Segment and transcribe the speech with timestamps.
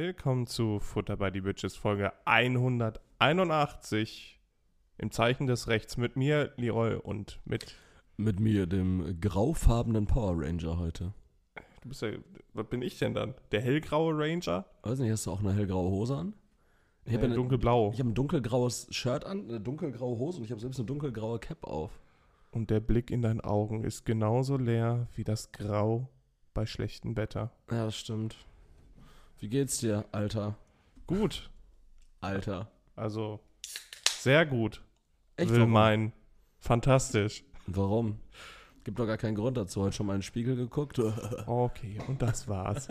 [0.00, 4.40] Willkommen zu Futter bei die Bitches Folge 181
[4.96, 7.74] im Zeichen des Rechts mit mir, Leroy, und mit.
[8.16, 11.14] Mit mir, dem graufarbenen Power Ranger heute.
[11.80, 12.10] Du bist ja.
[12.52, 13.34] Was bin ich denn dann?
[13.50, 14.66] Der hellgraue Ranger?
[14.84, 16.34] Weiß nicht, hast du auch eine hellgraue Hose an?
[17.04, 17.90] Ich habe ja, dunkelblau.
[17.92, 21.40] Ich habe ein dunkelgraues Shirt an, eine dunkelgraue Hose und ich habe selbst eine dunkelgraue
[21.40, 21.90] Cap auf.
[22.52, 26.08] Und der Blick in deinen Augen ist genauso leer wie das Grau
[26.54, 27.50] bei schlechtem Wetter.
[27.68, 28.36] Ja, das stimmt.
[29.40, 30.56] Wie geht's dir, Alter?
[31.06, 31.50] Gut.
[32.20, 32.68] Alter.
[32.96, 33.40] Also,
[34.10, 34.82] sehr gut.
[35.36, 35.50] Echt?
[35.50, 35.70] Will warum?
[35.72, 36.12] meinen.
[36.58, 37.44] Fantastisch.
[37.66, 38.18] Warum?
[38.82, 39.82] Gibt doch gar keinen Grund dazu.
[39.82, 40.98] Heute schon mal in den Spiegel geguckt.
[41.46, 42.88] Okay, und das war's.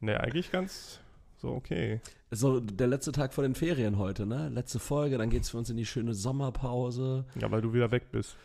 [0.00, 1.00] ne, eigentlich ganz
[1.38, 2.00] so okay.
[2.30, 4.48] So, der letzte Tag vor den Ferien heute, ne?
[4.48, 7.24] Letzte Folge, dann geht's für uns in die schöne Sommerpause.
[7.36, 8.36] Ja, weil du wieder weg bist.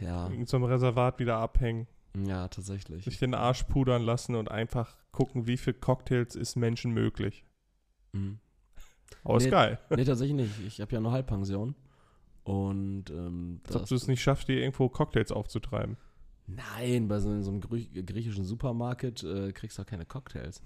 [0.00, 1.86] Ja, In einem Reservat wieder abhängen.
[2.24, 3.04] Ja, tatsächlich.
[3.04, 7.44] Sich den Arsch pudern lassen und einfach gucken, wie viele Cocktails ist Menschen möglich.
[8.12, 8.38] Mhm.
[9.24, 9.50] Aber ist Nee.
[9.50, 9.78] geil.
[9.90, 10.60] Nee, tatsächlich nicht.
[10.66, 11.74] Ich habe ja eine Halbpension.
[12.44, 15.96] Und ähm, Als ob du es nicht schaffst, dir irgendwo Cocktails aufzutreiben.
[16.46, 20.62] Nein, bei so, in so einem griechischen Supermarkt äh, kriegst du auch keine Cocktails.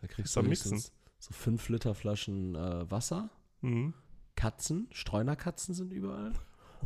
[0.00, 3.94] Da kriegst du höchstens so 5 Liter Flaschen äh, Wasser, Mhm.
[4.36, 6.32] Katzen, Streunerkatzen sind überall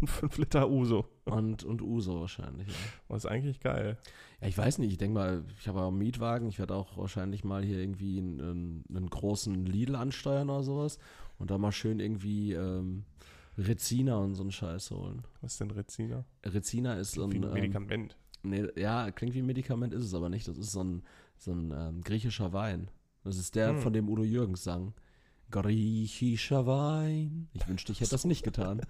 [0.10, 1.06] Und 5 Liter Uso.
[1.24, 2.68] und, und Uso wahrscheinlich.
[2.68, 2.74] Ja.
[3.08, 3.96] Das ist eigentlich geil.
[4.40, 6.96] ja, ich weiß nicht, ich denke mal, ich habe auch einen Mietwagen, ich werde auch
[6.98, 10.98] wahrscheinlich mal hier irgendwie einen, einen, großen Lidl ansteuern oder sowas
[11.38, 13.04] und da mal schön irgendwie ähm,
[13.56, 15.22] Rezina und so einen Scheiß holen.
[15.40, 16.24] Was ist denn Rezina?
[16.44, 18.16] Rezina ist so Wie ein, ein ähm, Medikament.
[18.42, 20.46] Nee, ja, klingt wie ein Medikament, ist es aber nicht.
[20.46, 21.02] Das ist so ein,
[21.38, 22.90] so ein ähm, griechischer Wein.
[23.22, 23.78] Das ist der, Hm.
[23.78, 24.92] von dem Udo Jürgens sang.
[25.62, 27.48] Griechischer Wein.
[27.52, 28.82] Ich wünschte, ich hätte das nicht getan.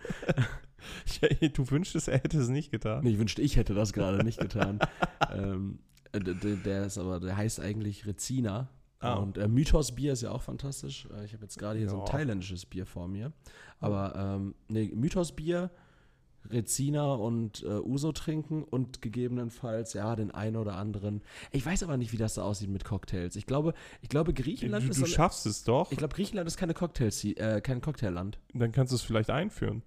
[1.21, 3.05] Ja, du wünschst, er hätte es nicht getan.
[3.05, 4.79] Nee, ich wünschte, ich hätte das gerade nicht getan.
[5.33, 5.79] ähm,
[6.13, 8.69] äh, d- d- der ist aber, der heißt eigentlich Rezina.
[9.01, 9.15] Ah.
[9.17, 11.07] Und äh, Mythos Bier ist ja auch fantastisch.
[11.15, 12.13] Äh, ich habe jetzt gerade hier so ein Ja.
[12.13, 13.33] thailändisches Bier vor mir.
[13.81, 15.71] Aber ähm, nee, Mythos Bier,
[16.51, 21.23] Rezina und äh, Uso trinken und gegebenenfalls, ja, den einen oder anderen.
[21.53, 23.37] Ich weiß aber nicht, wie das da aussieht mit Cocktails.
[23.37, 25.91] Ich glaube, ich glaube, Griechenland Du, ist du schaffst es doch.
[25.93, 28.39] Ich glaube, Griechenland ist keine Cocktails, äh, kein Cocktailland.
[28.53, 29.83] Dann kannst du es vielleicht einführen.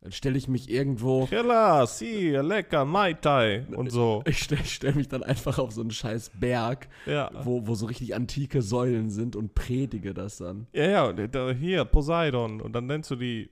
[0.00, 1.26] Dann stelle ich mich irgendwo.
[1.26, 4.22] Killer, si, lecker, Mai Tai und so.
[4.28, 7.32] Ich stelle stell mich dann einfach auf so einen scheiß Berg, Ja.
[7.44, 10.68] wo, wo so richtig antike Säulen sind und predige das dann.
[10.72, 12.60] Ja, ja, da- hier, Poseidon.
[12.60, 13.50] Und dann nennst du die.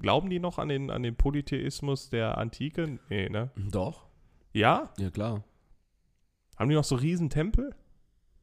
[0.00, 2.98] Glauben die noch an den, an den Polytheismus der Antike?
[3.08, 3.50] Nee, ne?
[3.70, 4.06] Doch.
[4.52, 4.92] Ja?
[4.98, 5.44] Ja, klar.
[6.58, 7.74] Haben die noch so Riesentempel?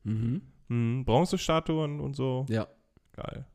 [0.04, 0.42] Mhm.
[0.70, 2.46] Hm, Bronzestatuen und so.
[2.50, 2.68] Ja.
[3.14, 3.46] Geil.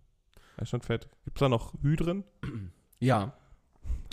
[0.56, 1.08] Das ist schon fett.
[1.24, 2.24] Gibt's da noch Hydren?
[3.00, 3.32] Ja.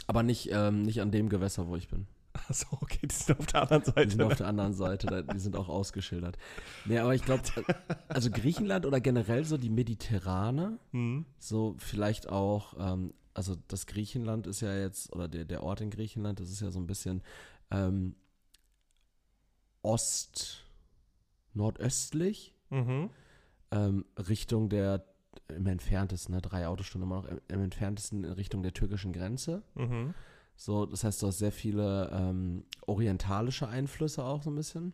[0.07, 2.07] Aber nicht, ähm, nicht an dem Gewässer, wo ich bin.
[2.33, 4.09] Achso, okay, die sind auf der anderen Die Seite.
[4.09, 6.39] sind auf der anderen Seite, die sind auch ausgeschildert.
[6.85, 7.43] Nee, aber ich glaube,
[8.07, 11.25] also Griechenland oder generell so die Mediterrane, Hm.
[11.37, 15.91] so vielleicht auch, ähm, also das Griechenland ist ja jetzt, oder der, der Ort in
[15.91, 17.21] Griechenland, das ist ja so ein bisschen
[17.71, 18.17] ähm,
[19.81, 20.65] ost,
[21.53, 23.09] nordöstlich, Mhm.
[23.71, 25.05] ähm, Richtung der,
[25.47, 29.63] im entferntesten, ne, drei Autostunden immer noch, im, im entferntesten in Richtung der türkischen Grenze.
[29.75, 30.13] Mhm.
[30.57, 34.91] So, das heißt, du hast sehr viele ähm, orientalische Einflüsse auch so ein bisschen.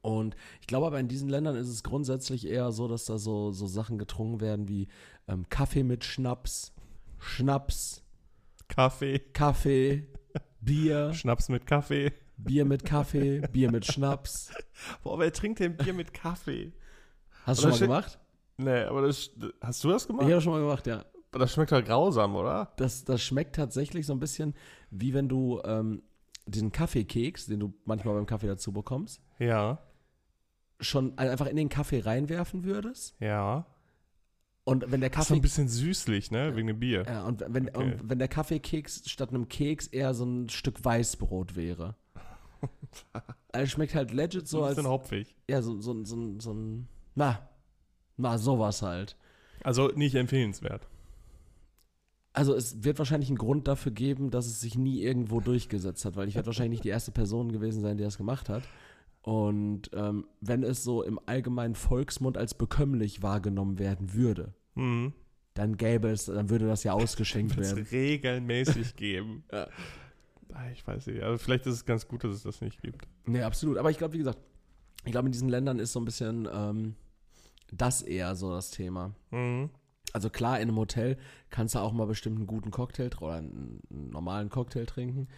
[0.00, 3.52] Und ich glaube aber in diesen Ländern ist es grundsätzlich eher so, dass da so,
[3.52, 4.88] so Sachen getrunken werden wie
[5.28, 6.73] ähm, Kaffee mit Schnaps,
[7.24, 8.02] Schnaps,
[8.68, 9.18] Kaffee.
[9.18, 10.06] Kaffee,
[10.60, 12.12] Bier, Schnaps mit Kaffee.
[12.36, 14.52] Bier mit Kaffee, Bier mit Schnaps.
[15.02, 16.72] Boah, wer trinkt denn Bier mit Kaffee?
[17.44, 18.18] Hast du schon mal gemacht?
[18.56, 19.30] Nee, aber das.
[19.60, 20.22] Hast du das Ich gemacht?
[20.24, 21.04] habe das schon mal gemacht, ja.
[21.32, 22.72] Das schmeckt halt grausam, oder?
[22.76, 24.54] Das, das schmeckt tatsächlich so ein bisschen
[24.90, 26.02] wie wenn du ähm,
[26.46, 29.78] den Kaffeekeks, den du manchmal beim Kaffee dazu bekommst, Ja.
[30.80, 33.16] schon einfach in den Kaffee reinwerfen würdest.
[33.20, 33.66] Ja.
[34.64, 36.56] Und wenn der Das ist so Kaffee ein bisschen süßlich, ne?
[36.56, 37.04] Wegen dem Bier.
[37.06, 37.78] ja, und wenn, Okay.
[37.78, 41.96] und wenn der Kaffeekeks statt einem Keks eher so ein Stück Weißbrot wäre.
[43.52, 45.34] also schmeckt halt legit So so ein als bisschen hopfig.
[45.50, 47.46] ja so so so, so, so ein na
[48.16, 49.16] na sowas halt.
[49.62, 50.88] Also nicht empfehlenswert.
[52.32, 56.16] Also es wird wahrscheinlich einen Grund dafür geben, dass es sich nie irgendwo durchgesetzt hat,
[56.16, 58.62] weil ich werde wahrscheinlich nicht die erste Person gewesen sein, die das gemacht hat.
[59.24, 65.12] Und ähm, wenn es so im allgemeinen Volksmund als bekömmlich wahrgenommen werden würde, Mhm.
[65.54, 67.78] dann gäbe es, dann würde das ja ausgeschenkt werden.
[67.82, 69.44] es regelmäßig geben.
[69.50, 69.66] Ja.
[70.52, 71.22] Ah, Ich weiß nicht.
[71.22, 73.06] Also vielleicht ist es ganz gut, dass es das nicht gibt.
[73.24, 73.78] Nee, absolut.
[73.78, 74.38] Aber ich glaube, wie gesagt,
[75.04, 76.94] ich glaube, in diesen Ländern ist so ein bisschen ähm,
[77.72, 79.14] das eher so das Thema.
[79.30, 79.70] Mhm.
[80.12, 81.16] Also klar, in einem Hotel
[81.50, 85.28] kannst du auch mal bestimmt einen guten Cocktail oder einen normalen Cocktail trinken.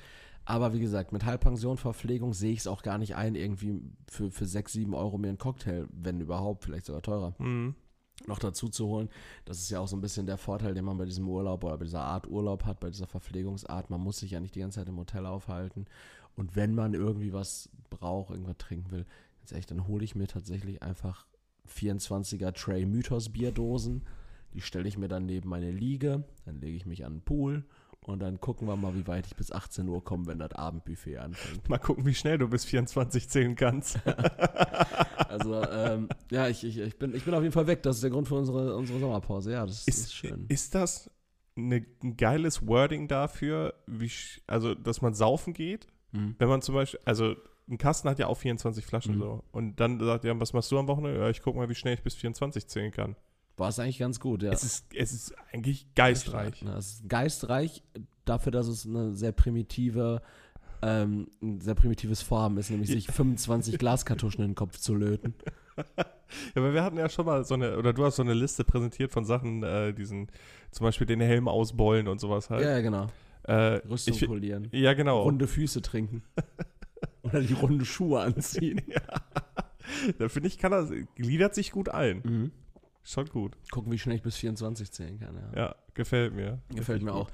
[0.46, 4.30] Aber wie gesagt, mit Halbpension, Verpflegung sehe ich es auch gar nicht ein, irgendwie für,
[4.30, 7.74] für 6, 7 Euro mir einen Cocktail, wenn überhaupt, vielleicht sogar teurer, Mhm.
[8.28, 9.08] noch dazu zu holen.
[9.44, 11.76] Das ist ja auch so ein bisschen der Vorteil, den man bei diesem Urlaub oder
[11.76, 13.90] bei dieser Art Urlaub hat, bei dieser Verpflegungsart.
[13.90, 15.86] Man muss sich ja nicht die ganze Zeit im Hotel aufhalten.
[16.36, 19.04] Und wenn man irgendwie was braucht, irgendwas trinken will,
[19.40, 21.26] ganz ehrlich, dann hole ich mir tatsächlich einfach
[21.68, 24.04] 24er Tray Mythos Bierdosen.
[24.54, 27.64] Die stelle ich mir dann neben meine Liege, dann lege ich mich an den Pool
[28.06, 31.18] und dann gucken wir mal, wie weit ich bis 18 Uhr komme, wenn das Abendbuffet
[31.18, 31.68] anfängt.
[31.68, 33.98] Mal gucken, wie schnell du bis 24 zählen kannst.
[35.28, 37.82] Also, ähm, ja, ich, ich, ich, bin, ich bin auf jeden Fall weg.
[37.82, 39.52] Das ist der Grund für unsere, unsere Sommerpause.
[39.52, 40.46] Ja, das ist, Ist, schön.
[40.48, 41.10] ist das
[41.56, 44.10] eine, ein geiles Wording dafür, wie,
[44.46, 45.88] also, dass man saufen geht?
[46.12, 46.36] Mhm.
[46.38, 47.34] Wenn man zum Beispiel, also
[47.68, 49.20] ein Kasten hat ja auch 24 Flaschen Mhm.
[49.20, 49.44] so.
[49.52, 51.18] Und dann sagt er, was machst du am Wochenende?
[51.20, 53.16] Ja, ich guck mal, wie schnell ich bis 24 zählen kann.
[53.56, 54.52] War es eigentlich ganz gut, ja.
[54.52, 56.62] Es, ist, es ist eigentlich geistreich.
[56.62, 57.82] Ja, es ist geistreich
[58.24, 60.20] dafür, dass es eine sehr primitive,
[60.82, 65.34] ähm, ein sehr primitives Vorhaben ist, nämlich sich 25 Glaskartuschen in den Kopf zu löten.
[66.56, 68.64] Ja, aber wir hatten ja schon mal so eine, oder du hast so eine Liste
[68.64, 70.28] präsentiert von Sachen, äh, diesen,
[70.72, 72.64] zum Beispiel den Helm ausbeulen und sowas halt.
[72.64, 73.06] Ja, ja, genau.
[73.44, 74.68] Äh, Rüstung ich, polieren.
[74.72, 75.22] ja, genau.
[75.22, 76.24] Runde Füße trinken.
[77.22, 78.82] Oder die runde Schuhe anziehen.
[80.18, 82.22] Da finde ich, kann er, gliedert sich gut ein.
[82.24, 82.52] Mhm.
[83.06, 83.56] Schon gut.
[83.70, 85.36] Gucken, wie schnell ich bis 24 zählen kann.
[85.36, 85.58] Ja.
[85.58, 86.58] Ja, gefällt mir.
[86.74, 87.30] Gefällt mir auch.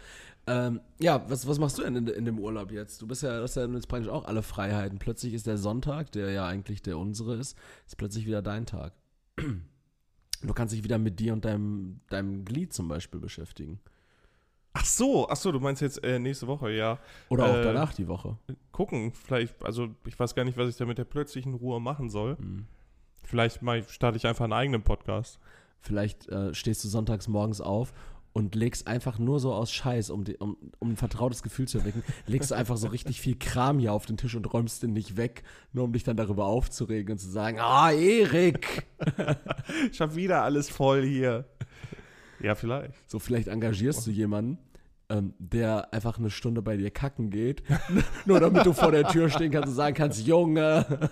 [0.46, 3.00] Ähm, ja, was, was machst du denn in, in dem Urlaub jetzt?
[3.00, 4.98] Du bist ja, hast ja jetzt praktisch auch alle Freiheiten.
[4.98, 8.92] Plötzlich ist der Sonntag, der ja eigentlich der unsere ist, ist plötzlich wieder dein Tag.
[9.36, 13.80] Du kannst dich wieder mit dir und deinem, deinem Glied zum Beispiel beschäftigen.
[14.74, 16.98] Ach so, ach so, du meinst jetzt äh, nächste Woche, ja.
[17.28, 18.36] Oder auch Äh, danach die Woche.
[18.72, 22.10] Gucken, vielleicht, also ich weiß gar nicht, was ich da mit der plötzlichen Ruhe machen
[22.10, 22.36] soll.
[22.36, 22.66] Hm.
[23.24, 25.38] Vielleicht mal starte ich einfach einen eigenen Podcast.
[25.82, 27.92] Vielleicht äh, stehst du sonntags morgens auf
[28.32, 31.78] und legst einfach nur so aus Scheiß, um, die, um, um ein vertrautes Gefühl zu
[31.78, 34.92] erwecken, legst du einfach so richtig viel Kram hier auf den Tisch und räumst den
[34.92, 35.42] nicht weg,
[35.72, 38.86] nur um dich dann darüber aufzuregen und zu sagen, ah, Erik!
[39.90, 41.44] Ich hab wieder alles voll hier.
[42.40, 43.10] Ja, vielleicht.
[43.10, 44.58] So, vielleicht engagierst du jemanden,
[45.08, 47.62] ähm, der einfach eine Stunde bei dir kacken geht,
[48.24, 51.10] nur damit du vor der Tür stehen kannst und sagen kannst, Junge!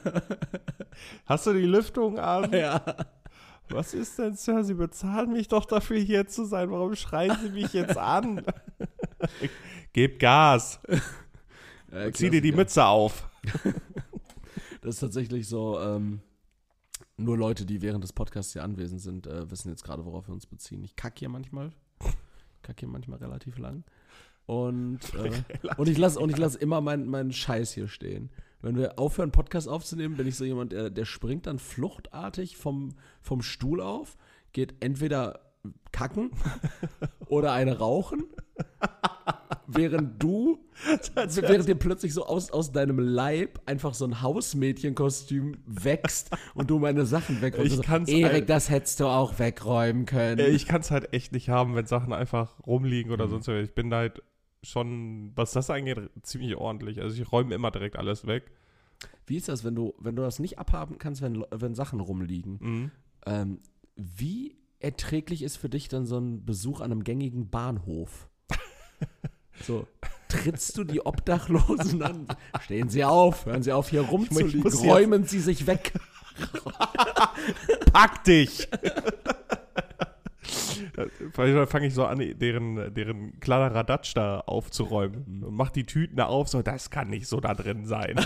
[1.27, 2.53] Hast du die Lüftung an?
[2.53, 2.83] ja.
[3.71, 4.65] Was ist denn, Sir?
[4.65, 6.71] Sie bezahlen mich doch dafür, hier zu sein.
[6.71, 8.45] Warum schreien Sie mich jetzt an?
[9.93, 10.81] Gib Gas.
[11.91, 12.53] Äh, Zieh dir die.
[12.53, 13.29] Mütze auf.
[14.83, 16.21] Das ist tatsächlich so, ähm,
[17.19, 20.33] nur Leute, die während des Podcasts hier anwesend sind, äh, wissen jetzt gerade, worauf wir
[20.33, 20.83] uns beziehen.
[20.83, 21.71] Ich kack hier manchmal.
[22.63, 23.85] Kack hier manchmal relativ lang.
[24.47, 25.31] Und, äh,
[25.77, 28.31] und ich lasse und ich lass immer meinen meinen Scheiß hier stehen.
[28.63, 32.91] Wenn wir aufhören, Podcast aufzunehmen, bin ich so jemand, der, der springt dann fluchtartig vom,
[33.23, 34.17] vom Stuhl auf,
[34.53, 35.41] geht entweder
[35.93, 36.31] kacken
[37.27, 38.25] oder eine rauchen,
[39.67, 40.59] während du
[41.27, 46.79] während dir plötzlich so aus, aus deinem Leib einfach so ein Hausmädchenkostüm wächst und du
[46.79, 47.71] meine Sachen wegräumst.
[47.73, 50.41] Ich so, kann's Erik, ein- das hättest du auch wegräumen können.
[50.55, 53.31] Ich kann es halt echt nicht haben, wenn Sachen einfach rumliegen oder Mhm.
[53.31, 53.65] sonst was.
[53.65, 54.23] Ich bin halt
[54.63, 57.01] schon, was das angeht, ziemlich ordentlich.
[57.01, 58.51] Also ich räume immer direkt alles weg.
[59.27, 62.59] Wie ist das, wenn du, wenn du das nicht abhaben kannst, wenn, wenn Sachen rumliegen?
[62.61, 62.91] Mhm.
[63.27, 63.61] Ähm,
[63.97, 68.29] wie erträglich ist für dich dann so ein Besuch an einem gängigen Bahnhof?
[69.63, 69.87] So,
[70.29, 72.27] trittst du die Obdachlosen an?
[72.63, 75.93] Stehen Sie auf, hören Sie auf, hier rumzuliegen, räumen Sie sich weg.
[77.93, 78.67] Pack dich!
[81.33, 85.25] Vielleicht fange ich so an, deren, deren Kladderadatsch da aufzuräumen.
[85.27, 85.43] Mhm.
[85.45, 88.19] Und mach die Tüten da auf, so, das kann nicht so da drin sein.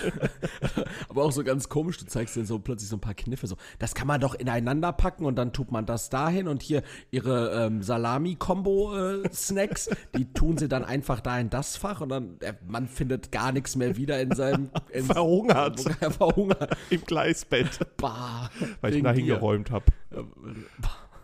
[1.08, 3.56] Aber auch so ganz komisch, du zeigst denen so plötzlich so ein paar Kniffe, so,
[3.78, 7.66] das kann man doch ineinander packen und dann tut man das dahin und hier ihre
[7.66, 12.88] ähm, Salami-Kombo-Snacks, die tun sie dann einfach da in das Fach und dann, der Mann
[12.88, 15.84] findet gar nichts mehr wieder in seinem, in, Verhungert.
[16.00, 16.76] Er verhungert.
[16.90, 18.50] Im Gleisbett, Bah,
[18.80, 19.84] weil ich ihn da hingeräumt habe.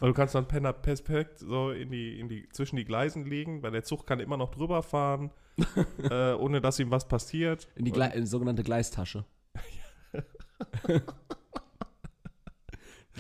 [0.01, 3.63] Weil du kannst dann Penner perfekt so in die, in die, zwischen die Gleisen legen,
[3.63, 5.31] weil der Zug kann immer noch drüber fahren,
[6.11, 7.69] äh, ohne dass ihm was passiert.
[7.77, 9.25] In die, Gle in die sogenannte Gleistasche.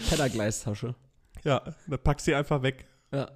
[0.08, 0.94] Pennergleistasche.
[1.44, 2.86] Ja, dann packst du die einfach weg.
[3.12, 3.30] Ja.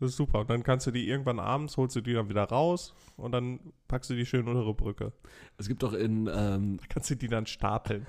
[0.00, 0.40] Das ist super.
[0.40, 3.72] Und dann kannst du die irgendwann abends, holst du die dann wieder raus und dann
[3.88, 5.12] packst du die schön unter die Brücke.
[5.56, 8.06] Es gibt doch in, ähm, Da kannst du die dann stapeln.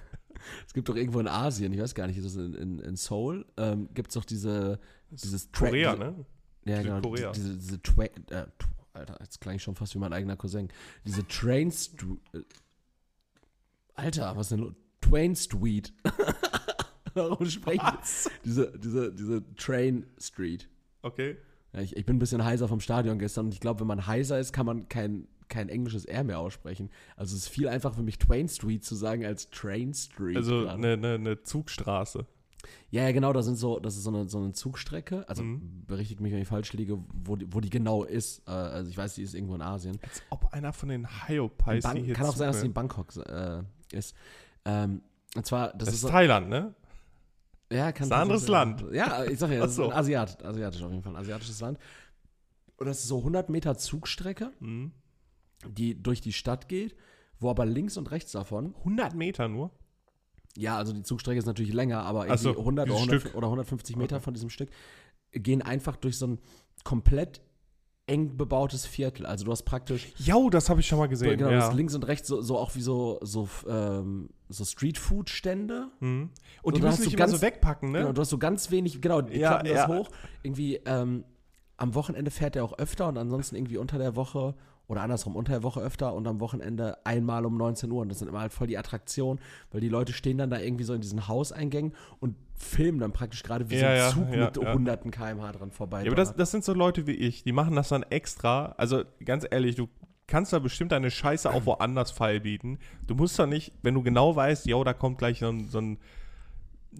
[0.67, 2.95] Es gibt doch irgendwo in Asien, ich weiß gar nicht, ist das in, in, in
[2.95, 4.79] Seoul, ähm, gibt es doch diese,
[5.11, 6.25] dieses Tra- Korea, diese- ne?
[6.65, 6.95] Ja, genau.
[6.95, 7.31] Südkorea.
[7.31, 8.45] Diese, diese Tra äh,
[8.93, 10.69] Alter, jetzt klang ich schon fast wie mein eigener Cousin.
[11.05, 12.19] Diese Train Street.
[12.33, 12.39] Äh,
[13.95, 14.73] Alter, was ist denn los?
[15.01, 15.93] Twain Street.
[17.13, 18.31] Warum spreche ich?
[18.43, 20.67] Diese, diese, diese Train Street.
[21.01, 21.37] Okay.
[21.73, 24.07] Ja, ich, ich bin ein bisschen heiser vom Stadion gestern und ich glaube, wenn man
[24.07, 26.89] heiser ist, kann man kein, kein englisches R mehr aussprechen.
[27.15, 30.35] Also es ist viel einfacher für mich, Twain Street zu sagen, als Train Street.
[30.37, 32.25] Also eine, eine, eine Zugstraße.
[32.89, 35.27] Ja, ja, genau, da sind so, das ist so eine, so eine Zugstrecke.
[35.29, 35.83] Also Mhm.
[35.85, 38.41] berichtigt mich, wenn ich falsch liege, wo die, wo die genau ist.
[38.47, 39.99] Äh, also ich weiß, die ist irgendwo in Asien.
[40.01, 42.73] Als ob einer von den Hyopies hier kann auch sein, dass sie in.
[42.73, 43.61] Bangkok äh,
[43.91, 44.15] ist.
[44.65, 45.01] Ähm,
[45.35, 46.73] und zwar, das, Das ist ist Thailand, ne?
[47.71, 48.83] ja, kann ist ein anderes Land.
[48.93, 49.89] Ja, ich sag ja, das so.
[49.89, 51.77] ist Asiat, asiatisch auf jeden Fall, ein asiatisches Land.
[52.77, 54.91] Und das ist so 100 Meter Zugstrecke, Mhm.
[55.69, 56.95] Die durch die Stadt geht,
[57.39, 59.71] wo aber links und rechts davon 100 Meter nur?
[60.57, 63.35] Ja, also die Zugstrecke ist natürlich länger, aber irgendwie so, 100 oder, dieses 100 Stück.
[63.35, 64.23] oder 150 Meter Okay.
[64.23, 64.69] von diesem Stück
[65.31, 66.39] gehen einfach durch so ein
[66.85, 67.41] komplett
[68.07, 69.25] eng bebautes Viertel.
[69.25, 71.37] Also du hast praktisch Jo, das habe ich schon mal gesehen.
[71.37, 71.71] genau, ja.
[71.71, 75.87] links und rechts so, so auch wie so so, ähm, so Streetfood-Stände.
[75.99, 76.29] Mhm.
[76.61, 77.99] Und So, die müssen nicht du immer ganz- so wegpacken, ne?
[77.99, 79.87] Genau, du hast so ganz wenig, genau, die Ja, klappen das ja.
[79.87, 80.09] hoch.
[80.43, 81.25] Irgendwie ähm,
[81.77, 84.55] am Wochenende fährt er auch öfter und ansonsten irgendwie unter der Woche
[84.87, 88.01] oder andersrum unter der Woche öfter und am Wochenende einmal um 19 Uhr.
[88.01, 89.39] Und das sind immer halt voll die Attraktionen,
[89.71, 93.43] weil die Leute stehen dann da irgendwie so in diesen Hauseingängen und filmen dann praktisch
[93.43, 96.01] gerade wie Ja, so ein ja, Zug ja, mit hunderten km/h dran vorbei.
[96.03, 98.75] Ja, aber das, das sind so Leute wie ich, die machen das dann extra.
[98.77, 99.89] Also ganz ehrlich, du
[100.27, 102.79] kannst da bestimmt deine Scheiße auch woanders feilbieten.
[103.07, 105.79] Du musst doch nicht, wenn du genau weißt, yo, da kommt gleich so ein, so
[105.79, 105.97] ein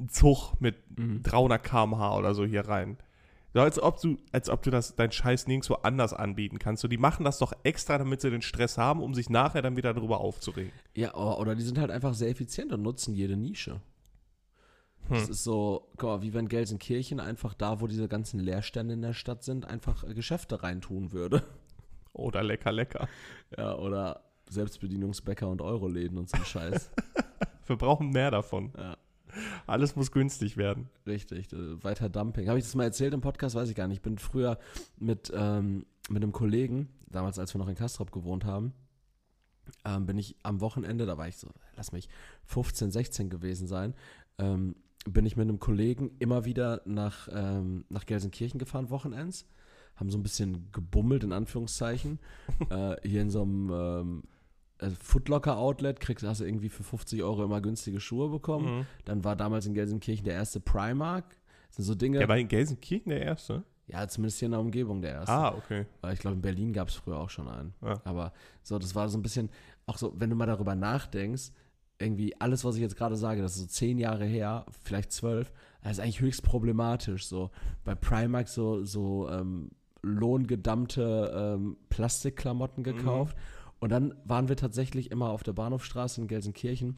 [0.09, 1.23] Zug mit Mhm.
[1.23, 2.97] 300 km/h oder so hier rein.
[3.55, 6.81] So, als ob du, als ob du das, dein Scheiß nirgendwo anders anbieten kannst.
[6.81, 9.77] So, die machen das doch extra, damit sie den Stress haben, um sich nachher dann
[9.77, 10.73] wieder darüber aufzuregen.
[10.93, 13.79] Ja, oder, oder die sind halt einfach sehr effizient und nutzen jede Nische.
[15.07, 15.31] Das Hm.
[15.31, 19.13] ist so, guck mal, wie wenn Gelsenkirchen einfach da, wo diese ganzen Leerstände in der
[19.13, 21.41] Stadt sind, einfach äh, Geschäfte reintun würde.
[22.11, 23.07] Oder lecker, lecker.
[23.57, 26.91] Ja, oder Selbstbedienungsbäcker und Euroläden und so Scheiß.
[27.67, 28.73] Wir brauchen mehr davon.
[28.77, 28.97] Ja.
[29.67, 30.89] Alles muss günstig werden.
[31.05, 32.47] Richtig, äh, weiter Dumping.
[32.47, 33.55] Habe ich das mal erzählt im Podcast?
[33.55, 33.97] Weiß ich gar nicht.
[33.97, 34.57] Ich bin früher
[34.97, 38.73] mit, ähm, mit einem Kollegen, damals als wir noch in Kastrop gewohnt haben,
[39.83, 42.07] ähm, bin ich am Wochenende, da war ich so, lass mich
[42.45, 43.95] 15, 16 gewesen sein,
[44.37, 44.75] ähm,
[45.07, 49.45] bin ich mit einem Kollegen immer wieder nach, ähm, nach Gelsenkirchen gefahren, Wochenends.
[49.95, 52.19] Haben so ein bisschen gebummelt, in Anführungszeichen.
[52.69, 54.23] äh, hier in so einem
[54.79, 58.79] äh, Footlocker-Outlet kriegst, hast du irgendwie für 50 Euro immer günstige Schuhe bekommen.
[58.79, 58.85] Mhm.
[59.05, 61.25] Dann war damals in Gelsenkirchen der erste Primark.
[61.67, 63.63] Das sind so Dinge, Der war in Gelsenkirchen der Erste.
[63.87, 65.31] ja, zumindest hier in der Umgebung der erste.
[65.31, 65.85] Ah, okay.
[66.01, 67.73] Weil Ich glaube, in Berlin gab es früher auch schon einen.
[67.83, 67.99] Ja.
[68.03, 69.49] Aber so, das war so ein bisschen,
[69.85, 71.51] auch so, wenn du mal darüber nachdenkst,
[71.97, 75.53] irgendwie alles, was ich jetzt gerade sage, das ist so zehn Jahre her, vielleicht zwölf,
[75.81, 77.27] das ist eigentlich höchst problematisch.
[77.27, 77.51] So
[77.83, 83.37] bei Primark so, so ähm, lohngedammte ähm, Plastikklamotten gekauft.
[83.85, 86.97] Und dann waren wir tatsächlich immer auf der Bahnhofstraße in Gelsenkirchen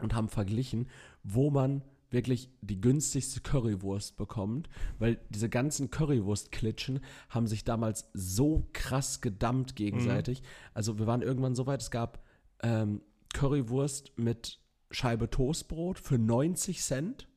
[0.00, 0.88] und haben verglichen,
[1.22, 8.66] wo man wirklich die günstigste Currywurst bekommt, weil diese ganzen Currywurst-Klitschen haben sich damals so
[8.72, 10.42] krass gedammt gegenseitig.
[10.72, 12.24] Also wir waren irgendwann so weit, es gab
[12.62, 13.02] ähm,
[13.34, 14.58] Currywurst mit
[14.90, 17.28] Scheibe Toastbrot für 90 Cent.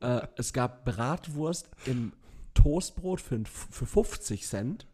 [0.00, 2.12] Äh, es gab Bratwurst im
[2.52, 4.86] Toastbrot für, für 50 Cent.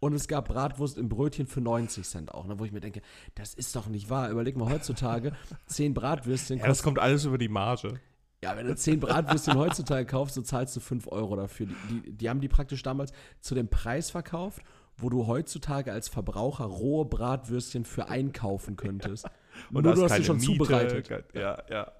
[0.00, 3.02] Und es gab Bratwurst im Brötchen für 90 Cent auch, ne, wo ich mir denke,
[3.34, 4.30] das ist doch nicht wahr.
[4.30, 5.32] Überleg mal heutzutage,
[5.66, 8.00] 10 Bratwürstchen Ja, das kommt alles über die Marge.
[8.42, 11.66] Ja, wenn du 10 Bratwürstchen heutzutage kaufst, so zahlst du 5 Euro dafür.
[11.66, 14.62] Die, die, die haben die praktisch damals zu dem Preis verkauft,
[14.96, 19.26] wo du heutzutage als Verbraucher rohe Bratwürstchen für einkaufen könntest.
[19.70, 21.08] Und Nur du hast sie schon Miete, zubereitet.
[21.08, 21.92] kein- Ja, ja.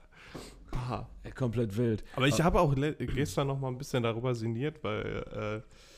[0.72, 2.04] Ja, komplett wild.
[2.16, 5.89] Aber ich habe auch gestern noch mal ein bisschen darüber sinniert, weil äh,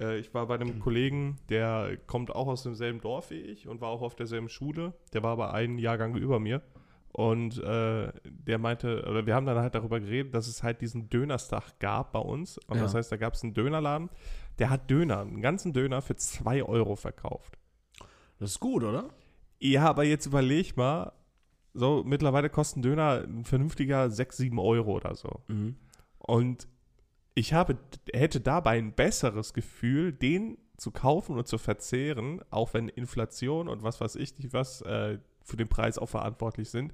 [0.00, 3.80] äh, ich war bei einem Kollegen, der kommt auch aus demselben Dorf wie ich und
[3.80, 4.92] war auch auf derselben Schule.
[5.12, 6.62] Der war aber einen Jahrgang über mir.
[7.12, 11.08] Und äh, der meinte, oder wir haben dann halt darüber geredet, dass es halt diesen
[11.08, 12.58] Dönerstag gab bei uns.
[12.68, 12.82] Und Ja.
[12.82, 14.10] das heißt, da gab es einen Dönerladen,
[14.58, 17.58] der hat Döner, einen ganzen Döner für 2 Euro verkauft.
[18.38, 19.08] Das ist gut, oder?
[19.60, 21.12] Ja, aber jetzt überleg mal,
[21.72, 25.40] so mittlerweile kosten Döner ein vernünftiger 6, 7 Euro oder so.
[25.48, 25.76] Mhm.
[26.18, 26.68] Und
[27.36, 27.76] ich habe,
[28.12, 33.82] hätte dabei ein besseres Gefühl, den zu kaufen und zu verzehren, auch wenn Inflation und
[33.82, 36.92] was weiß ich nicht was äh, für den Preis auch verantwortlich sind,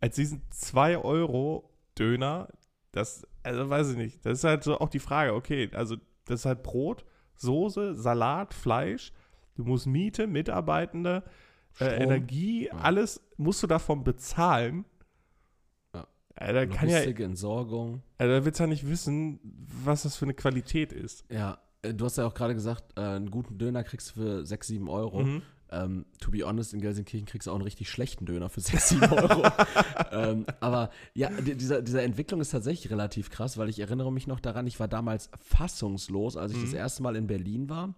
[0.00, 2.48] als diesen 2 Euro Döner,
[2.92, 6.40] das, also weiß ich nicht, das ist halt so auch die Frage, okay, also das
[6.40, 7.04] ist halt Brot,
[7.36, 9.12] Soße, Salat, Fleisch,
[9.54, 11.24] du musst Miete, Mitarbeitende,
[11.78, 12.02] äh.
[12.02, 12.78] Energie, Ja.
[12.78, 14.84] alles musst du davon bezahlen.
[16.36, 18.02] Da kann ja, Entsorgung.
[18.18, 19.38] also da willst du ja nicht wissen,
[19.84, 21.24] was das für eine Qualität ist.
[21.30, 24.46] Ja, äh, du hast ja auch gerade gesagt, äh, einen guten Döner kriegst du für
[24.46, 25.22] 6, 7 Euro.
[25.24, 25.42] Mhm.
[25.70, 28.90] Ähm, to be honest, in Gelsenkirchen kriegst du auch einen richtig schlechten Döner für 6,
[28.90, 29.42] 7 Euro.
[30.10, 34.26] ähm, aber ja, die, dieser, diese Entwicklung ist tatsächlich relativ krass, weil ich erinnere mich
[34.26, 36.76] noch daran, ich war damals fassungslos, als ich das Mhm.
[36.76, 37.94] erste Mal in Berlin war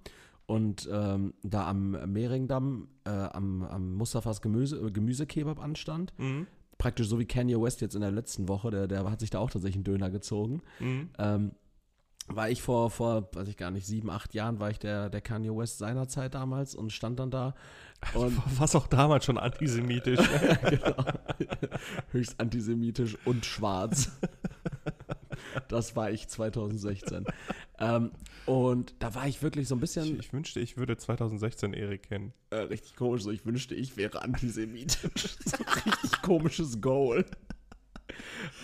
[0.47, 6.13] und ähm, da am Mehringdamm äh, am, am Mustafas Gemüse, äh, Gemüsekebab anstand.
[6.19, 6.47] Mhm.
[6.85, 9.39] Praktisch so wie Kanye West jetzt in der letzten Woche, der, der hat sich da
[9.39, 10.61] auch tatsächlich einen Döner gezogen.
[10.81, 11.09] Mhm.
[11.19, 11.53] Ähm,
[12.27, 15.23] war ich vor, vor, weiß ich gar nicht, sieben, acht Jahren, war ich der, der
[15.23, 17.55] Kanye West seinerzeit damals und stand dann da.
[18.13, 20.21] Und Was auch damals schon antisemitisch.
[20.69, 21.05] genau.
[22.13, 24.13] Höchst antisemitisch und schwarz.
[25.69, 27.25] Das war ich 2016.
[27.79, 28.11] ähm,
[28.47, 32.05] und da war ich wirklich so ein ich, bisschen ich wünschte, ich würde 2016 Erik
[32.05, 32.33] kennen.
[32.51, 33.23] äh, richtig komisch.
[33.23, 35.37] So, ich wünschte, ich wäre antisemitisch.
[35.45, 37.25] so ein richtig komisches Goal.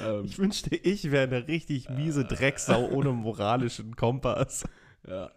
[0.03, 4.65] ähm, Ich wünschte, ich wäre eine richtig miese Drecksau ohne moralischen Kompass.
[5.09, 5.31] ja.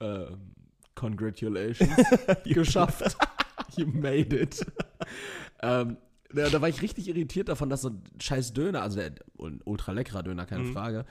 [0.00, 0.52] Ähm,
[0.94, 1.90] congratulations.
[2.44, 3.16] Geschafft.
[3.76, 4.64] you made it.
[5.62, 5.96] ähm,
[6.34, 9.60] da, da war ich richtig irritiert davon, dass so ein scheiß Döner, also der ein
[9.64, 10.72] ultra leckerer Döner, keine Mhm.
[10.72, 11.04] Frage,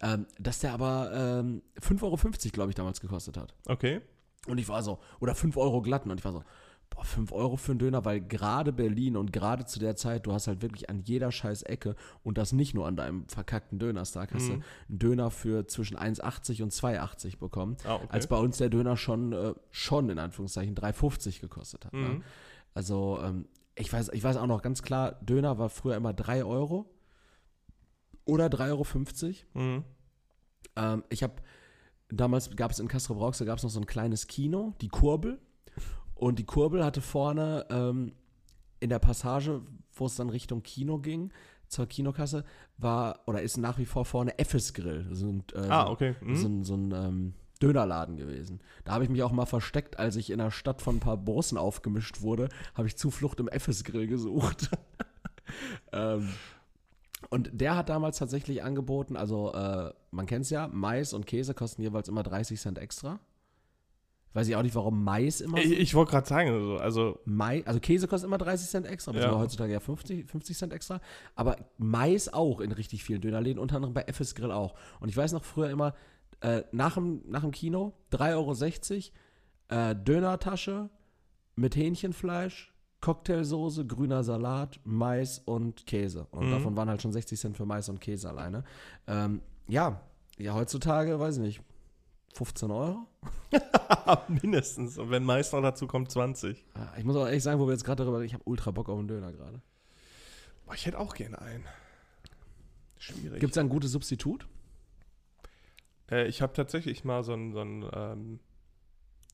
[0.00, 3.54] ähm, dass der aber ähm, 5,50 Euro, glaube ich, damals gekostet hat.
[3.66, 4.00] Okay.
[4.46, 6.10] Und ich war so, oder 5 Euro glatten.
[6.10, 6.42] Und ich war so,
[6.90, 10.32] boah, 5 Euro für einen Döner, weil gerade Berlin und gerade zu der Zeit, du
[10.32, 14.32] hast halt wirklich an jeder scheiß Ecke und das nicht nur an deinem verkackten Dönerstag,
[14.32, 14.48] hast Mhm.
[14.48, 14.52] du
[14.88, 17.76] einen Döner für zwischen 1,80 und 2,80 bekommen.
[17.84, 18.06] Ah, okay.
[18.08, 21.92] Als bei uns der Döner schon, äh, schon in Anführungszeichen 3,50 gekostet hat.
[21.92, 22.00] Ne?
[22.08, 22.22] Mhm.
[22.72, 23.46] Also, ähm,
[23.78, 26.90] ich weiß, ich weiß auch noch ganz klar, Döner war früher immer 3 Euro
[28.24, 29.64] oder 3,50 Euro.
[29.66, 29.84] Mhm.
[30.76, 31.34] Ähm, ich habe
[32.10, 35.38] damals gab es in Castro Brauxel gab es noch so ein kleines Kino, die Kurbel.
[36.14, 38.12] Und die Kurbel hatte vorne ähm,
[38.80, 41.32] in der Passage, wo es dann Richtung Kino ging,
[41.68, 42.44] zur Kinokasse,
[42.76, 45.06] war oder ist nach wie vor vorne Effes Grill.
[45.12, 46.16] So ein, äh, Ah, okay.
[46.20, 46.36] Mhm.
[46.36, 48.60] so ein, so ein ähm, Dönerladen gewesen.
[48.84, 51.16] Da habe ich mich auch mal versteckt, als ich in der Stadt von ein paar
[51.16, 54.70] Bossen aufgemischt wurde, habe ich Zuflucht im Effes Grill gesucht.
[55.92, 56.28] ähm,
[57.30, 61.54] und der hat damals tatsächlich angeboten, also äh, man kennt es ja, Mais und Käse
[61.54, 63.18] kosten jeweils immer 30 Cent extra.
[64.34, 67.66] Weiß ich auch nicht, warum Mais immer Ich, ich wollte gerade sagen, also, also Mais,
[67.66, 69.36] also Käse kostet immer 30 Cent extra, Ja.
[69.36, 71.00] heutzutage ja 50, 50 Cent extra.
[71.34, 74.74] Aber Mais auch in richtig vielen Dönerläden, unter anderem bei FS Grill auch.
[75.00, 75.94] Und ich weiß noch früher immer,
[76.40, 79.10] äh, nach, dem, nach dem Kino 3,60
[79.70, 80.88] Euro, äh, Dönertasche
[81.56, 86.26] mit Hähnchenfleisch, Cocktailsoße, grüner Salat, Mais und Käse.
[86.30, 86.50] Und Mhm.
[86.50, 88.64] davon waren halt schon 60 Cent für Mais und Käse alleine.
[89.06, 90.00] Ähm, ja,
[90.38, 91.60] ja, heutzutage, weiß ich nicht,
[92.34, 93.06] 15 Euro?
[94.28, 94.98] mindestens.
[94.98, 96.64] Und wenn meist noch dazu kommt, 20.
[96.74, 98.70] Ah, Ich muss auch ehrlich sagen, wo wir jetzt gerade darüber reden, ich habe ultra
[98.70, 99.60] Bock auf einen Döner gerade.
[100.74, 101.64] Ich hätte auch gerne einen.
[102.98, 103.40] Schwierig.
[103.40, 104.46] Gibt es ein gutes Substitut?
[106.10, 107.60] Äh, ich habe tatsächlich mal so einen so
[107.92, 108.40] ähm,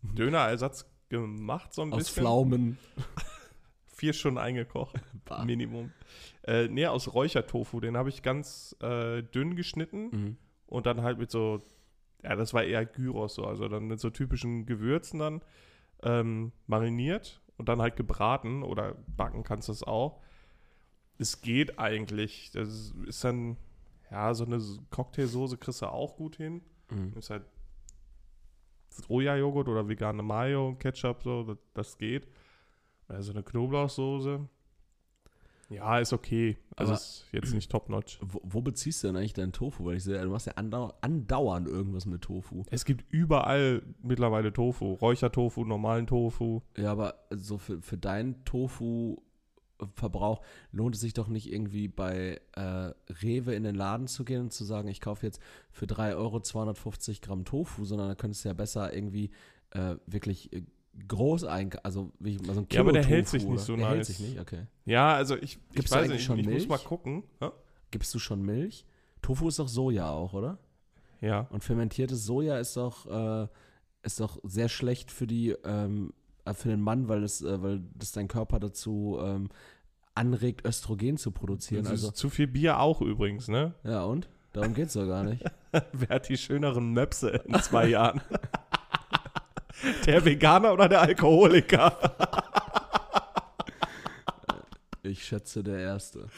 [0.02, 2.22] Dönerersatz gemacht, so ein Aus bisschen.
[2.22, 2.78] Pflaumen.
[3.86, 5.44] Vier Stunden eingekocht, Bah.
[5.44, 5.92] Minimum.
[6.42, 7.80] Äh, nee, aus Räuchertofu.
[7.80, 10.36] Den habe ich ganz äh, dünn geschnitten Mhm.
[10.66, 11.62] und dann halt mit so,
[12.22, 15.42] ja, das war eher Gyros so, also dann mit so typischen Gewürzen dann
[16.02, 20.20] ähm, mariniert und dann halt gebraten oder backen kannst du es auch.
[21.18, 22.50] Es geht eigentlich.
[22.52, 23.56] Das ist dann,
[24.10, 26.62] ja, so eine Cocktailsoße kriegst du auch gut hin.
[26.90, 27.12] Mhm.
[27.16, 27.44] Ist halt
[28.90, 32.28] Sojajoghurt oder vegane Mayo, Ketchup, so, das, geht.
[33.08, 34.48] Also eine Knoblauchsoße.
[35.70, 36.56] Ja, ist okay.
[36.76, 38.18] Also Aber- ist jetzt nicht top-notch.
[38.22, 39.84] Wo, wo beziehst du denn eigentlich deinen Tofu?
[39.84, 42.62] Weil ich sehe, du machst ja andau andauernd irgendwas mit Tofu.
[42.70, 44.92] Es gibt überall mittlerweile Tofu.
[44.92, 46.60] Räuchertofu, normalen Tofu.
[46.76, 48.44] Ja, aber so für, für deinen
[49.78, 54.42] Tofu-Verbrauch lohnt es sich doch nicht irgendwie bei äh, Rewe in den Laden zu gehen
[54.42, 58.44] und zu sagen, ich kaufe jetzt für 3 Euro 250 Gramm Tofu, sondern da könntest
[58.44, 59.30] du ja besser irgendwie
[59.70, 60.62] äh, wirklich äh,
[61.08, 61.84] groß einkaufen.
[61.84, 63.86] Also wie mal so ein Ja, aber der Kilo hält Tofu, sich nicht so Der
[63.88, 64.06] hält nice.
[64.06, 64.66] sich nicht, okay.
[64.84, 66.68] Ja, also ich, ich Gibt's da weiß nicht, schon ich muss Milch?
[66.68, 67.24] mal gucken.
[67.40, 67.52] Ja?
[67.90, 68.84] Gibst du schon Milch?
[69.22, 70.58] Tofu ist doch Soja auch, oder?
[71.20, 71.46] ja.
[71.50, 73.48] Und fermentiertes Soja ist doch, äh,
[74.02, 77.82] ist doch sehr schlecht für die, ähm, äh, für den Mann, weil es, äh, weil
[77.94, 79.48] das dein Körper dazu ähm,
[80.14, 81.86] anregt, Östrogen zu produzieren.
[81.86, 83.74] Also, zu viel Bier auch übrigens, ne?
[83.84, 84.28] ja und?
[84.52, 85.42] Darum geht's doch gar nicht.
[85.92, 88.20] Wer hat die schöneren Möpse in zwei Jahren?
[90.06, 91.98] der Veganer oder der Alkoholiker?
[95.06, 96.28] Ich schätze der Erste.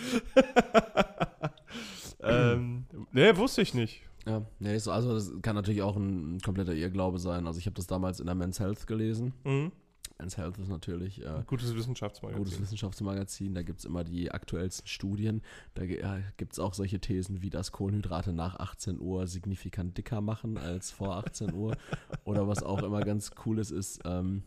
[2.20, 4.02] ähm, ne, wusste ich nicht.
[4.26, 7.46] Ja, nee, so, also das kann natürlich auch ein, kompletter Irrglaube sein.
[7.46, 9.34] Also ich habe das damals in der Men's Health gelesen.
[9.44, 9.70] Mhm.
[10.18, 12.42] Men's Health ist natürlich äh, Gutes Wissenschaftsmagazin.
[12.42, 15.42] gutes Wissenschaftsmagazin, da gibt es immer die aktuellsten Studien.
[15.74, 20.22] Da ja, gibt es auch solche Thesen, wie dass Kohlenhydrate nach 18 Uhr signifikant dicker
[20.22, 21.76] machen als vor 18 Uhr.
[22.24, 24.42] Oder was auch immer ganz cool ist, ist, ähm,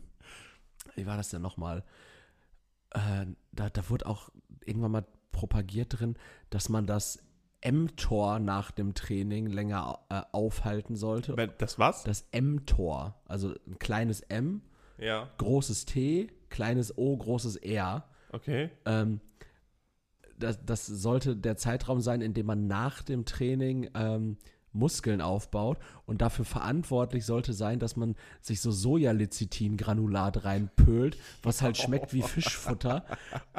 [0.96, 1.84] wie war das denn nochmal?
[2.90, 4.30] Äh, da, da wurde auch
[4.64, 6.16] irgendwann mal propagiert drin,
[6.50, 7.22] dass man das
[7.64, 11.36] mTOR nach dem Training länger äh, aufhalten sollte.
[11.58, 12.02] Das was?
[12.04, 14.62] Das mTOR, also ein kleines M,
[15.00, 15.30] Ja.
[15.38, 18.04] großes T, kleines O, großes R.
[18.32, 18.70] Okay.
[18.84, 19.20] Ähm,
[20.38, 24.38] das, das sollte der Zeitraum sein, in dem man nach dem Training ähm,
[24.72, 31.76] Muskeln aufbaut und dafür verantwortlich sollte sein, dass man sich so Sojalecithin-Granulat reinpölt, was halt
[31.76, 33.04] schmeckt wie Fischfutter,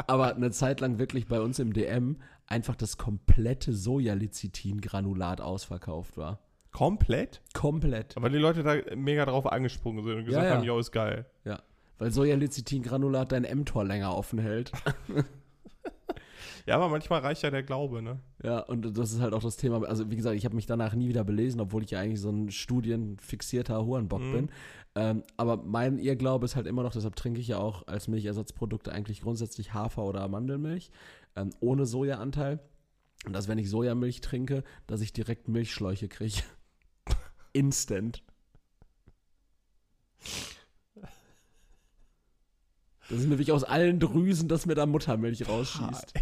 [0.08, 6.40] aber eine Zeit lang wirklich bei uns im DM einfach das komplette Sojalecithin-Granulat ausverkauft war.
[6.72, 7.42] Komplett?
[7.54, 8.16] Komplett.
[8.18, 10.58] Aber die Leute da mega drauf angesprungen sind und gesagt Ja, ja.
[10.58, 11.26] haben, jo, ist geil.
[11.46, 11.62] Ja.
[11.98, 14.72] Weil Sojalecithin-Granulat dein mTOR länger offen hält.
[16.68, 18.20] Ja, aber manchmal reicht ja der Glaube, ne?
[18.44, 19.84] Ja, und das ist halt auch das Thema.
[19.88, 22.30] Also, wie gesagt, ich habe mich danach nie wieder belesen, obwohl ich ja eigentlich so
[22.30, 24.32] ein studienfixierter Hurenbock Mhm.
[24.32, 24.50] bin.
[24.94, 28.92] Ähm, aber mein Irrglaube ist halt immer noch, deshalb trinke ich ja auch als Milchersatzprodukte
[28.92, 30.92] eigentlich grundsätzlich Hafer- oder Mandelmilch,
[31.36, 32.60] ähm, ohne Sojaanteil.
[33.26, 36.42] Und dass, wenn ich Sojamilch trinke, dass ich direkt Milchschläuche kriege.
[37.54, 38.24] Instant.
[43.10, 46.14] Das ist nämlich aus allen Drüsen, dass mir da Muttermilch rausschießt.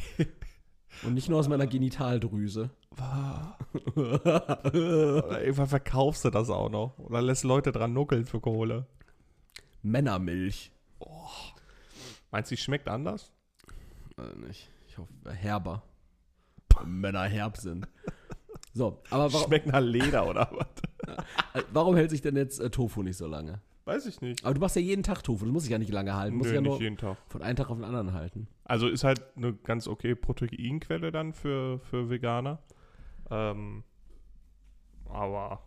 [1.03, 2.71] Und nicht nur aus meiner Genitaldrüse.
[3.95, 6.97] Oder irgendwann verkaufst du das auch noch.
[6.97, 8.87] Oder lässt Leute dran nuckeln für Kohle.
[9.81, 10.71] Männermilch.
[12.31, 13.31] Meinst du, die schmeckt anders?
[14.17, 14.69] Äh, nicht.
[14.87, 15.83] Ich hoffe, herber.
[16.73, 17.87] Weil Männer herb sind.
[18.73, 20.67] So, aber warum, Schmeckt nach Leder oder was?
[21.07, 23.61] Äh, warum hält sich denn jetzt äh, Tofu nicht so lange?
[23.85, 24.45] Weiß ich nicht.
[24.45, 26.37] Aber du machst ja jeden Tag Tofu, das muss ich ja nicht lange halten.
[26.37, 27.17] Muss Nö, ich ja nicht nur jeden Tag.
[27.27, 28.47] von einem Tag auf den anderen halten.
[28.63, 32.61] Also ist halt eine ganz okay Proteinquelle dann für, für Veganer.
[33.31, 33.83] Ähm,
[35.05, 35.63] aber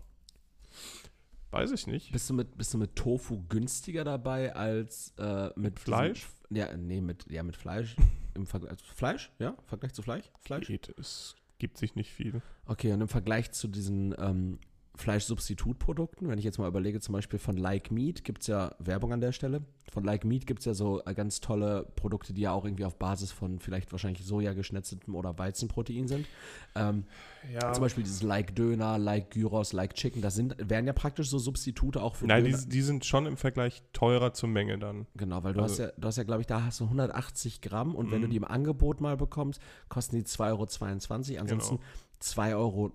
[1.50, 2.12] weiß ich nicht.
[2.12, 6.28] Bist du mit, bist du mit Tofu günstiger dabei als äh, mit Fleisch?
[6.48, 7.96] Diesem, ja, nee, mit, ja, mit Fleisch.
[8.34, 9.32] Im Vergleich Fleisch?
[9.38, 9.56] Ja?
[9.66, 10.30] Vergleich zu Fleisch?
[10.40, 10.66] Fleisch?
[10.66, 12.40] Geht, es gibt sich nicht viel.
[12.66, 14.58] Okay, und im Vergleich zu diesen ähm,
[14.94, 19.12] Fleischsubstitutprodukten, wenn ich jetzt mal überlege, zum Beispiel von Like Meat gibt es ja Werbung
[19.12, 19.62] an der Stelle.
[19.90, 22.84] Von Like Meat gibt es ja so äh, ganz tolle Produkte, die ja auch irgendwie
[22.84, 26.26] auf Basis von vielleicht wahrscheinlich Soja geschnetzeltem oder Weizenprotein sind.
[26.74, 27.04] Ähm,
[27.52, 27.72] Ja.
[27.72, 31.38] Zum Beispiel dieses Like Döner, Like Gyros, Like Chicken, das sind, wären ja praktisch so
[31.38, 32.58] Substitute auch für Nein, Döner.
[32.58, 35.06] die, die sind schon im Vergleich teurer zur Menge dann.
[35.16, 37.60] Genau, weil du Also- hast ja, du hast ja, glaube ich, da hast du 180
[37.60, 38.22] Gramm und wenn Mhm.
[38.22, 41.40] du die im Angebot mal bekommst, kosten die 2,22 Euro.
[41.42, 41.88] Ansonsten Genau.
[42.22, 42.92] 2,99 Euro,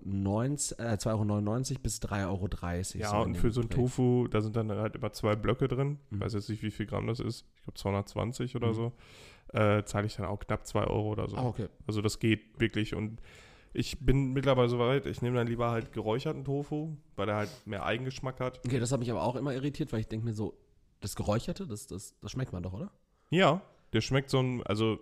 [0.92, 3.12] äh, 2,99 Euro bis 3,30 Euro.
[3.12, 3.68] Ja, und in für so ein.
[3.68, 5.98] Tofu, da sind dann halt immer zwei Blöcke drin.
[6.10, 6.20] Ich Mhm.
[6.20, 7.44] weiß jetzt nicht, wie viel Gramm das ist.
[7.56, 8.74] Ich glaube 220 oder Mhm.
[8.74, 8.92] so.
[9.52, 11.36] Äh, zahle ich dann auch knapp 2 Euro oder so.
[11.36, 11.68] Ah, okay.
[11.86, 12.94] Also das geht wirklich.
[12.94, 13.20] Und
[13.72, 17.50] ich bin mittlerweile so weit, ich nehme dann lieber halt geräucherten Tofu, weil der halt
[17.66, 18.60] mehr Eigengeschmack hat.
[18.66, 20.54] Okay, das hat mich aber auch immer irritiert, weil ich denke mir so,
[21.00, 22.90] das Geräucherte, das, das, das schmeckt man doch, oder?
[23.30, 23.62] Ja,
[23.92, 24.98] der schmeckt so ein, also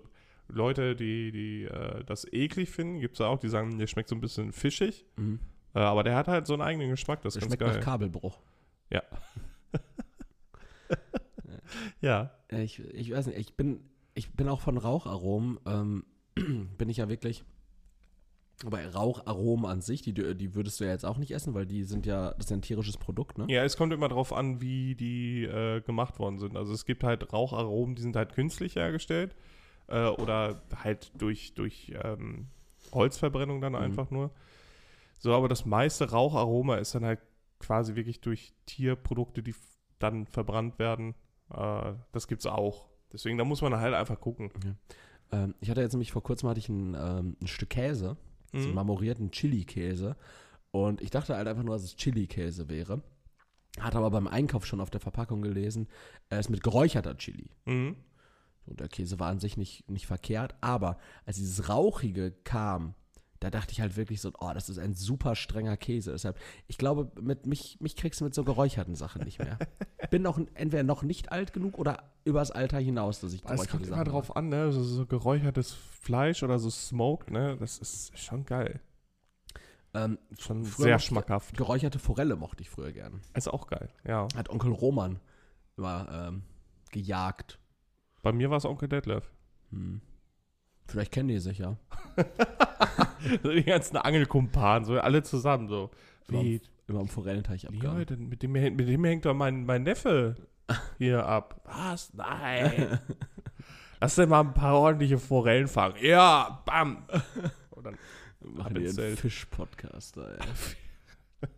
[0.48, 4.14] Leute, die, die äh, das eklig finden, gibt es auch, die sagen, der schmeckt so
[4.14, 5.04] ein bisschen fischig.
[5.16, 5.40] Mhm.
[5.74, 7.76] Äh, aber der hat halt so einen eigenen Geschmack, das Das schmeckt geil.
[7.76, 8.38] nach Kabelbruch.
[8.90, 9.02] Ja.
[12.02, 13.80] Äh, Ich, ich weiß nicht, ich bin,
[14.14, 16.04] ich bin auch von Raucharomen, ähm,
[16.78, 17.44] bin ich ja wirklich.
[18.64, 21.82] Aber Raucharomen an sich, die, die würdest du ja jetzt auch nicht essen, weil die
[21.84, 23.44] sind ja, das ist ja ein tierisches Produkt, ne?
[23.48, 26.56] Ja, es kommt immer drauf an, wie die äh, gemacht worden sind.
[26.56, 29.34] Also es gibt halt Raucharomen, die sind halt künstlich hergestellt
[29.88, 32.46] äh, oder halt durch, durch ähm,
[32.92, 33.78] Holzverbrennung dann Mhm.
[33.78, 34.30] einfach nur.
[35.18, 37.20] So, aber das meiste Raucharoma ist dann halt
[37.58, 39.54] quasi wirklich durch Tierprodukte, die
[39.98, 41.14] dann verbrannt werden.
[41.52, 42.86] Äh, das gibt's auch.
[43.12, 44.50] Deswegen, da muss man halt einfach gucken.
[45.32, 48.16] Ähm, ich hatte jetzt nämlich vor kurzem hatte ich ein, ähm, ein Stück Käse,
[48.52, 48.74] so einen Mhm.
[48.74, 50.16] marmorierten Chili-Käse.
[50.70, 53.02] Und ich dachte halt einfach nur, dass es Chili-Käse wäre.
[53.80, 55.88] Hatte aber beim Einkauf schon auf der Verpackung gelesen,
[56.28, 57.50] er ist mit geräucherter Chili.
[57.64, 57.96] Mhm.
[58.66, 62.94] Und der Käse war an sich nicht, nicht verkehrt, aber als dieses Rauchige kam,
[63.40, 66.12] da dachte ich halt wirklich so, oh, das ist ein super strenger Käse.
[66.12, 69.58] Deshalb, ich glaube, mit mich, mich kriegst du mit so geräucherten Sachen nicht mehr.
[70.10, 73.70] Bin noch entweder noch nicht alt genug oder übers Alter hinaus, dass ich Es geräucherte
[73.70, 74.72] kommt immer drauf an, ne?
[74.72, 77.56] So, so geräuchertes Fleisch oder so Smoked, ne?
[77.58, 78.80] Das ist schon geil.
[79.94, 81.56] Ähm, Schon sehr schmackhaft.
[81.56, 83.20] Geräucherte Forelle mochte ich früher gern.
[83.34, 84.28] Ist auch geil, ja.
[84.34, 85.20] Hat Onkel Roman
[85.76, 86.42] immer ähm,
[86.90, 87.58] gejagt.
[88.26, 89.30] Bei mir war es Onkel Detlef.
[89.70, 90.00] Hm.
[90.88, 91.76] Vielleicht kennen die sich ja.
[93.44, 95.92] Die ganzen Angelkumpanen, so alle zusammen so.
[96.26, 98.04] Wie, Immer am Forellenteich ja, abgegangen.
[98.04, 100.34] denn mit, dem, mit dem hängt doch mein, mein Neffe
[100.98, 101.60] hier ab.
[101.66, 102.12] Was?
[102.14, 102.98] Nein.
[104.00, 105.94] Lass denn mal ein paar ordentliche Forellen fangen.
[106.00, 107.04] Ja, bam.
[107.70, 107.96] Und dann,
[108.40, 109.16] Machen die einen.
[109.16, 111.48] Fisch-Podcast, ey.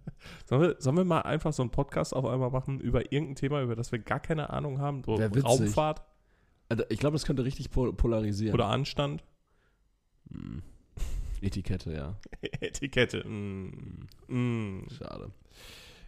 [0.45, 3.63] sollen, wir, sollen wir mal einfach so einen Podcast auf einmal machen über irgendein Thema,
[3.63, 5.03] über das wir gar keine Ahnung haben?
[5.03, 5.15] So.
[5.15, 6.03] Raumfahrt
[6.69, 8.55] Also, ich glaube, das könnte richtig pol polarisieren.
[8.55, 9.25] oder Anstand?
[10.31, 10.63] Hm.
[11.41, 12.17] Etikette, ja.
[12.61, 13.27] Etikette.
[13.27, 14.09] Mm.
[14.27, 14.87] Mm.
[14.91, 15.31] Schade.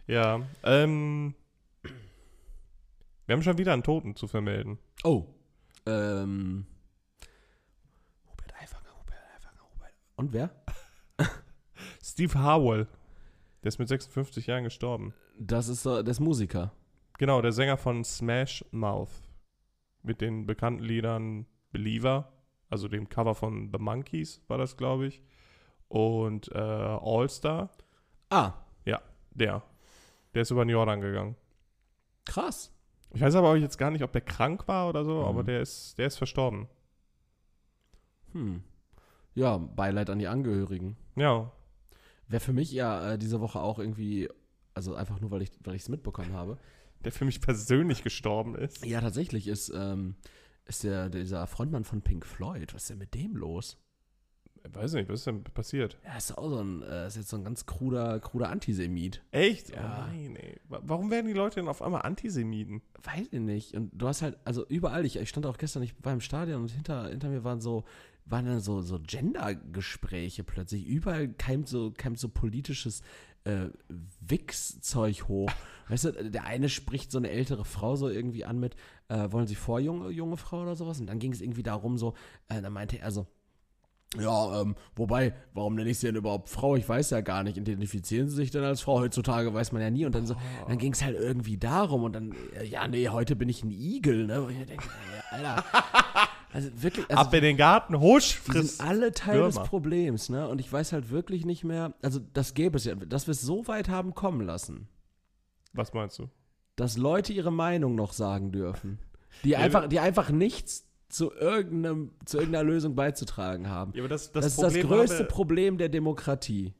[0.07, 0.41] Ja.
[0.63, 1.33] Ähm,
[3.25, 4.77] wir haben schon wieder einen Toten zu vermelden.
[5.03, 5.25] Oh.
[5.85, 6.65] Ähm.
[8.29, 9.93] Hubert Aiwanger, Hubert Aiwanger, Hubert.
[10.15, 10.51] Und wer?
[12.03, 12.87] Steve Harwell.
[13.63, 15.13] Der ist mit 56 Jahren gestorben.
[15.39, 16.71] Das ist das Musiker.
[17.19, 19.09] Genau, der Sänger von Smash Mouth.
[20.03, 22.31] Mit den bekannten Liedern Believer,
[22.69, 25.21] also dem Cover von The Monkeys war das, glaube ich.
[25.87, 27.69] Und äh, All Star.
[28.29, 28.53] Ah,
[29.33, 29.63] Der.
[30.33, 31.35] Der ist über den Jordan gegangen.
[32.25, 32.73] krass.
[33.13, 35.25] Ich weiß aber auch jetzt gar nicht, ob der krank war oder so, Mhm.
[35.25, 36.67] aber der ist, der ist verstorben.
[38.33, 38.63] Hm.
[39.33, 40.95] Ja, Beileid an die Angehörigen.
[41.15, 41.51] Ja.
[42.27, 44.29] Wäre für mich ja äh, diese Woche auch irgendwie,
[44.73, 46.57] also einfach nur, weil ich weil es mitbekommen habe.
[47.03, 48.85] Der für mich persönlich gestorben ist.
[48.85, 50.15] Ja, tatsächlich ist, ähm,
[50.65, 53.77] ist der, dieser Frontmann von Pink Floyd, was ist denn mit dem los?
[54.63, 55.97] Ich weiß nicht, was ist denn passiert?
[56.05, 59.23] Ja, ist auch so ein, äh, ist jetzt so ein ganz kruder, kruder Antisemit.
[59.31, 59.71] Echt?
[59.71, 60.05] Ja.
[60.07, 60.59] Oh nein, ey.
[60.69, 62.83] Wa- Warum werden die Leute denn auf einmal Antisemiten?
[63.01, 63.73] Weiß ich nicht.
[63.73, 66.61] Und du hast halt, also überall, ich, ich stand auch gestern, ich war im Stadion
[66.61, 67.85] und hinter, hinter mir waren so,
[68.25, 70.85] waren dann so, so Gender-Gespräche plötzlich.
[70.85, 73.01] Überall keimt so, keimt so politisches
[73.43, 73.69] äh,
[74.21, 75.51] Wix-Zeug hoch.
[75.89, 78.75] Weißt du, der eine spricht so eine ältere Frau so irgendwie an mit,
[79.09, 80.99] äh, wollen Sie vor junge, junge Frau oder sowas?
[80.99, 82.13] Und dann ging es irgendwie darum so,
[82.47, 83.27] äh, dann meinte er so,
[84.19, 86.75] ja, ähm, wobei, warum nenne ich sie denn überhaupt Frau?
[86.75, 87.57] Ich weiß ja gar nicht.
[87.57, 88.99] Identifizieren sie sich denn als Frau?
[88.99, 90.05] Heutzutage weiß man ja nie.
[90.05, 90.35] Und dann so,
[90.67, 93.71] dann ging es halt irgendwie darum und dann, äh, ja, nee, heute bin ich ein
[93.71, 94.41] Igel, ne?
[94.41, 94.85] Und ich denke,
[95.31, 95.63] äh, Alter.
[96.53, 98.77] Also wirklich, also Ab in den Garten, husch, die friss.
[98.77, 99.67] sind alle Teil des Würmer.
[99.67, 100.47] Problems, ne?
[100.49, 103.41] Und ich weiß halt wirklich nicht mehr, also das gäbe es ja, dass wir es
[103.41, 104.87] so weit haben kommen lassen,
[105.73, 106.29] Was meinst du?
[106.75, 108.99] dass Leute ihre Meinung noch sagen dürfen.
[109.43, 113.93] Die Ja, einfach, die einfach nichts zu irgendeinem, zu irgendeiner Lösung beizutragen haben.
[113.95, 116.73] Ja, das, Das, das, ist das größte Problem der Demokratie.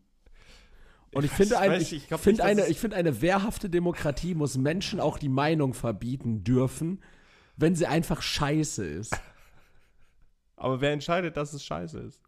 [1.13, 3.69] Und ich, Ich finde, weiß- weiß ich, ich, nicht, dass eine, ich finde, eine wehrhafte
[3.69, 7.01] Demokratie muss Menschen auch die Meinung verbieten dürfen,
[7.57, 9.13] wenn sie einfach scheiße ist.
[10.61, 12.21] Aber wer entscheidet, dass es scheiße ist?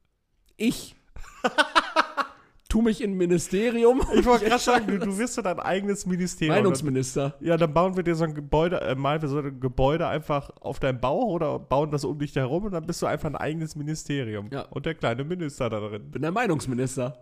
[0.57, 0.95] Ich
[2.67, 4.01] tu mich in ein Ministerium.
[4.15, 6.55] Ich wollte gerade sagen, du, du wirst so dein eigenes Ministerium.
[6.55, 7.35] Meinungsminister.
[7.41, 10.49] Ja, dann bauen wir dir so ein Gebäude, äh, malen wir so ein Gebäude einfach
[10.61, 13.35] auf deinem Bauch oder bauen das um dich herum und dann bist du einfach ein
[13.35, 14.49] eigenes Ministerium.
[14.51, 14.63] Ja.
[14.63, 16.09] Und der kleine Minister da drin.
[16.09, 17.19] Bin der Meinungsminister.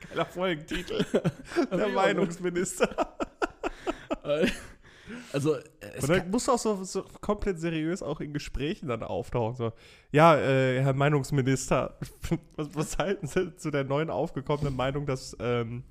[0.08, 1.04] Geiler Folgentitel.
[1.70, 2.88] der Meinungsminister.
[5.32, 9.02] Also, es Und dann musst du auch so, so komplett seriös auch in Gesprächen dann
[9.02, 9.56] auftauchen.
[9.56, 9.72] So,
[10.12, 11.98] ja, äh, Herr Meinungsminister,
[12.56, 15.84] was, was halten Sie zu der neuen aufgekommenen Meinung, dass ähm,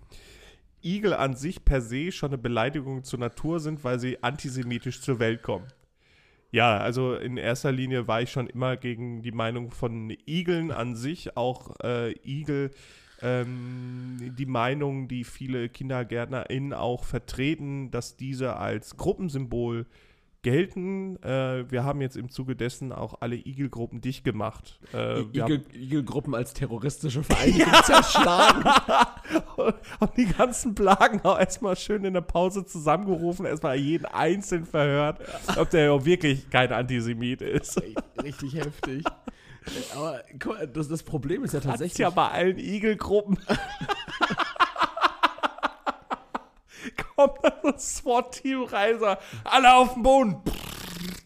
[0.83, 5.19] Igel an sich per se schon eine Beleidigung zur Natur sind, weil sie antisemitisch zur
[5.19, 5.67] Welt kommen?
[6.51, 10.95] Ja, also in erster Linie war ich schon immer gegen die Meinung von Igeln an
[10.95, 12.69] sich, auch äh, Igel,
[13.23, 19.85] ähm, die Meinung, die viele KindergärtnerInnen auch vertreten, dass diese als Gruppensymbol
[20.43, 21.15] gelten.
[21.23, 24.79] Äh, wir haben jetzt im Zuge dessen auch alle Igelgruppen dicht gemacht.
[24.93, 25.21] Äh,
[25.73, 28.63] Igelgruppen als terroristische Vereinigung zerschlagen.
[29.57, 34.65] haben haben die ganzen Plagen auch erstmal schön in der Pause zusammengerufen, erstmal jeden einzeln
[34.65, 35.19] verhört,
[35.57, 37.81] ob der auch wirklich kein Antisemit ist.
[38.21, 39.05] Richtig heftig.
[39.95, 41.97] Aber guck mal, das, das Problem ist ja Das ist tatsächlich.
[41.99, 43.37] ja bei allen Igelgruppen.
[47.15, 49.05] Kommt da so ein SWAT-Team rein, so,
[49.45, 50.37] alle auf den Boden.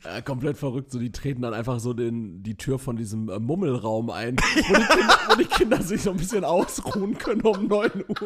[0.03, 3.39] Äh, komplett verrückt, so die treten dann einfach so den, die Tür von diesem äh,
[3.39, 7.67] Mummelraum ein, wo die, Kinder, wo die Kinder sich so ein bisschen ausruhen können um
[7.67, 8.21] 9 Uhr.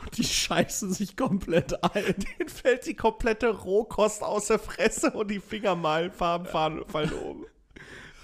[0.00, 2.14] Und die scheißen sich komplett ein.
[2.38, 7.44] Denen fällt die komplette Rohkost aus der Fresse und die Fingermalenfarben fahren, fallen um.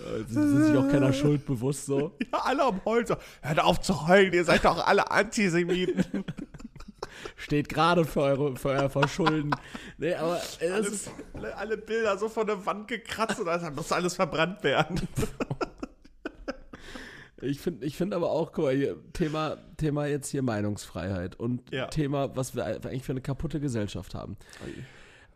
[0.04, 2.16] Äh, sie sind sich auch keiner Schuld bewusst so.
[2.32, 3.06] Ja, alle am Heulen.
[3.06, 6.24] So, hört auf zu heulen, ihr seid doch alle Antisemiten.
[7.36, 9.50] Steht gerade für, eure, für euer Verschulden.
[9.98, 13.62] Nee, aber äh, alle, ist, alle, alle Bilder so von der Wand gekratzt und das
[13.74, 15.00] muss alles verbrannt werden.
[17.40, 21.70] ich finde ich find aber auch, guck mal, hier, Thema, Thema jetzt hier Meinungsfreiheit und
[21.72, 21.86] Ja.
[21.86, 24.36] Thema, was wir eigentlich für eine kaputte Gesellschaft haben.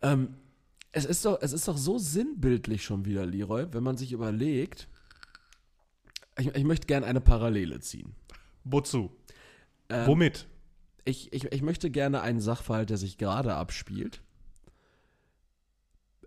[0.03, 0.35] Ähm,
[0.93, 4.89] es, ist doch, es ist doch so sinnbildlich schon wieder, Leroy, wenn man sich überlegt,
[6.39, 8.15] ich, ich möchte gerne eine Parallele ziehen.
[8.65, 9.11] Wozu?
[9.89, 10.47] Ähm, Womit?
[11.05, 14.23] Ich, ich, ich möchte gerne einen Sachverhalt, der sich gerade abspielt,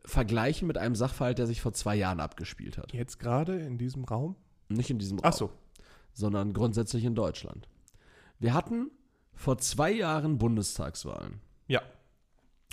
[0.06, 2.93] vergleichen mit einem Sachverhalt, der sich vor zwei Jahren abgespielt hat.
[2.93, 4.36] Jetzt gerade in diesem Raum?
[4.69, 5.52] Nicht in diesem Raum, Ach so.
[6.13, 7.67] sondern grundsätzlich in Deutschland.
[8.39, 8.89] Wir hatten
[9.34, 11.41] vor zwei Jahren Bundestagswahlen.
[11.67, 11.82] Ja.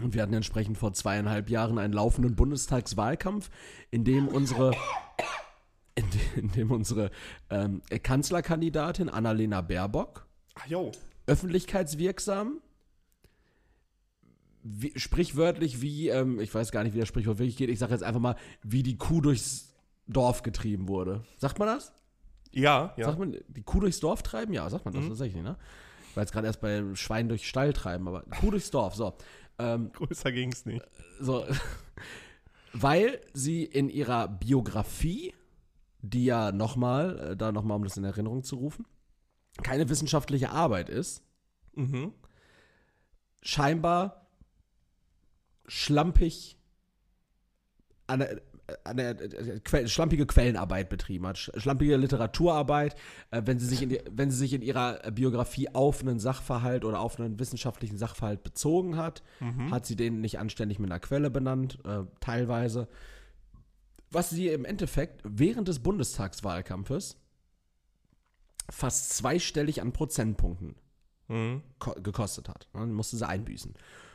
[0.03, 3.51] Und wir hatten entsprechend vor zweieinhalb Jahren einen laufenden Bundestagswahlkampf,
[3.91, 4.73] in dem unsere
[5.97, 6.05] in,
[6.37, 7.11] in dem unsere
[7.51, 10.93] ähm, Kanzlerkandidatin Annalena Baerbock Ach jo.
[11.27, 12.61] öffentlichkeitswirksam,
[14.63, 17.93] wie, sprichwörtlich wie, ähm, ich weiß gar nicht, wie das Sprichwort wirklich geht, ich sage
[17.93, 19.73] jetzt einfach mal, wie die Kuh durchs
[20.07, 21.25] Dorf getrieben wurde.
[21.39, 21.93] Sagt man das?
[22.53, 23.07] Ja, ja.
[23.07, 24.53] Sagt man, die Kuh durchs Dorf treiben?
[24.53, 25.09] Ja, sagt man das Mhm.
[25.09, 25.57] tatsächlich, ne?
[26.11, 29.15] Ich war jetzt gerade erst bei Schwein durch Stall treiben, aber Kuh durchs Dorf, so.
[29.59, 30.85] Ähm, Größer ging es nicht.
[31.21, 31.47] so.
[32.73, 35.35] Weil sie in ihrer Biografie,
[36.01, 38.87] die ja nochmal, äh, da nochmal, um das in Erinnerung zu rufen,
[39.63, 41.23] keine wissenschaftliche Arbeit ist,
[41.75, 42.13] Mhm.
[43.43, 44.27] scheinbar
[45.67, 46.57] schlampig
[48.85, 52.95] eine, eine, äh, que- schlampige Quellenarbeit betrieben hat, sch- schlampige Literaturarbeit,
[53.31, 56.19] äh, wenn sie sich in die, wenn sie sich in ihrer äh, Biografie auf einen
[56.19, 59.71] Sachverhalt oder auf einen wissenschaftlichen Sachverhalt bezogen hat, Mhm.
[59.71, 62.89] hat sie den nicht anständig mit einer Quelle benannt, äh, teilweise.
[64.11, 67.17] Was sie im Endeffekt während des Bundestagswahlkampfes
[68.71, 70.75] fast zweistellig an Prozentpunkten
[71.29, 71.63] Mhm.
[71.79, 72.69] ko gekostet hat.
[72.73, 73.75] Dann musste sie einbüßen.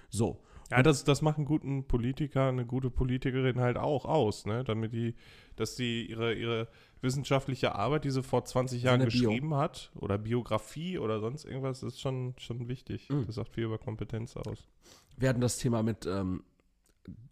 [0.10, 0.42] So.
[0.72, 4.64] Ja, das, das macht einen guten Politiker, eine gute Politikerin halt auch aus, ne?
[4.64, 5.16] Damit die,
[5.56, 6.68] dass sie ihre, ihre
[7.02, 9.30] wissenschaftliche Arbeit, die sie vor 20 Jahren eine Bio.
[9.30, 13.10] geschrieben hat, oder Biografie oder sonst irgendwas, ist schon, schon wichtig.
[13.10, 13.26] Mhm.
[13.28, 14.68] Das sagt viel über Kompetenz aus.
[15.18, 16.44] Wir hatten das Thema mit ähm,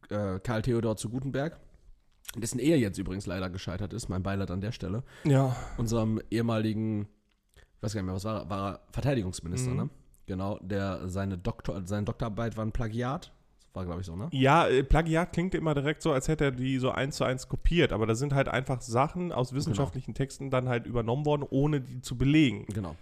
[0.09, 1.59] äh, Karl Theodor zu Gutenberg,
[2.35, 4.09] dessen Ehe jetzt übrigens leider gescheitert ist.
[4.09, 5.03] Mein Beileid an der Stelle.
[5.23, 5.55] Ja.
[5.77, 7.07] Unserem ehemaligen,
[7.55, 8.49] ich weiß gar nicht mehr, was war?
[8.49, 9.77] War er Verteidigungsminister, Mhm.
[9.77, 9.89] ne?
[10.31, 13.33] Genau, der seine Doktor, seine Doktorarbeit war ein Plagiat.
[13.65, 14.29] Das war, glaube ich, so, ne?
[14.31, 17.49] Ja, äh, Plagiat klingt immer direkt so, als hätte er die so eins zu eins
[17.49, 21.81] kopiert, aber da sind halt einfach Sachen aus wissenschaftlichen Texten dann halt übernommen worden, ohne
[21.81, 22.65] die zu belegen.
[22.67, 22.95] Genau.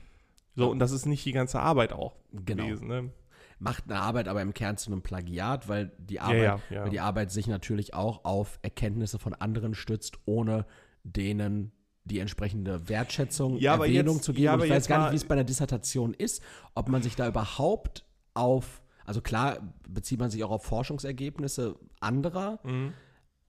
[0.56, 2.64] So, und das ist nicht die ganze Arbeit auch Genau.
[2.64, 3.12] gewesen, ne?
[3.60, 6.84] Macht eine Arbeit aber im Kern zu einem Plagiat, weil die Arbeit, ja, ja.
[6.84, 10.66] Weil die Arbeit sich natürlich auch auf Erkenntnisse von anderen stützt, ohne
[11.04, 11.74] denen
[12.10, 14.44] die entsprechende Wertschätzung, Ja, Erwähnung jetzt- zu geben.
[14.46, 16.44] ja, ich weiß gar nicht, wie es bei einer Dissertation ist,
[16.76, 22.60] ob man sich da überhaupt auf, also klar bezieht man sich auch auf Forschungsergebnisse anderer,
[22.64, 22.94] Mhm.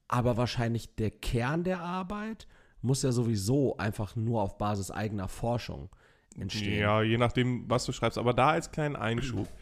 [0.09, 2.47] aber wahrscheinlich der Kern der Arbeit
[2.83, 5.91] muss ja sowieso einfach nur auf Basis eigener Forschung
[6.39, 6.81] entstehen.
[6.81, 8.17] Ja, je nachdem, was du schreibst.
[8.19, 9.49] Aber da als kleinen Einschub.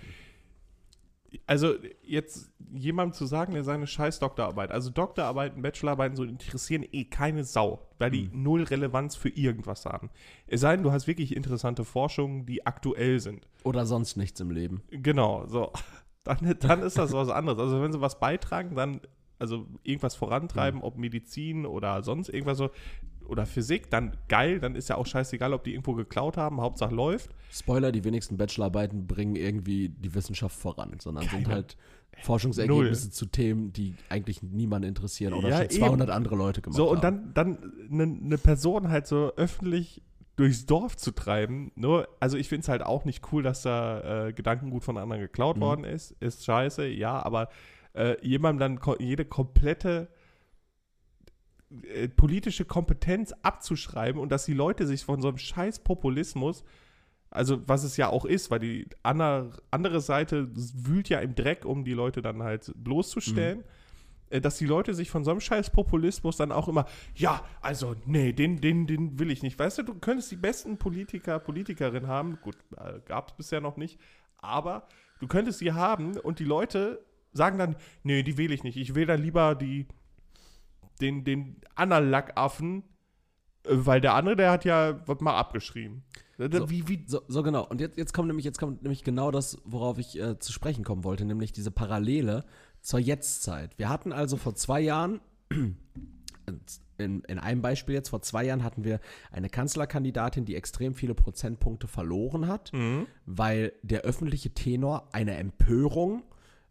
[1.46, 7.04] Also jetzt jemandem zu sagen, der seine scheiß Doktorarbeit, also Doktorarbeiten, Bachelorarbeiten so interessieren eh
[7.04, 10.10] keine Sau, weil die null Relevanz für irgendwas haben.
[10.46, 13.46] Es sei denn, du hast wirklich interessante Forschungen, die aktuell sind.
[13.64, 14.82] Oder sonst nichts im Leben.
[14.90, 15.72] Genau, so.
[16.24, 17.58] Dann, dann ist das was anderes.
[17.58, 19.00] Also wenn sie was beitragen, dann,
[19.38, 22.68] also irgendwas vorantreiben, ob Medizin oder sonst irgendwas so,
[23.28, 26.94] oder Physik, dann geil, dann ist ja auch scheißegal, ob die irgendwo geklaut haben, Hauptsache
[26.94, 27.30] läuft.
[27.50, 31.54] Spoiler, die wenigsten Bachelorarbeiten bringen irgendwie die Wissenschaft voran, sondern sind Keine.
[31.54, 31.76] halt
[32.22, 35.78] Forschungsergebnisse zu Themen, die eigentlich niemanden interessieren oder Ja, schon eben.
[35.78, 37.32] 200 andere Leute gemacht So, und haben.
[37.34, 40.02] dann, dann eine ne Person halt so öffentlich
[40.36, 41.72] durchs Dorf zu treiben.
[41.74, 45.20] Nur, also ich finde es halt auch nicht cool, dass da äh, Gedankengut von anderen
[45.22, 45.60] geklaut Mhm.
[45.62, 46.12] worden ist.
[46.20, 47.48] Ist scheiße, ja, aber
[47.94, 50.08] äh, jemandem dann ko jede komplette
[51.82, 56.64] äh, politische Kompetenz abzuschreiben und dass die Leute sich von so einem scheiß Populismus,
[57.30, 61.64] also was es ja auch ist, weil die andere, andere Seite wühlt ja im Dreck,
[61.64, 63.64] um die Leute dann halt bloßzustellen
[64.30, 67.94] äh, dass die Leute sich von so einem scheiß Populismus dann auch immer, ja, also,
[68.06, 69.58] nee, den, den, den will ich nicht.
[69.58, 73.76] Weißt du, du könntest die besten Politiker, Politikerinnen haben, gut, äh, gab es bisher noch
[73.76, 73.98] nicht,
[74.38, 74.86] aber
[75.20, 78.76] du könntest sie haben und die Leute sagen dann, nee, die wähle ich nicht.
[78.76, 79.86] Ich wähle dann lieber die,
[80.98, 82.82] den, den Analackaffen,
[83.64, 86.04] äh, weil der andere, der hat ja was mal abgeschrieben.
[86.38, 86.70] Äh, So.
[86.70, 87.66] Wie, wie, So, so genau.
[87.66, 90.84] Und jetzt, jetzt kommt nämlich, jetzt kommt nämlich genau das, worauf ich äh, zu sprechen
[90.84, 92.44] kommen wollte, nämlich diese Parallele
[92.80, 93.76] zur Jetztzeit.
[93.78, 95.20] Wir hatten also vor zwei Jahren,
[96.98, 101.14] in, in einem Beispiel jetzt, vor zwei Jahren hatten wir eine Kanzlerkandidatin, die extrem viele
[101.14, 103.06] Prozentpunkte verloren hat, Mhm.
[103.26, 106.22] weil der öffentliche Tenor eine Empörung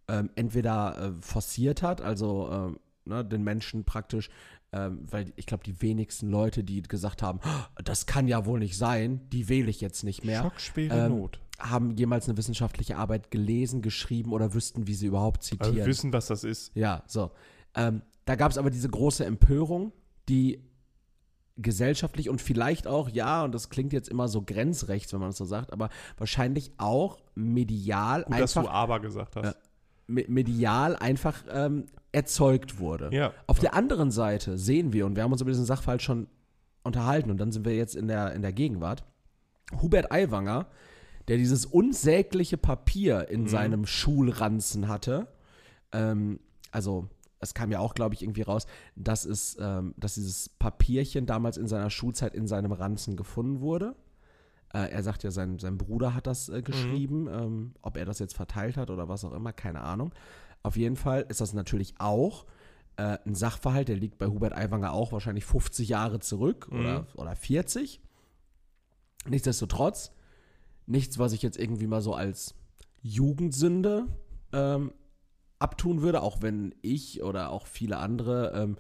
[0.10, 4.30] ähm, entweder äh, forciert hat, also ähm, ne, den Menschen praktisch,
[4.74, 8.60] ähm, weil ich glaube, die wenigsten Leute, die gesagt haben, "Oh, das kann ja wohl
[8.60, 11.40] nicht sein, die wähle ich jetzt nicht mehr, schockschwere ähm, Not.
[11.60, 15.76] haben jemals eine wissenschaftliche Arbeit gelesen, geschrieben oder wüssten, wie sie überhaupt Also zitieren.
[15.78, 16.72] wir wissen, was das ist.
[16.76, 17.32] Ja, so.
[17.76, 19.94] Ähm, da gab es aber diese große Empörung,
[20.28, 20.62] die
[21.60, 25.38] gesellschaftlich und vielleicht auch, ja, und das klingt jetzt immer so grenzrechts, wenn man das
[25.38, 29.58] so sagt, aber wahrscheinlich auch medial Gut, dass du einfach, aber gesagt hast.
[30.06, 31.86] Me- medial einfach ähm,
[32.18, 33.10] erzeugt wurde.
[33.12, 33.32] Ja.
[33.46, 36.28] Auf der anderen Seite sehen wir, und wir haben uns über diesen Sachverhalt schon
[36.84, 39.04] unterhalten, und dann sind wir jetzt in der, in der Gegenwart,
[39.82, 40.68] Hubert Aiwanger,
[41.28, 43.48] der dieses unsägliche Papier in Mhm.
[43.50, 45.28] seinem Schulranzen hatte,
[45.92, 46.40] ähm,
[46.72, 47.08] also
[47.40, 48.66] es kam ja auch, glaube ich, irgendwie raus,
[48.96, 53.96] dass es, ähm, dass dieses Papierchen damals in seiner Schulzeit in seinem Ranzen gefunden wurde.
[54.74, 57.24] Äh, er sagt ja, sein, sein Bruder hat das äh, geschrieben.
[57.24, 57.28] Mhm.
[57.28, 60.12] Ähm, ob er das jetzt verteilt hat oder was auch immer, keine Ahnung.
[60.64, 62.46] Auf jeden Fall ist das natürlich auch
[62.98, 66.80] äh, ein Sachverhalt, der liegt bei Hubert Aiwanger auch wahrscheinlich 50 Jahre zurück mhm.
[66.80, 68.02] oder, oder 40.
[69.28, 70.12] Nichtsdestotrotz,
[70.86, 72.56] nichts, was ich jetzt irgendwie mal so als
[73.02, 74.08] Jugendsünde
[74.54, 74.94] ähm,
[75.60, 78.78] abtun würde, auch wenn ich oder auch viele andere ähm,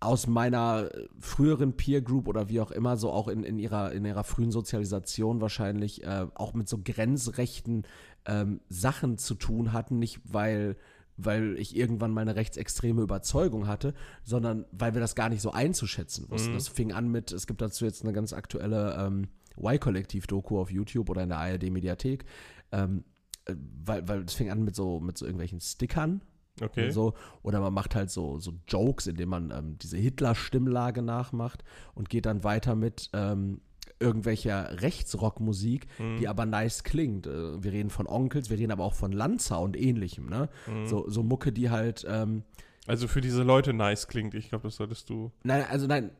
[0.00, 4.04] aus meiner früheren Peer Group oder wie auch immer, so auch in, in, ihrer, in
[4.04, 7.84] ihrer frühen Sozialisation wahrscheinlich äh, auch mit so grenzrechten
[8.28, 10.76] ähm, Sachen zu tun hatten, nicht weil
[11.18, 15.50] weil ich irgendwann mal eine rechtsextreme Überzeugung hatte, sondern weil wir das gar nicht so
[15.50, 16.52] einzuschätzen wussten.
[16.52, 16.54] Mhm.
[16.54, 19.26] Das fing an mit, es gibt dazu jetzt eine ganz aktuelle ähm,
[19.58, 22.24] Y-Kollektiv-Doku auf YouTube oder in der ARD-Mediathek,
[22.70, 23.02] ähm,
[23.46, 23.54] äh,
[23.84, 26.22] weil, weil es fing an mit so, mit so irgendwelchen Stickern.
[26.60, 26.90] Okay.
[26.92, 27.14] So.
[27.42, 31.64] Oder man macht halt so, so Jokes, indem man ähm, diese Hitler-Stimmlage nachmacht
[31.94, 33.60] und geht dann weiter mit ähm,
[34.00, 36.18] irgendwelcher Rechtsrockmusik, mhm.
[36.18, 37.26] die aber nice klingt.
[37.26, 40.48] Äh, wir reden von Onkels, wir reden aber auch von Lanza und ähnlichem, ne?
[40.66, 40.86] Mhm.
[40.86, 42.06] So, so Mucke, die halt.
[42.08, 42.42] Ähm,
[42.86, 45.30] also für diese Leute nice klingt, ich glaube, das solltest du.
[45.42, 46.10] Nein, also nein,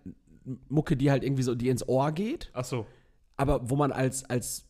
[0.69, 2.51] Mucke, die halt irgendwie so, die ins Ohr geht.
[2.53, 2.87] Ach so.
[3.37, 4.67] Aber wo man als, als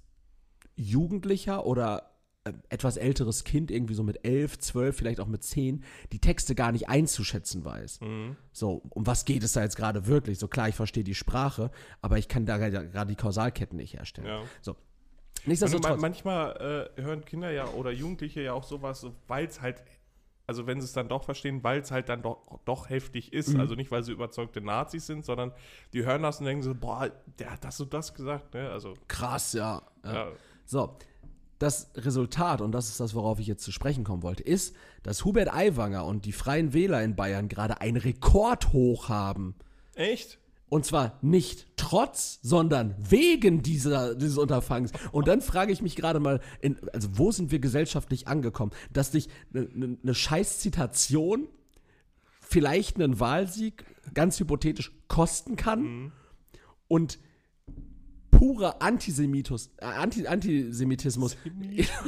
[0.77, 2.08] Jugendlicher oder
[2.69, 6.73] etwas älteres Kind, irgendwie so mit elf, zwölf, vielleicht auch mit zehn, die Texte gar
[6.73, 8.01] nicht einzuschätzen weiß.
[8.01, 8.37] Mhm.
[8.53, 10.39] So, um was geht es da jetzt gerade wirklich?
[10.39, 11.71] So klar, ich verstehe die Sprache,
[12.01, 14.27] aber ich kann da gerade die Kausalketten nicht herstellen.
[14.27, 14.43] Ja.
[14.61, 14.77] So.
[15.47, 16.01] Nichtsdestotrotz.
[16.01, 19.83] manchmal äh, hören Kinder ja oder Jugendliche ja auch sowas, weil es halt,
[20.47, 23.55] also wenn sie es dann doch verstehen, weil es halt dann doch, doch heftig ist.
[23.55, 23.61] Mhm.
[23.61, 25.53] Also nicht, weil sie überzeugte Nazis sind, sondern
[25.93, 28.55] die hören das und denken so, boah, der hat das und das gesagt.
[28.55, 28.71] Ne?
[28.71, 29.83] Also, Krass, ja.
[30.05, 30.13] ja.
[30.13, 30.29] ja.
[30.65, 30.99] So,
[31.59, 35.25] das Resultat, und das ist das, worauf ich jetzt zu sprechen kommen wollte, ist, dass
[35.25, 39.57] Hubert Aiwanger und die Freien Wähler in Bayern gerade einen Rekordhoch haben.
[39.95, 40.39] Echt?
[40.69, 44.93] Und zwar nicht trotz, sondern wegen dieser, dieses Unterfangs.
[45.13, 49.11] Und dann frage ich mich gerade mal, in, also wo sind wir gesellschaftlich angekommen, dass
[49.11, 51.49] dich eine ne, ne Scheiß-Zitation
[52.41, 53.85] vielleicht einen Wahlsieg
[54.15, 56.13] ganz hypothetisch kosten kann mhm.
[56.87, 57.19] und
[58.31, 61.37] purer Antisemitus, äh, Anti, Antisemitismus.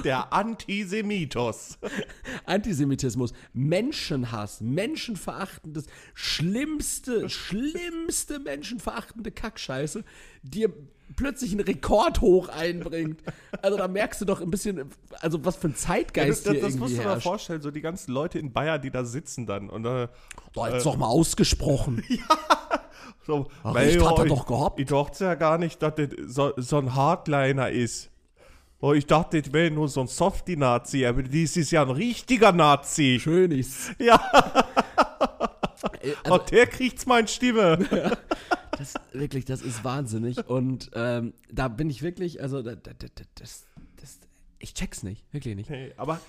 [0.05, 1.79] Der Antisemitus.
[2.45, 10.05] Antisemitismus, Menschenhass, menschenverachtendes, schlimmste, schlimmste menschenverachtende Kackscheiße,
[10.43, 10.73] dir
[11.17, 13.23] plötzlich einen Rekord hoch einbringt.
[13.63, 14.91] Also da merkst du doch ein bisschen,
[15.21, 17.63] also was für ein Zeitgeist ja, das, das, hier das irgendwie musst du dir vorstellen,
[17.63, 20.09] so die ganzen Leute in Bayern, die da sitzen dann und äh,
[20.53, 22.05] Boah, jetzt äh, doch mal ausgesprochen.
[22.09, 22.81] ja.
[23.27, 24.81] So, Ach, Recht hat er doch gehabt.
[24.81, 28.11] Ich dachte ja gar nicht, dass das so, so ein Hardliner ist.
[28.81, 32.53] Oh, ich dachte, das wäre nur so ein Softie-Nazi, aber dies ist ja ein richtiger
[32.53, 33.19] Nazi.
[33.21, 33.93] Schön ist.
[33.99, 34.19] Ja.
[36.03, 37.79] Äh, also, Und der kriegt's meine Stimme.
[38.79, 40.47] das, wirklich, das ist wahnsinnig.
[40.49, 42.79] Und ähm, da bin ich wirklich, also das,
[43.35, 44.19] das, das,
[44.59, 45.69] ich check's nicht, wirklich nicht.
[45.69, 46.21] Hey, aber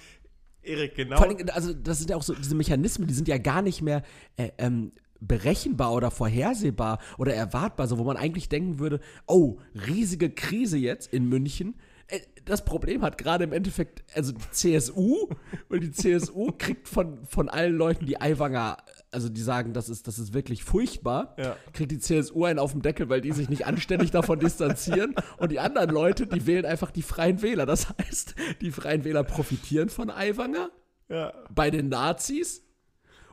[0.62, 1.18] Erik, genau.
[1.18, 3.82] Vor allem, also das sind ja auch so diese Mechanismen, die sind ja gar nicht
[3.82, 4.04] mehr
[4.38, 4.92] äh, ähm,
[5.22, 11.14] berechenbar oder vorhersehbar oder erwartbar, so wo man eigentlich denken würde, oh, riesige Krise jetzt
[11.14, 11.76] in München.
[12.08, 15.30] Äh, das Problem hat gerade im Endeffekt, also die CSU,
[15.70, 18.78] weil die CSU kriegt von, von allen Leuten, die Aiwanger,
[19.12, 21.56] also die sagen, das ist, das ist wirklich furchtbar, ja.
[21.72, 25.14] kriegt die CSU einen auf den Deckel, weil die sich nicht anständig davon distanzieren.
[25.38, 27.68] Und die anderen Leute, die wählen einfach die Freien Wähler.
[27.68, 30.72] Das heißt, die Freien Wähler profitieren von Aiwanger
[31.10, 31.34] ja.
[31.54, 32.64] bei den Nazis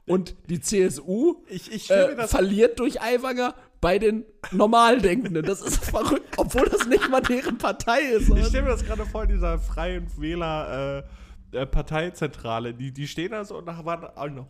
[0.09, 5.45] und die CSU ich, ich äh, verliert durch Aiwanger bei den Normaldenkenden.
[5.45, 8.29] Das ist verrückt, obwohl das nicht mal deren Partei ist.
[8.29, 11.05] Ich stelle mir das gerade vor, in dieser freien Wähler
[11.53, 12.75] äh, äh, Parteizentrale.
[12.75, 14.47] Die, die stehen da so und waren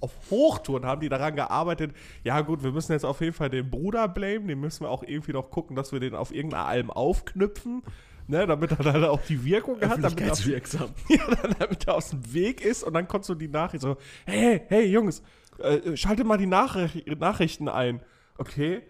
[0.00, 1.92] auf Hochtouren haben die daran gearbeitet.
[2.22, 4.46] Ja, gut, wir müssen jetzt auf jeden Fall den Bruder blamen.
[4.46, 7.82] Den müssen wir auch irgendwie noch gucken, dass wir den auf irgendeiner Alm aufknüpfen
[8.28, 12.32] ne, damit er dann auch die Wirkung hat, damit er, ja, damit er aus dem
[12.32, 15.22] Weg ist und dann kommt so die Nachricht so, hey, hey Jungs,
[15.58, 18.00] äh, schaltet mal die Nachricht, Nachrichten ein.
[18.36, 18.82] Okay,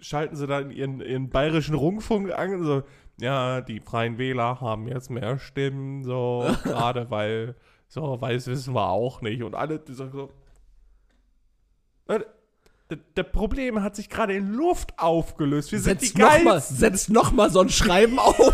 [0.00, 2.82] schalten sie dann ihren, ihren bayerischen Rundfunk an, so,
[3.20, 7.56] ja, die Freien Wähler haben jetzt mehr Stimmen, so, gerade weil,
[7.88, 9.42] so, weil das wissen wir auch nicht.
[9.42, 10.30] Und alle so, so
[12.08, 12.20] äh,
[13.14, 15.72] das Problem hat sich gerade in Luft aufgelöst.
[15.72, 18.52] Wir sind setz die noch mal, Setz nochmal so ein Schreiben auf.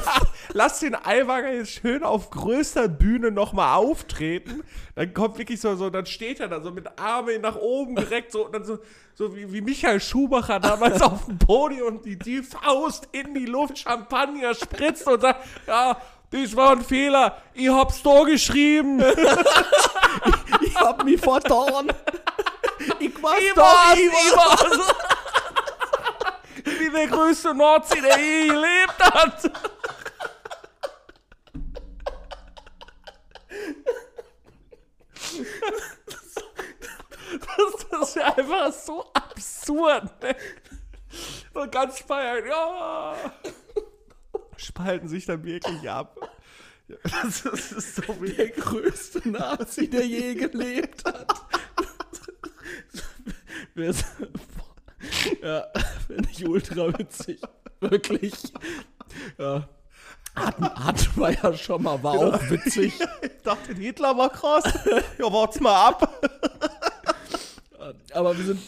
[0.52, 4.62] Lass den Aiwanger jetzt schön auf größter Bühne nochmal auftreten.
[4.94, 8.32] Dann kommt wirklich so, so, dann steht er da so mit Armen nach oben gereckt,
[8.32, 8.78] so, dann so,
[9.14, 13.46] so wie, wie Michael Schumacher damals auf dem Podium und die, die Faust in die
[13.46, 15.96] Luft, Champagner spritzt und sagt, ja,
[16.30, 17.38] das war ein Fehler.
[17.54, 19.00] Ich hab's da geschrieben.
[20.60, 21.88] ich, hab mich vertan.
[23.00, 24.94] Ich war Ich war's, ich war's.
[26.64, 29.42] Ich bin der größte Nazi, der je gelebt hat.
[37.30, 40.22] Das, das ist ja einfach so absurd.
[40.22, 40.36] Ne?
[41.54, 43.14] So ganz feiern, ja.
[44.56, 46.16] Spalten sich dann wirklich ab.
[46.88, 51.17] Ja, Das ist, das ist so wie Der größte Nazi, der je gelebt hat.
[53.78, 54.04] Wer ist-
[55.42, 55.64] ja,
[56.06, 57.40] finde ich ultra witzig.
[57.80, 58.32] Wirklich.
[59.38, 59.68] Ja.
[61.16, 62.92] Ja schon mal, war auch witzig.
[63.22, 64.64] Ich dachte, Hitler war krass.
[65.18, 66.20] Ja, wart's mal ab.
[68.12, 68.60] Aber wir sind,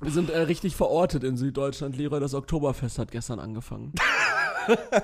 [0.00, 1.96] wir sind äh, richtig verortet in Süddeutschland.
[1.96, 3.92] Leroy, das Oktoberfest hat gestern angefangen.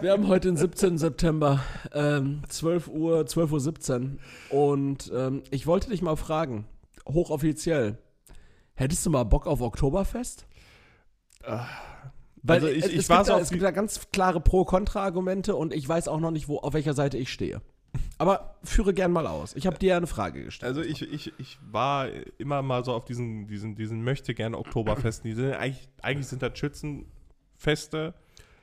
[0.00, 0.96] Wir haben heute den 17.
[0.98, 1.60] September,
[1.92, 4.16] ähm, 12 Uhr, 12.17
[4.50, 4.58] Uhr.
[4.58, 6.66] Und ähm, ich wollte dich mal fragen,
[7.06, 7.98] hochoffiziell,
[8.80, 10.46] hättest du mal Bock auf Oktoberfest?
[12.42, 14.08] Weil Also ich- es, ich es, war gibt so da, auf es gibt da ganz
[14.12, 17.60] klare Pro-Kontra-Argumente und ich weiß auch noch nicht, wo, auf welcher Seite ich stehe.
[18.18, 19.54] Aber führe gern mal aus.
[19.56, 20.68] Ich habe dir ja eine Frage gestellt.
[20.68, 22.08] Also ich, ich, ich war
[22.38, 25.28] immer mal so auf diesen, diesen, diesen möchte gerne Oktoberfesten.
[25.28, 28.14] Die sind eigentlich, eigentlich sind das Schützenfeste.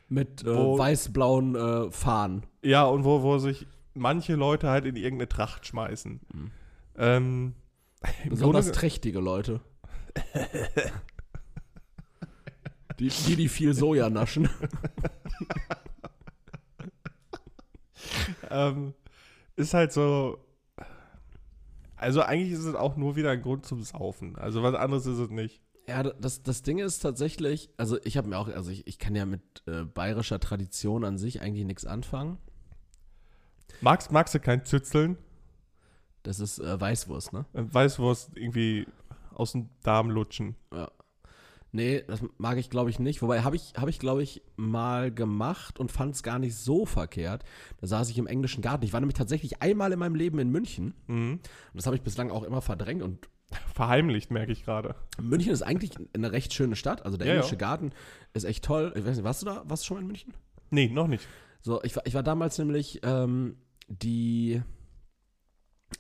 [0.10, 2.46] Mit äh, weiß-blauen äh, Fahnen.
[2.64, 6.22] Ja, und wo, wo sich manche Leute halt in irgendeine Tracht schmeißen.
[6.98, 7.54] Ähm,
[8.24, 9.60] im Besonders Grunde- trächtige Leute.
[13.00, 14.50] Die, die, die viel Soja naschen.
[18.50, 18.94] ähm,
[19.56, 20.44] ist halt so.
[21.96, 24.36] Also eigentlich ist es auch nur wieder ein Grund zum Saufen.
[24.36, 25.62] Also was anderes ist es nicht.
[25.88, 29.16] Ja, das, das Ding ist tatsächlich, also ich habe mir auch, also ich, ich kann
[29.16, 32.38] ja mit äh, bayerischer Tradition an sich eigentlich nichts anfangen.
[33.80, 35.18] Magst, magst du kein Zützeln?
[36.24, 37.46] Das ist äh, Weißwurst, ne?
[37.54, 38.86] Äh, Weißwurst irgendwie
[39.38, 40.56] aus dem Darm lutschen.
[41.72, 43.22] Nee, das mag ich glaube ich nicht.
[43.22, 46.86] Wobei habe ich, hab ich glaube ich mal gemacht und fand es gar nicht so
[46.86, 47.44] verkehrt.
[47.80, 48.86] Da saß ich im englischen Garten.
[48.86, 50.94] Ich war nämlich tatsächlich einmal in meinem Leben in München.
[51.08, 51.34] Mhm.
[51.34, 51.42] Und
[51.74, 53.04] das habe ich bislang auch immer verdrängt.
[53.04, 53.30] Und
[53.76, 54.96] Verheimlicht, merke ich gerade.
[55.22, 57.06] München ist eigentlich eine recht schöne Stadt.
[57.06, 57.40] Also der Ja, ja.
[57.40, 57.92] englische Garten
[58.34, 58.94] ist echt toll.
[58.96, 59.64] Ich weiß nicht, warst du da?
[59.66, 60.34] Warst du schon mal in München?
[60.70, 61.28] Nee, noch nicht.
[61.62, 63.58] So, ich war, ich war damals nämlich ähm,
[63.88, 64.62] die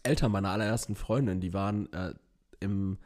[0.03, 2.13] Eltern meiner allerersten Freundin, die waren äh,
[2.59, 2.97] im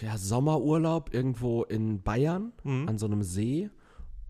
[0.00, 2.88] ja, Sommerurlaub irgendwo in Bayern Mhm.
[2.88, 3.70] an so einem See.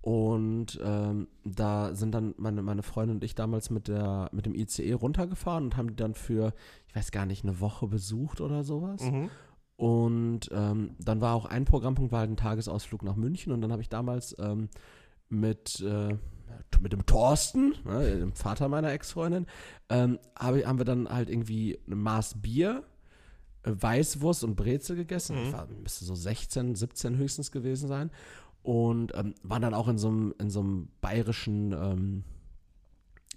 [0.00, 4.54] Und ähm, da sind dann meine, meine Freundin und ich damals mit, der, mit dem
[4.54, 6.52] ICE runtergefahren und haben die dann für,
[6.88, 9.00] ich weiß gar nicht, eine Woche besucht oder sowas.
[9.02, 9.30] Mhm.
[9.76, 13.50] Und ähm, dann war auch ein Programmpunkt, war halt ein Tagesausflug nach München.
[13.52, 14.68] Und dann habe ich damals ähm,
[15.30, 16.18] mit, äh,
[16.82, 19.46] mit dem Thorsten, ne, dem Vater meiner Ex-Freundin,
[19.88, 22.84] ähm, hab, haben wir dann halt irgendwie ein Maß Bier,
[23.64, 25.36] Weißwurst und Brezel gegessen.
[25.36, 25.46] Mhm.
[25.46, 28.10] Ich war, müsste so 16, 17 höchstens gewesen sein.
[28.62, 32.24] Und ähm, waren dann auch in so einem in so einem bayerischen, ähm,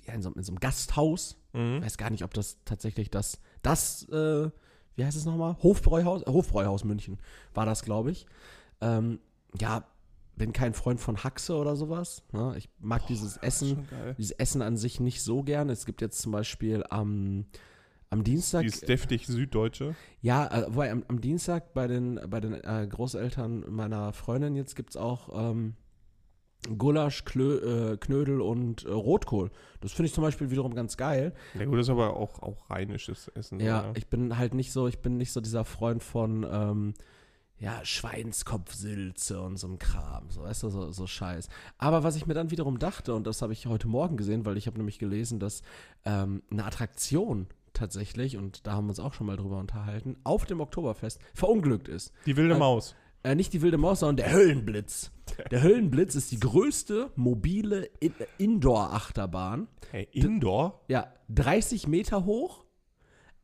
[0.05, 1.37] ja, in so, in so einem Gasthaus.
[1.53, 1.81] Ich Mhm.
[1.83, 4.49] weiß gar nicht, ob das tatsächlich das, das, äh,
[4.95, 5.57] wie heißt es nochmal?
[5.61, 7.17] Hofbräuhaus, äh, Hofbräuhaus München
[7.53, 8.25] war das, glaube ich.
[8.79, 9.19] Ähm,
[9.59, 9.85] ja,
[10.35, 12.21] bin kein Freund von Haxe oder sowas.
[12.31, 12.53] Ne?
[12.57, 15.69] Ich mag dieses Essen, dieses Essen an sich nicht so gern.
[15.69, 17.45] Es gibt jetzt zum Beispiel am,
[18.09, 19.95] am Dienstag, Die ist deftig Süddeutsche.
[20.21, 24.75] ja, äh, wobei am, am Dienstag bei den, bei den äh, Großeltern meiner Freundin jetzt
[24.75, 25.75] gibt es auch ähm,
[26.77, 29.51] Gulasch, Klö, äh, Knödel und äh, Rotkohl.
[29.81, 31.33] Das finde ich zum Beispiel wiederum ganz geil.
[31.53, 33.59] Ja gut, das ist aber auch, auch rheinisches Essen.
[33.59, 33.97] Ja, oder?
[33.97, 36.93] ich bin halt nicht so, ich bin nicht so dieser Freund von ähm,
[37.59, 41.49] ja, Schweinskopfsülze und so einem Kram, so weißt du, so, so Scheiß.
[41.77, 44.57] Aber was ich mir dann wiederum dachte, und das habe ich heute Morgen gesehen, weil
[44.57, 45.61] ich habe nämlich gelesen, dass
[46.05, 47.47] ähm, eine Attraktion
[47.77, 51.87] tatsächlich, und da haben wir uns auch schon mal drüber unterhalten, auf dem Oktoberfest verunglückt
[51.87, 52.11] ist.
[52.25, 52.95] Die wilde Äh, Maus.
[53.23, 55.11] Äh, nicht die wilde Maus, sondern der Höllenblitz.
[55.51, 59.67] Der Höllenblitz ist die größte mobile In Indoor-Achterbahn.
[59.91, 60.81] Hey, Indoor?
[60.87, 62.63] Ja, 30 Meter hoch,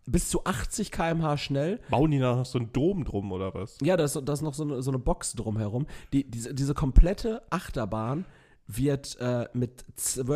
[0.06, 1.80] bis zu 80 km/h schnell.
[1.90, 3.78] Bauen die da noch so einen Dom drum oder was?
[3.82, 5.88] Ja, da ist, da ist noch so eine, so eine Box drumherum.
[6.12, 8.26] Die, diese, diese komplette Achterbahn
[8.68, 9.86] wird äh, mit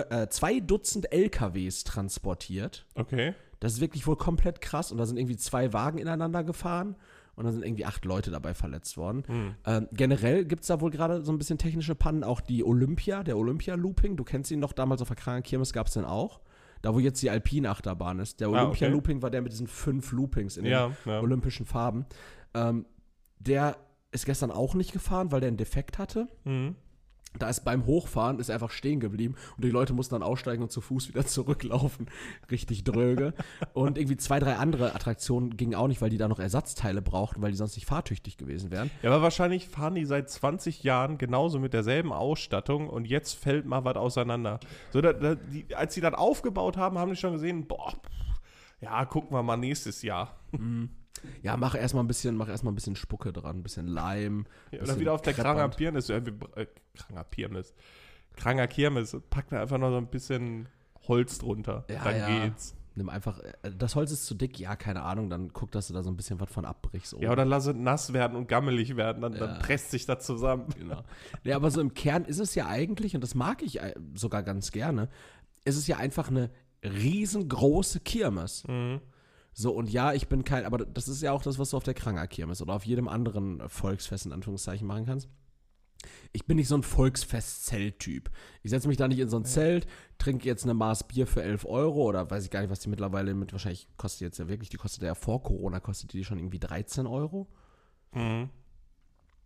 [0.09, 2.85] äh, zwei Dutzend LKWs transportiert.
[2.95, 3.33] Okay.
[3.59, 4.91] Das ist wirklich wohl komplett krass.
[4.91, 6.95] Und da sind irgendwie zwei Wagen ineinander gefahren.
[7.35, 9.23] Und da sind irgendwie acht Leute dabei verletzt worden.
[9.27, 9.55] Hm.
[9.65, 12.23] Ähm, generell gibt es da wohl gerade so ein bisschen technische Pannen.
[12.23, 14.15] Auch die Olympia, der Olympia-Looping.
[14.17, 16.39] Du kennst ihn noch damals auf der Kranger Kirmes, gab es den auch.
[16.81, 18.39] Da, wo jetzt die Alpine-Achterbahn ist.
[18.39, 18.59] Der Ah, okay.
[18.61, 21.19] Olympia-Looping war der mit diesen fünf Loopings in den Ja, ja.
[21.21, 22.05] olympischen Farben.
[22.55, 22.85] Ähm,
[23.39, 23.77] der
[24.11, 26.27] ist gestern auch nicht gefahren, weil der einen Defekt hatte.
[26.43, 26.75] Mhm.
[27.37, 30.71] Da ist beim Hochfahren ist einfach stehen geblieben und die Leute mussten dann aussteigen und
[30.71, 32.07] zu Fuß wieder zurücklaufen.
[32.49, 33.33] Richtig dröge.
[33.73, 37.41] und irgendwie zwei, drei andere Attraktionen gingen auch nicht, weil die da noch Ersatzteile brauchten,
[37.41, 38.89] weil die sonst nicht fahrtüchtig gewesen wären.
[39.01, 43.65] Ja, aber wahrscheinlich fahren die seit 20 Jahren genauso mit derselben Ausstattung und jetzt fällt
[43.65, 44.59] mal was auseinander.
[44.91, 47.93] So, da, da, die, als sie dann aufgebaut haben, haben die schon gesehen, boah,
[48.79, 50.39] ja, gucken wir mal nächstes Jahr.
[50.51, 50.89] Mhm.
[51.41, 54.45] Ja, mach erstmal ein bisschen, mach erstmal ein bisschen Spucke dran, ein bisschen Leim.
[54.71, 57.73] Ja, oder wieder auf der Kranger Pirmes, äh, äh, Kranger Pirmes,
[58.35, 60.67] Kranger Kirmes, pack da einfach noch so ein bisschen
[61.07, 61.85] Holz drunter.
[61.89, 62.45] Ja, dann ja.
[62.45, 62.75] geht's.
[62.95, 65.93] Nimm einfach, äh, das Holz ist zu dick, ja, keine Ahnung, dann guck, dass du
[65.93, 67.15] da so ein bisschen was von abbrichst.
[67.19, 69.39] Ja, oder lass es nass werden und gammelig werden, dann, Ja.
[69.39, 70.65] dann presst sich das zusammen.
[70.79, 71.03] Genau.
[71.43, 74.41] Nee, aber so im Kern ist es ja eigentlich, und das mag ich äh, sogar
[74.41, 75.09] ganz gerne,
[75.63, 76.49] ist es ja einfach eine
[76.83, 78.63] riesengroße Kirmes.
[78.67, 79.01] Mhm.
[79.59, 81.83] So, und ja, ich bin kein, aber das ist ja auch das, was du auf
[81.83, 85.29] der Kranger Kirmes oder auf jedem anderen Volksfest in Anführungszeichen machen kannst.
[86.31, 88.29] Ich bin nicht so ein Volksfest-Zelt-Typ.
[88.61, 89.87] Ich setze mich da nicht in so ein Zelt,
[90.19, 92.89] trinke jetzt eine Maß Bier für 11 Euro oder weiß ich gar nicht, was die
[92.89, 96.23] mittlerweile mit, wahrscheinlich kostet die jetzt ja wirklich, die kostet ja vor Corona, kostet die
[96.23, 97.47] schon irgendwie 13 Euro.
[98.13, 98.51] Mhm.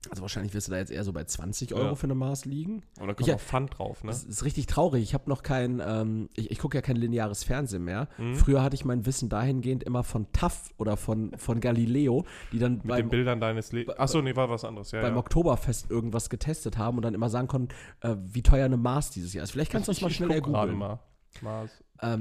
[0.10, 1.95] Also wahrscheinlich wirst du da jetzt eher so bei 20 Euro Ja.
[1.95, 2.82] für eine Maß liegen.
[2.99, 4.10] Und da kommt Ich- auch Pfand drauf, ne?
[4.10, 5.04] Das ist richtig traurig.
[5.04, 8.08] Ich habe noch kein, ähm, ich, ich gucke ja kein lineares Fernsehen mehr.
[8.18, 8.36] Mhm.
[8.36, 12.78] Früher hatte ich mein Wissen dahingehend immer von TAF oder von, von Galileo, die dann
[12.78, 13.99] Mit beim, den Bildern deines Lebens.
[13.99, 14.89] Achso, nee, war was anderes.
[14.91, 15.20] Ja, beim ja.
[15.20, 19.34] Oktoberfest irgendwas getestet haben und dann immer sagen konnten, äh, wie teuer eine Maß dieses
[19.34, 19.52] Jahr ist.
[19.52, 20.78] Vielleicht kannst du das mal schnell ergoogeln.
[20.78, 20.99] mal.
[21.41, 22.20] Maß, Ähm,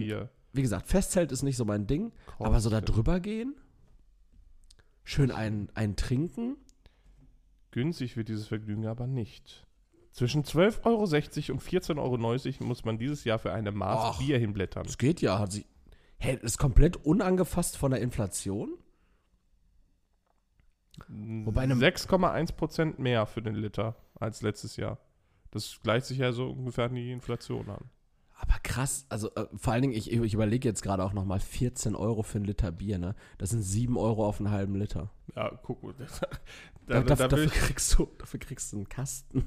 [0.53, 2.95] wie gesagt, Festzelt ist nicht so mein Ding, aber so da kostet.
[2.97, 3.55] drüber gehen,
[5.05, 6.57] schön ein, ein Trinken.
[7.71, 9.67] Günstig wird dieses Vergnügen aber nicht.
[10.13, 14.19] Zwischen 12,60 Euro und 14,90 Euro muss man dieses Jahr für eine Maß Ach.
[14.19, 14.85] Bier hinblättern.
[14.85, 15.39] Das geht ja.
[15.39, 15.67] Hat sie,
[16.19, 18.77] hä, ist komplett unangefasst von der Inflation?
[21.09, 24.99] Wobei eine- 6,1 Prozent mehr für den Liter als letztes Jahr.
[25.53, 27.91] Das gleicht sich ja so ungefähr an die Inflation an.
[28.35, 31.95] Aber krass, also äh, vor allen Dingen, ich, ich überlege jetzt gerade auch nochmal 14
[31.95, 33.15] Euro für einen Liter Bier, ne?
[33.37, 35.11] Das sind 7 Euro auf einen halben Liter.
[35.37, 35.95] Ja, guck mal.
[36.87, 39.45] Da, Da, da, dafür, ich, kriegst du, dafür kriegst du einen Kasten.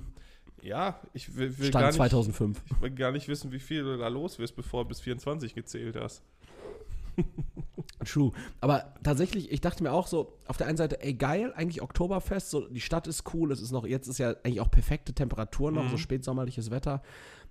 [0.61, 2.61] ja, ich will, will Stand gar nicht, 2005.
[2.69, 5.53] ich will gar nicht wissen, wie viel du da los wirst, bevor du bis 24
[5.55, 6.23] gezählt hast.
[8.05, 8.31] True.
[8.59, 12.49] Aber tatsächlich, ich dachte mir auch so, auf der einen Seite, ey geil, eigentlich Oktoberfest,
[12.49, 15.75] so die Stadt ist cool, es ist noch, jetzt ist ja eigentlich auch perfekte Temperaturen
[15.75, 15.89] noch, Mhm.
[15.89, 17.01] so spätsommerliches Wetter.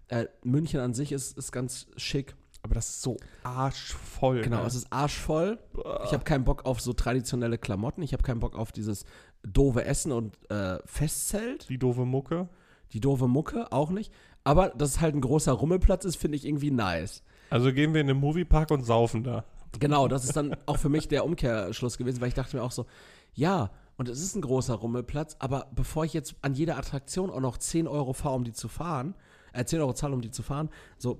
[0.08, 2.34] Äh, München an sich ist, ist ganz schick.
[2.64, 4.42] Aber das ist so arschvoll.
[4.42, 4.66] Genau, ne?
[4.66, 5.58] es ist arschvoll.
[6.04, 8.02] Ich habe keinen Bock auf so traditionelle Klamotten.
[8.02, 9.04] Ich habe keinen Bock auf dieses
[9.42, 11.68] doofe Essen und äh, Festzelt.
[11.68, 12.48] die doofe Mucke.
[12.92, 14.12] Die doofe Mucke auch nicht.
[14.44, 17.22] Aber dass es halt ein großer Rummelplatz ist, finde ich irgendwie nice.
[17.50, 19.44] Also gehen wir in den Moviepark und saufen da.
[19.78, 22.72] Genau, das ist dann auch für mich der Umkehrschluss gewesen, weil ich dachte mir auch
[22.72, 22.86] so,
[23.34, 27.40] ja, und es ist ein großer Rummelplatz, aber bevor ich jetzt an jeder Attraktion auch
[27.40, 29.14] noch 10 Euro fahre, um die zu fahren,
[29.52, 31.18] äh, 10 Euro zahle, um die zu fahren, so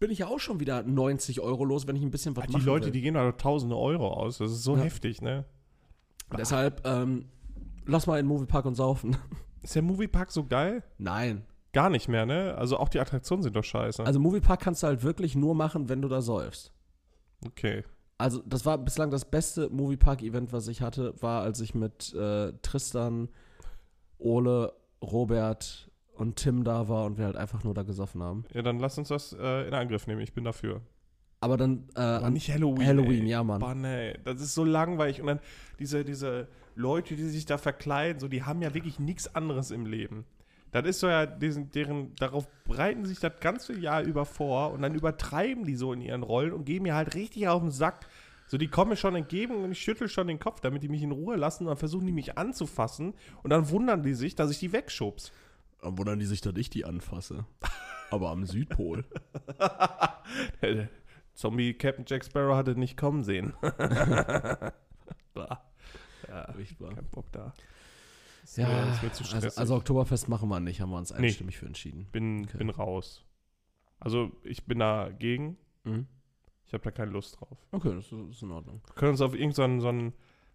[0.00, 2.52] bin ich ja auch schon wieder 90 Euro los, wenn ich ein bisschen was Die
[2.52, 2.92] machen Leute, will.
[2.92, 4.38] die gehen da tausende Euro aus.
[4.38, 4.82] Das ist so Ja.
[4.82, 5.44] heftig, ne?
[6.36, 7.26] Deshalb, ähm,
[7.86, 9.16] lass mal in den Moviepark und saufen.
[9.62, 10.82] Ist der Moviepark so geil?
[10.98, 11.44] Nein.
[11.72, 12.54] Gar nicht mehr, ne?
[12.56, 14.04] Also auch die Attraktionen sind doch scheiße.
[14.04, 16.72] Also Moviepark kannst du halt wirklich nur machen, wenn du da säufst.
[17.46, 17.84] okay.
[18.16, 22.52] Also das war bislang das beste Moviepark-Event, was ich hatte, war, als ich mit äh,
[22.62, 23.28] Tristan,
[24.18, 24.72] Ole,
[25.02, 28.44] Robert und Tim da war und wir halt einfach nur da gesoffen haben.
[28.54, 30.20] Ja, dann lass uns das äh, in Angriff nehmen.
[30.20, 30.80] Ich bin dafür.
[31.44, 32.86] Aber dann äh, Aber nicht Halloween.
[32.86, 33.28] Halloween, ey.
[33.28, 33.60] ja, Mann.
[33.60, 34.14] Boah, nee.
[34.24, 35.20] Das ist so langweilig.
[35.20, 35.40] Und dann
[35.78, 39.84] diese, diese Leute, die sich da verkleiden, so, die haben ja wirklich nichts anderes im
[39.84, 40.24] Leben.
[40.72, 44.80] Das ist so ja, diesen, deren, darauf bereiten sich das ganze Jahr über vor und
[44.80, 48.06] dann übertreiben die so in ihren Rollen und gehen mir halt richtig auf den Sack.
[48.46, 51.02] So, die kommen mir schon entgegen und ich schüttel schon den Kopf, damit die mich
[51.02, 54.50] in Ruhe lassen und dann versuchen die mich anzufassen und dann wundern die sich, dass
[54.50, 55.30] ich die wegschubs.
[55.82, 57.44] Dann wundern die sich, dass ich die anfasse.
[58.10, 59.04] Aber am Südpol.
[61.34, 63.52] Zombie Captain Jack Sparrow hatte nicht kommen sehen.
[65.34, 65.60] Bah.
[66.28, 66.94] ja, Furchtbar.
[66.94, 67.52] kein Bock da.
[68.42, 69.58] Das Ja, wär- das wär zu also, stressig.
[69.58, 72.06] also Oktoberfest machen wir nicht, haben wir uns einstimmig für entschieden.
[72.12, 72.58] bin, okay.
[72.58, 73.24] bin raus.
[73.98, 75.56] Also ich bin dagegen.
[75.84, 76.06] Mhm.
[76.66, 77.58] Ich habe da keine Lust drauf.
[77.72, 78.80] Okay, das ist, in Ordnung.
[78.86, 80.12] Wir können uns auf irgendein so ein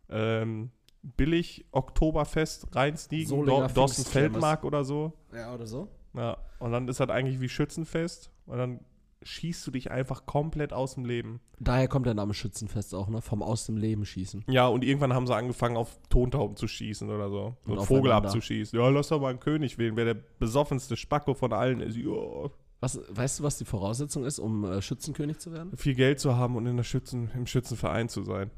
[0.09, 0.71] ähm,
[1.01, 4.11] billig Oktoberfest reinsneaken, Dorsten Pfingstkermes.
[4.11, 5.13] Feldmark oder so.
[5.33, 5.87] Ja, oder so?
[6.13, 8.79] Ja, und dann ist das eigentlich wie Schützenfest und dann
[9.21, 11.41] schießt du dich einfach komplett aus dem Leben.
[11.59, 13.21] Daher kommt der Name Schützenfest auch, ne?
[13.21, 14.45] Vom aus dem Leben schießen.
[14.47, 17.57] Ja, und irgendwann haben sie angefangen, auf Tontauben zu schießen oder so.
[17.65, 18.79] So Und einen Vogel abzuschießen.
[18.79, 21.97] Ja, lass doch mal einen König wählen, wer der besoffenste Spacko von allen ist.
[21.97, 22.49] Ja.
[22.81, 25.75] Was, weißt du, was die Voraussetzung ist, um äh, Schützenkönig zu werden?
[25.75, 28.51] Viel Geld zu haben und in der Schützen, im Schützenverein zu sein.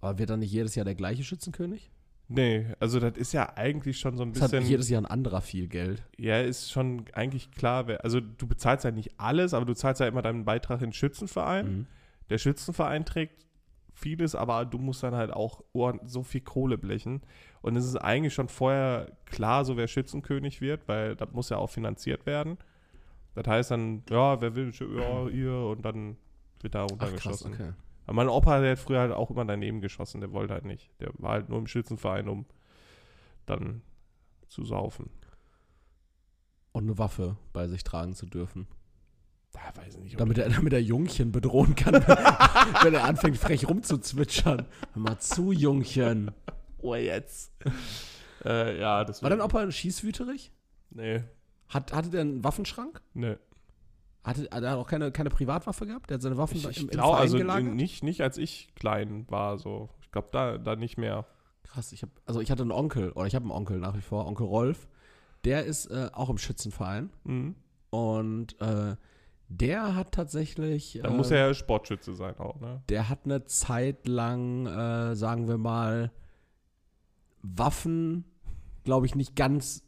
[0.00, 1.90] Aber wird dann nicht jedes Jahr der gleiche Schützenkönig?
[2.28, 4.68] Nee, also das ist ja eigentlich schon so ein Das hat bisschen.
[4.68, 6.02] jedes Jahr ein anderer viel Geld.
[6.18, 7.86] Ja, ist schon eigentlich klar.
[7.86, 10.88] wer- Also du bezahlst ja nicht alles, aber du zahlst ja immer deinen Beitrag in
[10.88, 11.66] den Schützenverein.
[11.66, 11.86] Mhm.
[12.30, 13.46] Der Schützenverein trägt
[13.94, 15.62] vieles, aber du musst dann halt auch
[16.04, 17.22] so viel Kohle blechen.
[17.62, 21.58] Und es ist eigentlich schon vorher klar, so wer Schützenkönig wird, weil das muss ja
[21.58, 22.58] auch finanziert werden.
[23.34, 26.16] Das heißt dann, ja, wer will, ja, ihr und dann
[26.60, 27.52] wird da Ach krass, runtergeschossen.
[27.54, 27.72] okay.
[28.06, 30.90] Aber mein Opa, der hat früher halt auch immer daneben geschossen, der wollte halt nicht.
[31.00, 32.46] Der war halt nur im Schützenverein, um
[33.46, 33.82] dann
[34.48, 35.10] zu saufen.
[36.72, 38.66] Und eine Waffe bei sich tragen zu dürfen.
[39.52, 42.02] Da weiß ich nicht, Damit er, damit er Jungchen bedrohen kann, wenn,
[42.84, 44.66] wenn er anfängt, frech rumzuzwitschern.
[44.92, 46.30] Hör mal zu, Jungchen.
[46.78, 47.52] Oh, jetzt.
[48.44, 50.52] äh, ja, das War dein Opa schießwüterig?
[50.90, 51.24] Nee,
[51.68, 53.00] Hat, hatte der einen Waffenschrank?
[53.14, 53.36] nee.
[54.26, 56.10] Hatte, hat er auch keine, keine Privatwaffe gehabt?
[56.10, 57.74] Der hat seine Waffen Ich, im, ich im glaube, Verein also gelagert?
[57.74, 59.88] nicht, nicht als ich klein war, so.
[60.02, 61.26] Ich glaube, da, da nicht mehr.
[61.62, 64.00] Krass, ich habe, also ich hatte einen Onkel, oder ich habe einen Onkel nach wie
[64.00, 64.88] vor, Onkel Rolf.
[65.44, 67.54] Der ist äh, auch im Schützenverein Mhm.
[67.90, 68.96] und äh,
[69.48, 72.82] der hat tatsächlich, Da äh, muss er ja Sportschütze sein auch, ne?
[72.88, 76.10] der hat eine Zeit lang, äh, sagen wir mal,
[77.42, 78.24] Waffen,
[78.82, 79.84] glaube ich, nicht ganz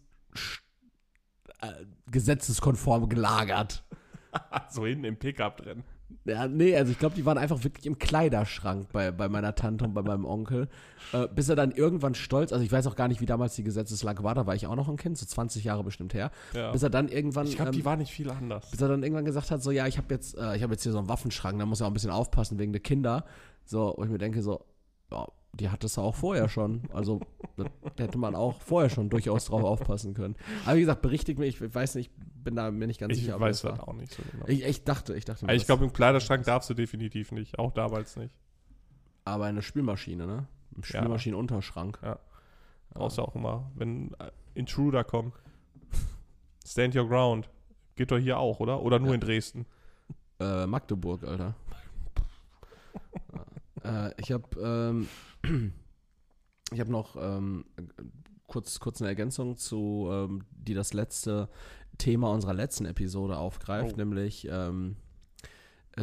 [1.61, 1.72] äh,
[2.11, 3.84] gesetzeskonform gelagert.
[4.70, 5.83] so hinten im Pickup drin.
[6.24, 9.85] Ja, nee, also ich glaube, die waren einfach wirklich im Kleiderschrank bei, bei meiner Tante
[9.85, 10.68] und bei meinem Onkel.
[11.12, 13.62] Äh, bis er dann irgendwann stolz, also ich weiß auch gar nicht, wie damals die
[13.62, 16.31] Gesetzeslage war, da war ich auch noch ein Kind, so 20 Jahre bestimmt her.
[16.55, 16.72] Ja.
[16.72, 18.70] Bis er dann irgendwann, Ich glaube, die ähm, war nicht viel anders.
[18.70, 20.83] bis er dann irgendwann gesagt hat, so ja, ich habe jetzt, äh, ich habe jetzt
[20.83, 23.24] hier so einen Waffenschrank, da muss er auch ein bisschen aufpassen wegen der Kinder.
[23.64, 24.64] So, wo ich mir denke, so,
[25.11, 26.83] ja, die hattest du auch vorher schon.
[26.93, 27.20] Also
[27.57, 30.37] da hätte man auch vorher schon durchaus drauf aufpassen können.
[30.64, 32.11] Aber wie gesagt, berichtigt mich, ich weiß nicht,
[32.49, 33.34] bin da mir nicht ganz Ich sicher.
[33.36, 34.46] ob weiß das auch nicht so genau.
[34.49, 35.44] Ich, ich dachte, ich dachte.
[35.44, 37.59] mir, Aber ich glaube, im Kleiderschrank darfst du definitiv nicht.
[37.59, 38.34] Auch damals nicht.
[39.26, 40.49] Aber eine Spülmaschine, ne?
[40.76, 40.82] Ja.
[40.82, 41.99] Spülmaschinenunterschrank.
[42.03, 42.18] Ja.
[42.94, 45.32] Brauchst du auch immer, wenn äh, Intruder kommen.
[46.66, 47.51] Stand your ground.
[47.96, 48.80] Geht doch hier auch, oder?
[48.82, 49.14] Oder nur Ja.
[49.16, 49.66] in Dresden?
[50.40, 51.55] Äh, Magdeburg, Alter.
[53.84, 54.49] äh, ich habe
[55.44, 55.72] ähm,
[56.72, 57.64] ich habe noch ähm,
[58.46, 61.49] kurz, kurz eine Ergänzung zu, ähm, die das letzte
[61.99, 63.96] Thema unserer letzten Episode aufgreift, Oh.
[63.99, 65.07] nämlich ähm, äh,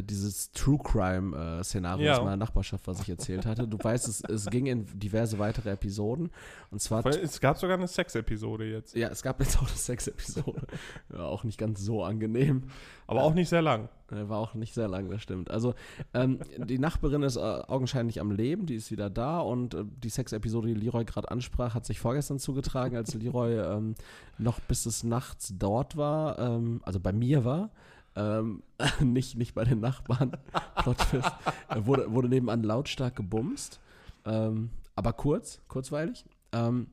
[0.04, 2.18] dieses True Crime äh, Szenario Ja.
[2.18, 3.68] aus meiner Nachbarschaft, was ich erzählt hatte.
[3.68, 6.30] Du weißt, es, es ging in diverse weitere Episoden.
[6.72, 8.96] Und zwar Es gab sogar eine Sex-Episode jetzt.
[8.96, 10.68] ja, es gab jetzt auch eine Sex-Episode.
[11.14, 12.64] ja, auch nicht ganz so angenehm.
[13.08, 13.90] Aber auch nicht sehr lang.
[14.12, 15.50] Äh, War auch nicht sehr lang, das stimmt.
[15.52, 15.74] Also,
[16.14, 20.10] ähm, die Nachbarin ist äh, augenscheinlich am Leben, die ist wieder da und äh, die
[20.10, 23.96] Sex-Episode, die Leroy gerade ansprach, hat sich vorgestern zugetragen, als Leroy ähm,
[24.38, 27.70] noch bis des Nachts dort war, ähm, also bei mir war.
[28.16, 28.64] Ähm,
[29.02, 30.38] nicht, nicht bei den Nachbarn.
[30.78, 31.32] Plot Twist.
[31.68, 33.80] Er wurde, wurde nebenan lautstark gebumst.
[34.26, 36.26] Ähm, aber kurz, kurzweilig.
[36.52, 36.88] Ähm,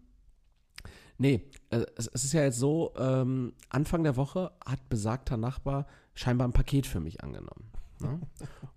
[1.18, 5.86] nee, äh, es, es ist ja jetzt so, ähm, Anfang der Woche hat besagter Nachbar
[6.14, 7.72] scheinbar ein Paket für mich angenommen.
[8.00, 8.20] Ne?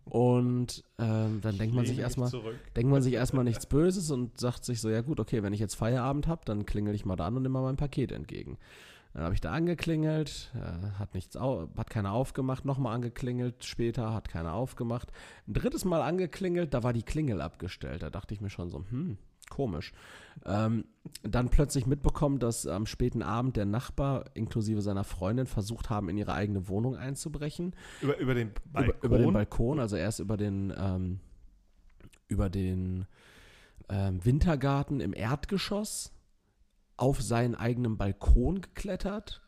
[0.05, 2.31] Und ähm, dann denkt man sich erstmal,
[2.75, 5.59] denkt man sich erstmal nichts Böses und sagt sich so, ja gut, okay, wenn ich
[5.59, 8.57] jetzt Feierabend habe, dann klingel ich mal da an und nehme mal mein Paket entgegen.
[9.15, 14.13] Dann habe ich da angeklingelt, äh, hat nichts, au hat keiner aufgemacht, nochmal angeklingelt, später
[14.13, 15.09] hat keiner aufgemacht.
[15.47, 18.03] Ein drittes Mal angeklingelt, da war die Klingel abgestellt.
[18.03, 19.17] Da dachte ich mir schon so, hm,
[19.49, 19.93] komisch.
[20.45, 20.83] Ähm,
[21.23, 26.17] dann plötzlich mitbekommen, dass am späten Abend der Nachbar inklusive seiner Freundin versucht haben, in
[26.17, 28.95] ihre eigene Wohnung einzubrechen Über, über den Balkon.
[28.97, 31.21] über, über den Balkon, also erst über den, ähm,
[32.27, 33.05] über den
[33.87, 36.11] ähm, Wintergarten im Erdgeschoss
[36.97, 39.41] auf seinen eigenen Balkon geklettert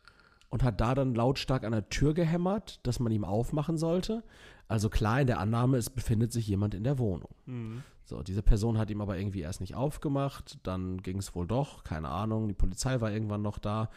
[0.48, 4.22] und hat da dann lautstark an der Tür gehämmert, dass man ihm aufmachen sollte.
[4.66, 7.34] Also klar in der Annahme, es befindet sich jemand in der Wohnung.
[7.46, 7.82] Mhm.
[8.04, 11.84] So, diese Person hat ihm aber irgendwie erst nicht aufgemacht, dann ging es wohl doch,
[11.84, 13.90] keine Ahnung, die Polizei war irgendwann noch da,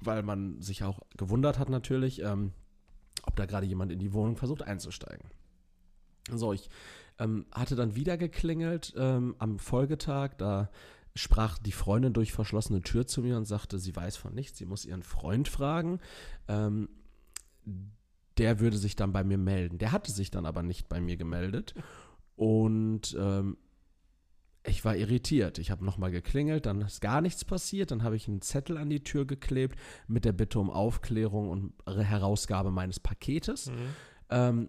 [0.00, 2.52] weil man sich auch gewundert hat natürlich, ähm,
[3.22, 5.30] ob da gerade jemand in die Wohnung versucht einzusteigen.
[6.30, 6.68] So, ich
[7.18, 10.70] ähm, hatte dann wieder geklingelt ähm, am Folgetag, da
[11.16, 14.66] sprach die Freundin durch verschlossene Tür zu mir und sagte, sie weiß von nichts, sie
[14.66, 16.00] muss ihren Freund fragen.
[16.48, 16.88] Ähm,
[18.38, 19.78] der würde sich dann bei mir melden.
[19.78, 21.74] Der hatte sich dann aber nicht bei mir gemeldet.
[22.36, 23.56] Und ähm,
[24.62, 25.58] ich war irritiert.
[25.58, 27.90] Ich habe nochmal geklingelt, dann ist gar nichts passiert.
[27.90, 31.72] Dann habe ich einen Zettel an die Tür geklebt mit der Bitte um Aufklärung und
[31.86, 33.70] Herausgabe meines Paketes.
[33.70, 33.74] Mhm.
[34.28, 34.68] Ähm,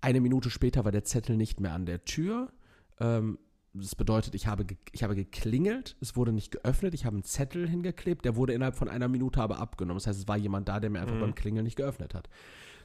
[0.00, 2.52] eine Minute später war der Zettel nicht mehr an der Tür.
[3.00, 3.38] Ähm,
[3.78, 7.68] das bedeutet, ich habe, ich habe geklingelt, es wurde nicht geöffnet, ich habe einen Zettel
[7.68, 9.96] hingeklebt, der wurde innerhalb von einer Minute aber abgenommen.
[9.98, 11.20] Das heißt, es war jemand da, der mir einfach Mhm.
[11.20, 12.28] beim Klingeln nicht geöffnet hat.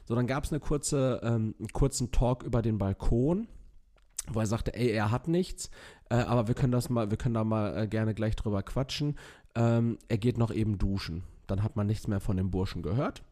[0.04, 3.48] So, dann gab es eine kurze, ähm, einen kurzen Talk über den Balkon.
[4.28, 5.68] wo er sagte, ey, er hat nichts,
[6.08, 9.16] äh, aber wir können das mal, wir können da mal äh, gerne gleich drüber quatschen.
[9.56, 11.24] Ähm, er geht noch eben duschen.
[11.48, 13.24] Dann hat man nichts mehr von dem Burschen gehört.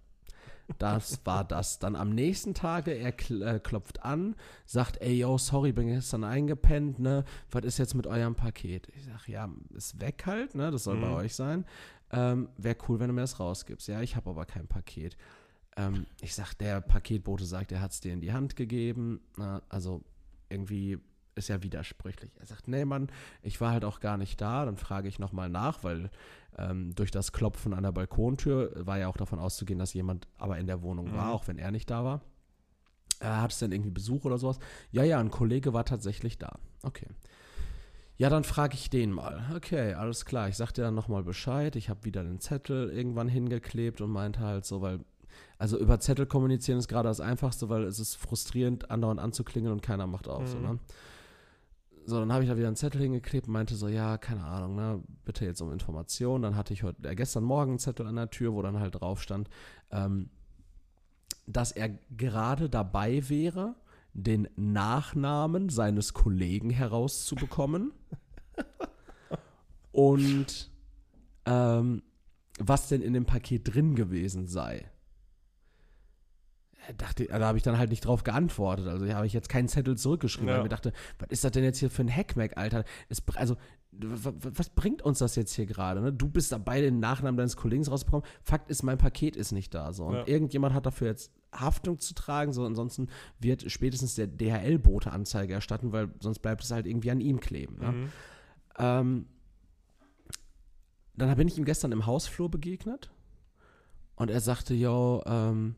[0.78, 1.78] Das war das.
[1.78, 6.24] Dann am nächsten Tage, er kl äh, klopft an, sagt, ey, yo, sorry, bin gestern
[6.24, 7.24] eingepennt, ne?
[7.50, 8.88] Was ist jetzt mit eurem Paket?
[8.96, 10.70] Ich sag, ja, ist weg halt, ne?
[10.70, 11.00] Das soll Mhm.
[11.02, 11.64] bei euch sein.
[12.12, 13.88] Ähm, Wäre cool, wenn du mir das rausgibst.
[13.88, 15.16] Ja, ich habe aber kein Paket.
[15.76, 19.20] Ähm, ich sag, der Paketbote sagt, er hat es dir in die Hand gegeben.
[19.36, 20.02] Na, also
[20.48, 20.98] irgendwie
[21.40, 22.30] ist ja widersprüchlich.
[22.38, 23.08] Er sagt, nee, Mann,
[23.42, 24.64] ich war halt auch gar nicht da.
[24.64, 26.10] Dann frage ich nochmal nach, weil
[26.56, 30.58] ähm, durch das Klopfen an der Balkontür war ja auch davon auszugehen, dass jemand aber
[30.58, 31.30] in der Wohnung war, Mhm.
[31.32, 32.20] auch wenn er nicht da war.
[33.20, 34.58] Äh, hat es denn irgendwie Besuch oder sowas?
[34.92, 36.58] Ja, ja, ein Kollege war tatsächlich da.
[36.82, 37.06] Okay.
[38.16, 39.50] Ja, dann frage ich den mal.
[39.56, 40.48] Okay, alles klar.
[40.48, 41.74] Ich sag dir dann nochmal Bescheid.
[41.76, 45.00] Ich habe wieder den Zettel irgendwann hingeklebt und meinte halt so, weil,
[45.56, 49.80] also über Zettel kommunizieren ist gerade das Einfachste, weil es ist frustrierend, andauernd anzuklingeln und
[49.82, 50.46] keiner macht auf.
[50.48, 50.62] So, Mhm.
[50.64, 50.78] ne?
[52.06, 54.74] So, dann habe ich da wieder einen Zettel hingeklebt und meinte so, ja, keine Ahnung,
[54.74, 56.42] ne, bitte jetzt um Informationen.
[56.42, 59.00] Dann hatte ich heute, äh, gestern Morgen einen Zettel an der Tür, wo dann halt
[59.00, 59.48] drauf stand,
[59.90, 60.30] ähm,
[61.46, 63.74] dass er gerade dabei wäre,
[64.12, 67.92] den Nachnamen seines Kollegen herauszubekommen.
[69.92, 70.70] und
[71.46, 72.02] ähm,
[72.58, 74.90] was denn in dem Paket drin gewesen sei.
[76.88, 78.86] Er Dachte, da habe ich dann halt nicht drauf geantwortet.
[78.88, 80.58] Also habe ich jetzt keinen Zettel zurückgeschrieben, weil Ja.
[80.60, 82.84] ich mir dachte, was ist das denn jetzt hier für ein Hackmack, Alter?
[83.08, 83.56] Es, also,
[83.92, 86.00] was bringt uns das jetzt hier gerade?
[86.00, 86.12] Ne?
[86.12, 88.26] Du bist dabei, den Nachnamen deines Kollegen rauszubekommen.
[88.42, 89.92] Fakt ist, mein Paket ist nicht da.
[89.92, 90.06] So.
[90.06, 90.26] Und Ja.
[90.26, 92.52] irgendjemand hat dafür jetzt Haftung zu tragen.
[92.52, 92.64] So.
[92.64, 93.08] Ansonsten
[93.40, 97.78] wird spätestens der DHL-Bote Anzeige erstatten, weil sonst bleibt es halt irgendwie an ihm kleben.
[97.78, 97.92] Ne?
[97.92, 98.08] Mhm.
[98.78, 99.26] Ähm,
[101.16, 103.10] dann bin ich ihm gestern im Hausflur begegnet
[104.16, 105.74] und er sagte, yo, ähm,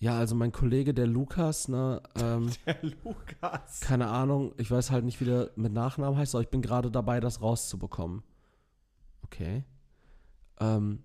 [0.00, 3.80] ja, also mein Kollege, der Lukas, ne, ähm, Der Lukas.
[3.80, 6.90] keine Ahnung, ich weiß halt nicht, wie der mit Nachnamen heißt, aber ich bin gerade
[6.90, 8.22] dabei, das rauszubekommen.
[9.22, 9.64] Okay.
[10.58, 11.04] Ähm,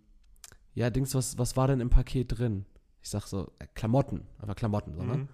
[0.74, 2.66] ja, Dings, was, was war denn im Paket drin?
[3.02, 5.18] Ich sag so, äh, Klamotten, aber Klamotten, so, ne?
[5.18, 5.28] Mhm.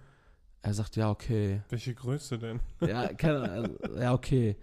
[0.64, 1.62] Er sagt, ja, okay.
[1.70, 2.60] Welche Größe denn?
[2.80, 4.56] Ja, keine, also, ja, okay.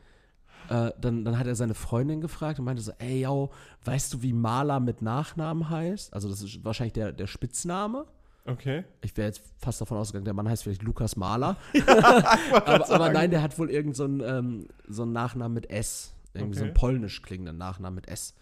[0.69, 3.49] Äh, dann, dann hat er seine Freundin gefragt und meinte so, ey, yo,
[3.85, 6.13] weißt du, wie Maler mit Nachnamen heißt?
[6.13, 8.05] Also das ist wahrscheinlich der, der Spitzname.
[8.45, 8.83] Okay.
[9.01, 11.15] Ich wäre jetzt fast davon ausgegangen, der Mann heißt vielleicht Lukas
[11.73, 15.69] wollte aber, aber nein, der hat wohl irgendeinen so einen, ähm, so einen Nachnamen mit
[15.69, 16.13] S.
[16.33, 16.79] Irgendwie so einen Okay.
[16.79, 18.33] polnisch klingenden Nachnamen mit S.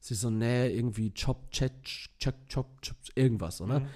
[0.00, 1.72] Sie so, nee, irgendwie Chop, Chet,
[2.22, 3.80] Chop, Chop, Chop, irgendwas, so, ne?
[3.80, 3.86] Mhm.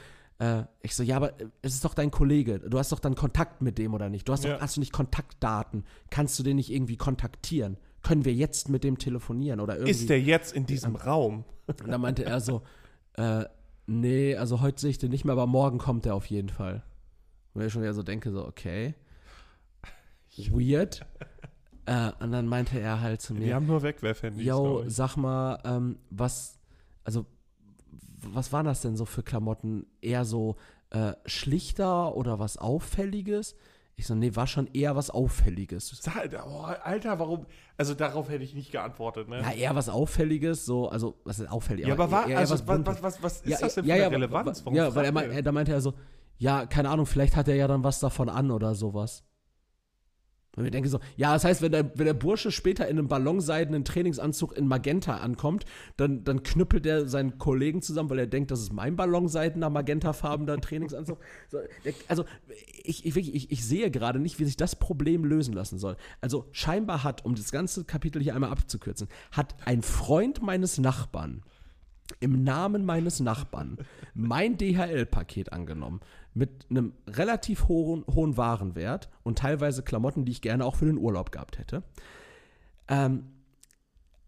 [0.45, 2.59] Äh, ich so, ja, aber äh, es ist doch dein Kollege.
[2.59, 4.29] Du hast doch dann Kontakt mit dem oder nicht?
[4.29, 4.55] Du hast Ja.
[4.55, 5.85] doch, hast du nicht Kontaktdaten?
[6.11, 7.77] Kannst du den nicht irgendwie kontaktieren?
[8.03, 9.91] Können wir jetzt mit dem telefonieren oder irgendwie?
[9.93, 11.45] Ist der jetzt in diesem Raum?
[11.67, 12.63] Und dann meinte er so,
[13.15, 13.45] äh,
[13.91, 16.83] nee, also heute sehe ich den nicht mehr, aber morgen kommt er auf jeden Fall.
[17.53, 18.95] Und ich schon wieder so denke, so, okay.
[20.37, 21.05] Weird.
[21.87, 24.45] äh, und dann meinte er halt zu mir, haben nur Wegwerfhandys.
[24.45, 26.59] yo, sag mal, ähm, was,
[27.05, 27.27] also,
[28.23, 29.87] was waren das denn so für Klamotten?
[30.01, 30.57] Eher so
[30.91, 33.57] äh, schlichter oder was Auffälliges?
[34.01, 36.01] Ich so, nee, war schon eher was Auffälliges.
[36.47, 37.45] Oh, Alter, warum?
[37.77, 39.43] Also darauf hätte ich nicht geantwortet, ne?
[39.43, 41.87] Ja, eher was Auffälliges, so, also, was ist auffällig?
[41.87, 42.95] Ja, aber war, eher, eher also, was, Buntes.
[42.95, 44.61] was, was, was ist Ja, das denn für ja, eine ja, Relevanz?
[44.61, 45.43] wa- Warum Ja, weil er, der?
[45.43, 45.93] da meinte er so,
[46.39, 49.23] ja, keine Ahnung, vielleicht hat er ja dann was davon an oder sowas.
[50.57, 53.07] Und ich denke so, ja, das heißt, wenn der, wenn der Bursche später in einem
[53.07, 55.65] ballonseidenen Trainingsanzug in Magenta ankommt,
[55.97, 60.61] dann, dann knüppelt er seinen Kollegen zusammen, weil er denkt, das ist mein ballonseidener magentafarbener
[60.61, 61.19] Trainingsanzug.
[61.49, 62.25] So, der, also,
[62.83, 65.97] ich, ich, ich, ich sehe gerade nicht, wie sich das Problem lösen lassen soll.
[66.21, 71.43] Also, scheinbar hat, um das ganze Kapitel hier einmal abzukürzen, hat ein Freund meines Nachbarn
[72.19, 73.79] im Namen meines Nachbarn
[74.15, 76.01] mein DHL-Paket angenommen
[76.35, 80.99] mit einem relativ hohen, hohen Warenwert und teilweise Klamotten, die ich gerne auch für den
[80.99, 81.83] Urlaub gehabt hätte.
[82.89, 83.25] Ähm,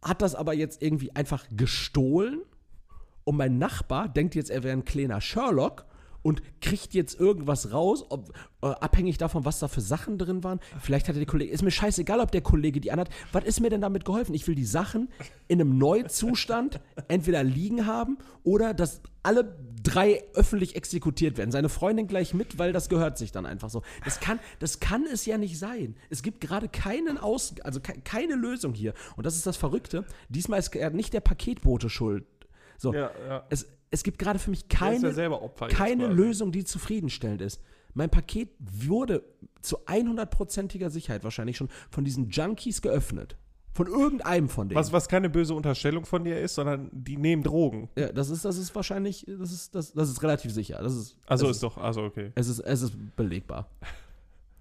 [0.02, 2.42] hat das aber jetzt irgendwie einfach gestohlen
[3.24, 5.86] und mein Nachbar denkt jetzt, er wäre ein kleiner Sherlock
[6.22, 10.60] und kriegt jetzt irgendwas raus, ob, äh, abhängig davon, was da für Sachen drin waren.
[10.80, 13.10] Vielleicht hat der Kollege, ist mir scheißegal, ob der Kollege die anhat.
[13.32, 14.34] Was ist mir denn damit geholfen?
[14.34, 15.08] Ich will die Sachen
[15.48, 21.50] in einem Neuzustand entweder liegen haben oder dass alle drei öffentlich exekutiert werden.
[21.50, 23.82] Seine Freundin gleich mit, weil das gehört sich dann einfach so.
[24.04, 25.96] Das kann, das kann es ja nicht sein.
[26.08, 28.94] Es gibt gerade keinen Aus, also ke keine Lösung hier.
[29.16, 30.04] Und das ist das Verrückte.
[30.28, 32.24] Diesmal ist er nicht der Paketbote schuld.
[32.78, 33.46] So, Ja, ja.
[33.50, 36.08] es, es gibt gerade für mich ist keine, ja keine.
[36.08, 37.60] Lösung, die zufriedenstellend ist.
[37.94, 39.22] Mein Paket wurde
[39.60, 43.36] zu 100%iger Sicherheit wahrscheinlich schon von diesen Junkies geöffnet.
[43.74, 44.78] Von irgendeinem von denen.
[44.78, 47.88] Was, was keine böse Unterstellung von dir ist, sondern die nehmen Drogen.
[47.96, 50.78] ja, das ist, das ist wahrscheinlich, das ist, das, das ist relativ sicher.
[50.82, 52.32] Das ist, Also das ist doch, also okay.
[52.34, 53.70] es ist, es ist belegbar.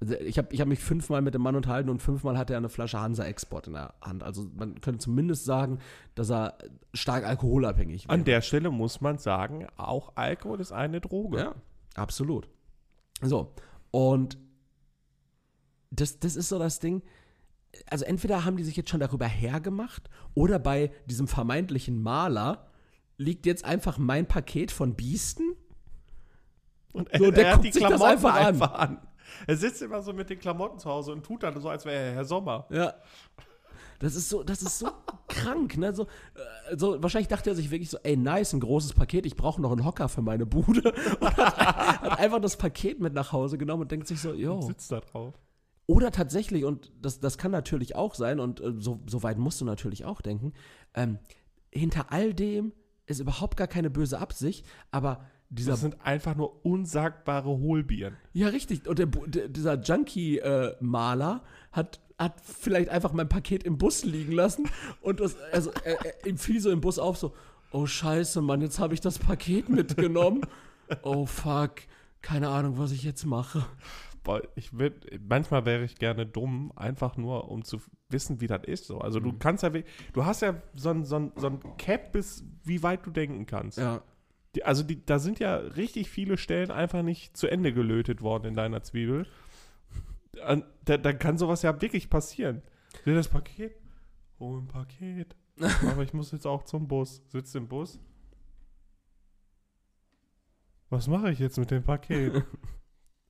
[0.01, 2.57] Also ich habe ich hab mich fünfmal mit dem Mann unterhalten und fünfmal hat er
[2.57, 4.23] eine Flasche Hansa Export in der Hand.
[4.23, 5.77] Also man könnte zumindest sagen,
[6.15, 6.57] dass er
[6.93, 11.37] stark alkoholabhängig An der Stelle muss man sagen, auch Alkohol ist eine Droge.
[11.37, 11.55] Ja,
[11.95, 12.49] absolut.
[13.21, 13.53] So,
[13.91, 14.39] und
[15.91, 17.03] das, das ist so das Ding.
[17.85, 22.67] Also entweder haben die sich jetzt schon darüber hergemacht oder bei diesem vermeintlichen Maler
[23.17, 25.53] liegt jetzt einfach mein Paket von Biesten.
[26.91, 28.45] Und er, So, der er guckt die sich das Klamotten einfach an.
[28.47, 29.07] einfach an.
[29.47, 31.95] Er sitzt immer so mit den Klamotten zu Hause und tut dann so, als wäre
[31.95, 32.67] er Herr Sommer.
[32.69, 32.93] Ja.
[33.99, 34.89] Das ist so, das ist so
[35.27, 35.93] krank, ne?
[35.93, 39.35] So, äh, so, wahrscheinlich dachte er sich wirklich so, ey, nice, ein großes Paket, ich
[39.35, 40.91] brauche noch einen Hocker für meine Bude.
[41.19, 44.61] Und hat, hat einfach das Paket mit nach Hause genommen und denkt sich so, yo.
[44.61, 45.35] Sitzt da drauf.
[45.85, 49.61] Oder tatsächlich, und das, das kann natürlich auch sein, und äh, so, so weit musst
[49.61, 50.53] du natürlich auch denken,
[50.95, 51.19] ähm,
[51.69, 52.73] hinter all dem
[53.05, 58.15] ist überhaupt gar keine böse Absicht, aber dieser Das sind einfach nur unsagbare Hohlbieren.
[58.33, 58.87] Ja, richtig.
[58.87, 64.67] Und der, der, dieser Junkie-Maler hat, hat vielleicht einfach mein Paket im Bus liegen lassen.
[65.01, 67.33] Und das, also, er, er, ihm fiel so im Bus auf, so:
[67.71, 70.41] Oh, Scheiße, Mann, jetzt habe ich das Paket mitgenommen.
[71.03, 71.75] Oh, fuck.
[72.21, 73.65] Keine Ahnung, was ich jetzt mache.
[74.23, 77.79] Boah, ich würd, manchmal wäre ich gerne dumm, einfach nur, um zu
[78.09, 78.85] wissen, wie das ist.
[78.85, 78.99] So.
[78.99, 79.23] Also Mhm.
[79.23, 79.71] du kannst ja,
[80.13, 83.47] du hast ja so ein, so, ein, so ein Cap, bis wie weit du denken
[83.47, 83.79] kannst.
[83.79, 84.03] Ja.
[84.55, 88.47] Die, also die, da sind ja richtig viele Stellen einfach nicht zu Ende gelötet worden
[88.47, 89.25] in deiner Zwiebel.
[90.85, 92.61] Da, dann kann sowas ja wirklich passieren.
[93.05, 93.75] Will das Paket?
[94.39, 95.35] Oh, ein Paket.
[95.87, 97.21] Aber ich muss jetzt auch zum Bus.
[97.27, 97.99] Sitzt im Bus.
[100.89, 102.43] Was mache ich jetzt mit dem Paket?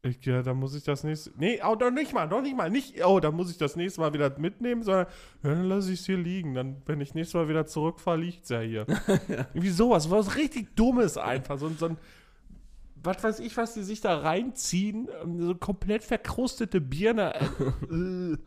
[0.03, 1.31] Ich, ja, dann muss ich das nächste.
[1.37, 2.71] Nee, oh, doch nicht mal, doch nicht mal.
[2.71, 5.05] Nicht, oh, dann muss ich das nächste Mal wieder mitnehmen, sondern
[5.43, 6.55] ja, dann lasse ich es hier liegen.
[6.55, 8.85] Dann, wenn ich nächstes Mal wieder zurückfahre, liegt es ja hier.
[9.53, 11.59] Irgendwie sowas, was richtig Dummes einfach.
[11.59, 11.97] So, ein- so ein,
[13.03, 15.07] was weiß ich, was die sich da reinziehen.
[15.23, 17.35] ähm, So komplett verkrustete Birne.
[17.35, 18.37] Äh, äh,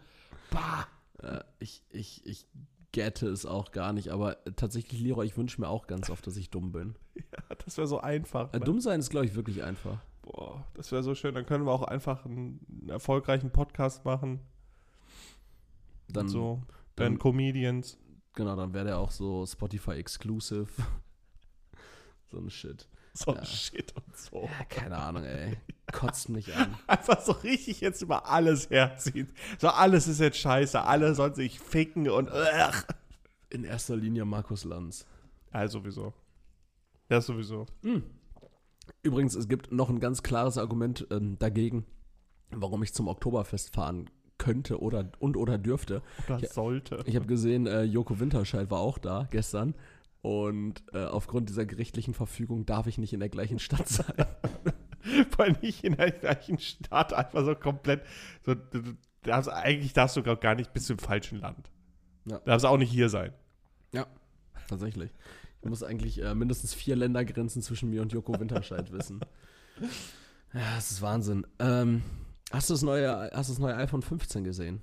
[0.51, 0.89] bah.
[1.23, 2.47] Äh, ich, ich, ich
[2.91, 6.37] gette es auch gar nicht, aber tatsächlich, Leroy, ich wünsche mir auch ganz oft, dass
[6.37, 6.97] ich dumm bin.
[7.49, 8.53] Ja, das wäre so einfach.
[8.55, 9.99] Äh, dumm sein ist, glaube ich, wirklich einfach.
[10.25, 11.35] Boah, das wäre so schön.
[11.35, 14.41] Dann können wir auch einfach einen, einen erfolgreichen Podcast machen.
[16.09, 16.63] Dann, und so.
[16.97, 17.99] dann- Dann Comedians.
[18.35, 20.67] Genau, dann wäre der auch so Spotify-exclusive.
[22.31, 22.89] so ein Shit.
[23.13, 23.45] So Ja.
[23.45, 24.43] Shit und so.
[24.59, 25.57] Ja, keine Ahnung, ey.
[25.93, 26.75] Kotzt mich an.
[26.89, 29.33] Einfach so richtig jetzt über alles herziehen.
[29.59, 30.83] So alles ist jetzt scheiße.
[30.83, 32.29] Alle sollen sich ficken und.
[32.29, 32.73] Ugh.
[33.51, 35.07] In erster Linie Markus Lanz.
[35.53, 36.13] Ja, sowieso.
[37.09, 37.67] Ja, sowieso.
[39.03, 41.85] Übrigens, es gibt noch ein ganz klares Argument ähm, dagegen,
[42.51, 46.03] warum ich zum Oktoberfest fahren könnte oder und oder dürfte.
[46.27, 46.49] Oder Ja.
[46.49, 47.03] sollte.
[47.07, 49.75] Ich habe gesehen, äh, Joko Winterscheid war auch da gestern.
[50.23, 54.27] Und äh, aufgrund dieser gerichtlichen Verfügung darf ich nicht in der gleichen Stadt sein.
[55.31, 57.13] Vor allem nicht in der gleichen Stadt.
[57.13, 58.03] Einfach so komplett.
[58.45, 61.71] So, du, darfst, eigentlich darfst du gar gar nicht, bist du im falschen Land.
[62.25, 62.39] Ja.
[62.39, 63.33] Darfst auch nicht hier sein.
[63.93, 64.07] ja,
[64.67, 65.11] tatsächlich.
[65.65, 69.21] Ich muss eigentlich äh, mindestens vier Ländergrenzen zwischen mir und Joko Winterscheid wissen.
[70.53, 71.45] Ja, das ist Wahnsinn.
[71.59, 72.03] Ähm,
[72.53, 74.83] hast, du das neue, hast du das neue iPhone 15 gesehen?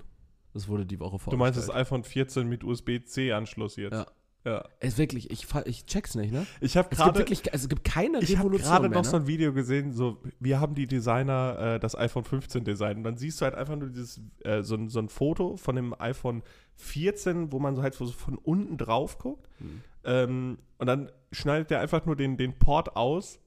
[0.52, 1.38] Das wurde die Woche Du vorgestellt.
[1.38, 3.94] meinst das iPhone 14 mit USB-C-Anschluss jetzt?
[3.94, 4.06] Ja.
[4.44, 4.64] ja.
[4.80, 6.46] Es ist wirklich, ich, ich check's nicht, ne?
[6.60, 8.98] Ich habe Es gibt gerade wirklich, also es gibt keine ich habe Revolution gerade mehr,
[8.98, 9.22] noch so ne?
[9.22, 13.16] ein Video gesehen, so wir haben die Designer äh, das iPhone 15 designt und dann
[13.16, 16.42] siehst du halt einfach nur dieses äh, so, ein, so ein Foto von dem iPhone
[16.76, 19.80] 14, wo man so halt so von unten drauf guckt Hm.
[20.04, 23.40] Ähm, und dann schneidet der einfach nur den, den Port aus,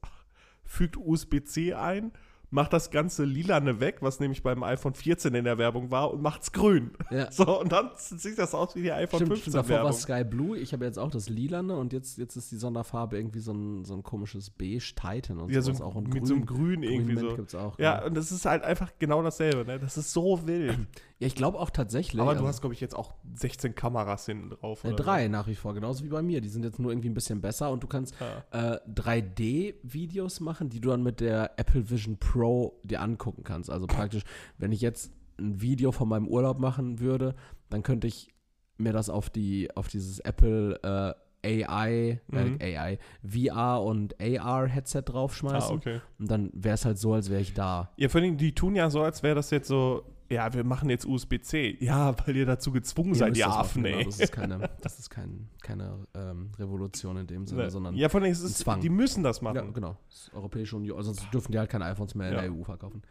[0.64, 2.12] fügt USB-C ein,
[2.50, 6.22] macht das ganze lilane weg, was nämlich beim iPhone 14 in der Werbung war und
[6.22, 6.92] macht's grün.
[7.10, 7.30] Ja.
[7.36, 9.92] So und dann sieht das aus wie die iPhone Stimmt, 15 stimmt, davor war.
[9.92, 10.56] Sky Blue.
[10.56, 13.84] Ich habe jetzt auch das Lilane und jetzt, jetzt ist die Sonderfarbe irgendwie so ein,
[13.84, 15.96] so ein komisches Beige Titan und Ja, so sowas auch.
[15.96, 17.36] Und mit grün, so einem Grün irgendwie Grün so.
[17.36, 17.78] gibt's auch.
[17.78, 19.78] Ja, und das ist halt einfach genau dasselbe, ne?
[19.78, 20.78] Das ist so wild.
[21.18, 22.20] ja ich glaube auch tatsächlich.
[22.20, 24.84] Aber du also, hast, glaube ich, jetzt auch 16 Kameras hinten drauf.
[24.84, 26.40] äh, oder drei nach wie vor, genauso wie bei mir.
[26.40, 28.24] Die sind jetzt nur irgendwie ein bisschen besser und du kannst So.
[28.24, 28.74] Ja.
[28.74, 33.70] äh, 3D-Videos machen, die du dann mit der Apple Vision Pro dir angucken kannst.
[33.70, 34.22] Also praktisch,
[34.58, 37.34] wenn ich jetzt ein Video von meinem Urlaub machen würde,
[37.70, 38.32] dann könnte ich
[38.78, 42.56] mir das auf die auf dieses Apple äh, AI, Mhm.
[42.60, 45.76] äh, AI, VR und AR Headset Ah, draufschmeißen.
[45.76, 46.00] okay.
[46.18, 47.90] Und dann wäre es halt so, als wäre ich da.
[47.96, 50.90] Ja, vor allem, die tun ja so, als wäre das jetzt so, ja, wir machen
[50.90, 51.78] jetzt USB-C.
[51.80, 53.98] Ja, weil ihr dazu gezwungen Ihr seid, ihr machen, Affen, genau.
[53.98, 54.04] ey.
[54.04, 57.70] Das ist keine, das ist kein, keine ähm, Revolution in dem Sinne, Ne.
[57.70, 58.80] sondern ja, vor allem, es ist, Zwang.
[58.80, 59.72] die müssen das Ja, machen.
[59.72, 59.96] genau.
[60.08, 60.96] Das ist Europäische Union.
[60.96, 62.40] Also sonst dürfen die halt keine iPhones mehr in Ja.
[62.42, 63.02] der EU verkaufen.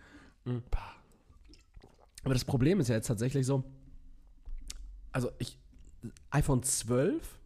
[0.45, 0.61] Mhm.
[2.23, 3.63] Aber das Problem ist ja jetzt tatsächlich so,
[5.11, 5.57] also ich,
[6.31, 7.39] iPhone 12,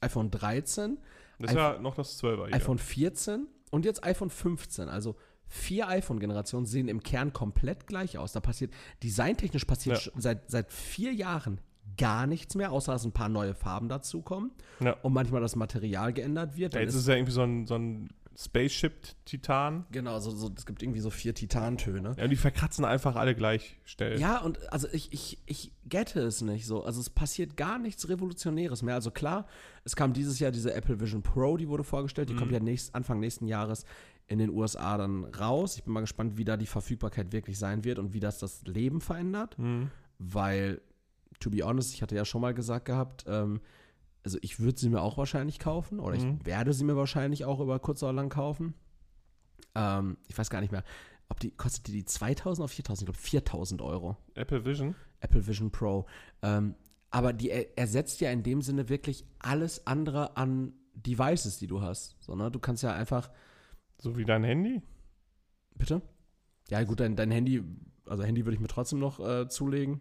[0.00, 0.98] iPhone 13,
[1.38, 2.54] Das ist ja noch das 12er hier.
[2.54, 4.88] iPhone 14 und jetzt iPhone 15.
[4.88, 5.16] Also
[5.52, 8.32] vier iPhone-Generationen sehen im Kern komplett gleich aus.
[8.32, 8.72] Da passiert,
[9.02, 10.00] designtechnisch passiert Ja.
[10.02, 11.60] schon seit, seit vier Jahren
[11.98, 14.50] gar nichts mehr, außer dass ein paar neue Farben dazukommen
[14.80, 14.94] Ja.
[15.02, 16.74] und manchmal das Material geändert wird.
[16.74, 19.84] Ja, jetzt ist- es ja irgendwie so ein, so ein Spaceship-Titan.
[19.90, 22.14] Genau, so, so, es gibt irgendwie so vier Titantöne.
[22.16, 24.18] Ja, und die verkratzen einfach alle gleich schnell.
[24.18, 26.82] Ja, und also ich, ich, ich gette es nicht so.
[26.84, 28.94] Also es passiert gar nichts Revolutionäres mehr.
[28.94, 29.46] Also klar,
[29.84, 32.30] es kam dieses Jahr diese Apple Vision Pro, die wurde vorgestellt.
[32.30, 33.84] Die kommt ja nächst, Anfang nächsten Jahres
[34.32, 35.76] in den USA dann raus.
[35.76, 38.62] Ich bin mal gespannt, wie da die Verfügbarkeit wirklich sein wird und wie das das
[38.66, 39.58] Leben verändert.
[39.58, 39.90] Mhm.
[40.18, 40.80] Weil,
[41.40, 43.60] to be honest, ich hatte ja schon mal gesagt gehabt, ähm,
[44.24, 46.38] also ich würde sie mir auch wahrscheinlich kaufen oder Mhm.
[46.40, 48.74] ich werde sie mir wahrscheinlich auch über kurz oder lang kaufen.
[49.74, 50.84] Ähm, ich weiß gar nicht mehr,
[51.28, 53.08] ob die, kostet die, die 2000 oder 4000?
[53.08, 54.16] Ich glaube 4000 Euro.
[54.34, 54.94] Apple Vision.
[55.20, 56.06] Apple Vision Pro.
[56.42, 56.74] Ähm,
[57.10, 61.80] aber die er, ersetzt ja in dem Sinne wirklich alles andere an Devices, die du
[61.80, 62.16] hast.
[62.20, 62.50] So, ne?
[62.50, 63.30] Du kannst ja einfach,
[64.02, 64.82] So wie dein Handy.
[65.76, 66.02] bitte?
[66.68, 67.62] Ja, gut, dein, dein Handy,
[68.04, 70.00] also Handy würde ich mir trotzdem noch äh, zulegen.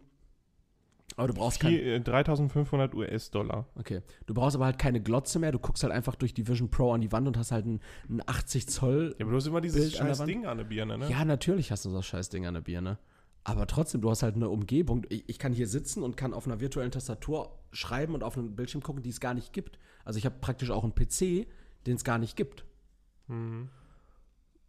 [1.17, 3.67] Aber du brauchst kein, Vier, äh, 3500 US-Dollar.
[3.75, 4.01] okay.
[4.25, 5.51] Du brauchst aber halt keine Glotze mehr.
[5.51, 7.79] Du guckst halt einfach durch die Vision Pro an die Wand und hast halt ein,
[8.09, 9.15] ein 80 Zoll.
[9.19, 10.29] Ja, aber du hast immer dieses Bild an scheiß Wand.
[10.29, 11.07] Ding an der Birne, ne?
[11.09, 12.97] Ja, natürlich hast du das scheiß Ding an der Birne.
[13.43, 15.05] Aber trotzdem, du hast halt eine Umgebung.
[15.09, 18.55] Ich, ich kann hier sitzen und kann auf einer virtuellen Tastatur schreiben und auf einem
[18.55, 19.77] Bildschirm gucken, die es gar nicht gibt.
[20.05, 21.47] Also ich habe praktisch auch einen PC,
[21.85, 22.65] den es gar nicht gibt.
[23.27, 23.69] Mhm.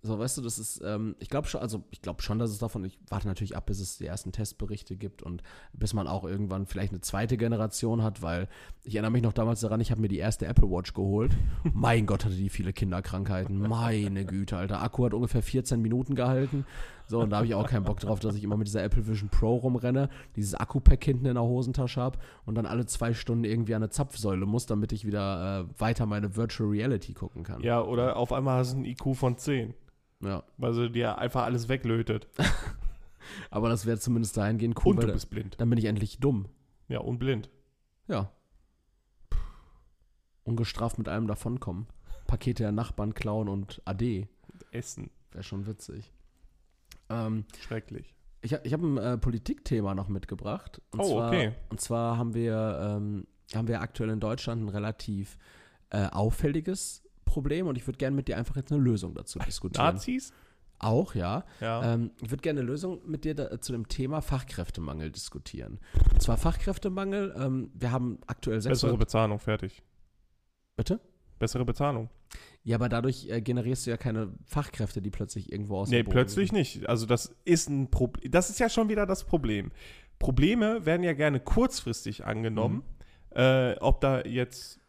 [0.05, 2.59] So, weißt du, das ist, ähm, ich glaube schon, also ich glaube schon, dass es
[2.59, 6.25] davon, ich warte natürlich ab, bis es die ersten Testberichte gibt und bis man auch
[6.25, 8.49] irgendwann vielleicht eine zweite Generation hat, weil
[8.83, 11.31] ich erinnere mich noch damals daran, ich habe mir die erste Apple Watch geholt.
[11.73, 13.57] mein Gott, hatte die viele Kinderkrankheiten.
[13.57, 14.83] Meine Güte, Alter.
[14.83, 16.67] Akku hat ungefähr 14 Minuten gehalten.
[17.07, 19.07] So, und da habe ich auch keinen Bock drauf, dass ich immer mit dieser Apple
[19.07, 23.45] Vision Pro rumrenne, dieses Akku-Pack hinten in der Hosentasche habe und dann alle zwei Stunden
[23.45, 27.61] irgendwie an eine Zapfsäule muss, damit ich wieder äh, weiter meine Virtual Reality gucken kann.
[27.61, 29.75] Ja, oder auf einmal hast du einen IQ von 10,
[30.23, 30.43] ja.
[30.57, 32.29] weil sie dir einfach alles weglötet.
[33.51, 35.61] Aber das wäre zumindest dahingehend cool, Und du bist blind.
[35.61, 36.47] dann bin ich endlich dumm.
[36.89, 37.51] Ja, und blind.
[38.09, 38.31] Ja.
[40.45, 41.87] Ungestraft mit allem davonkommen.
[42.27, 44.29] Pakete der Nachbarn klauen und Ade.
[44.73, 45.11] Essen.
[45.31, 46.13] Wäre schon witzig.
[47.09, 48.15] Ähm, Schrecklich.
[48.43, 50.81] ich habe ich hab ein äh, Politikthema noch mitgebracht.
[50.91, 51.53] Und Oh, zwar, okay.
[51.71, 55.39] Und zwar haben wir, ähm, haben wir aktuell in Deutschland ein relativ
[55.91, 59.95] äh, auffälliges Problem und ich würde gerne mit dir einfach jetzt eine Lösung dazu diskutieren.
[59.95, 60.33] Nazis?
[60.79, 61.45] Auch, ja.
[61.61, 61.95] Ja.
[61.95, 65.79] Ähm, ich würde gerne eine Lösung mit dir da, zu dem Thema Fachkräftemangel diskutieren.
[66.13, 67.35] Und zwar Fachkräftemangel.
[67.39, 68.99] Ähm, wir haben aktuell Bessere 600.
[68.99, 69.83] Bezahlung, fertig.
[70.77, 71.01] Bitte?
[71.39, 72.11] Bessere Bezahlung.
[72.65, 76.51] Ja, aber dadurch äh, generierst du ja keine Fachkräfte, die plötzlich irgendwo aus Nee, plötzlich
[76.51, 76.59] sind.
[76.59, 76.89] nicht.
[76.89, 78.31] Also das ist ein Problem.
[78.31, 79.71] Das ist ja schon wieder das Problem.
[80.19, 82.77] Probleme werden ja gerne kurzfristig angenommen.
[82.77, 82.93] Mhm.
[83.35, 84.82] Äh, ob da jetzt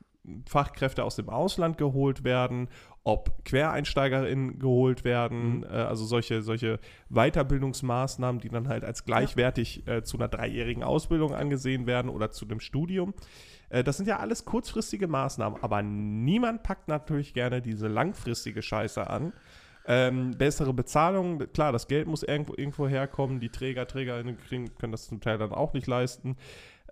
[0.47, 2.69] Fachkräfte aus dem Ausland geholt werden,
[3.03, 5.63] ob QuereinsteigerInnen geholt werden, Mhm.
[5.63, 11.34] äh, also solche, solche Weiterbildungsmaßnahmen, die dann halt als gleichwertig äh, zu einer dreijährigen Ausbildung
[11.34, 13.13] angesehen werden oder zu einem Studium.
[13.69, 19.09] Äh, das sind ja alles kurzfristige Maßnahmen, aber niemand packt natürlich gerne diese langfristige Scheiße
[19.09, 19.34] an.
[19.86, 24.93] Ähm, bessere Bezahlung, klar, das Geld muss irgendwo, irgendwo herkommen, die Träger, Trägerinnen kriegen, können
[24.93, 26.38] das zum Teil dann auch nicht leisten.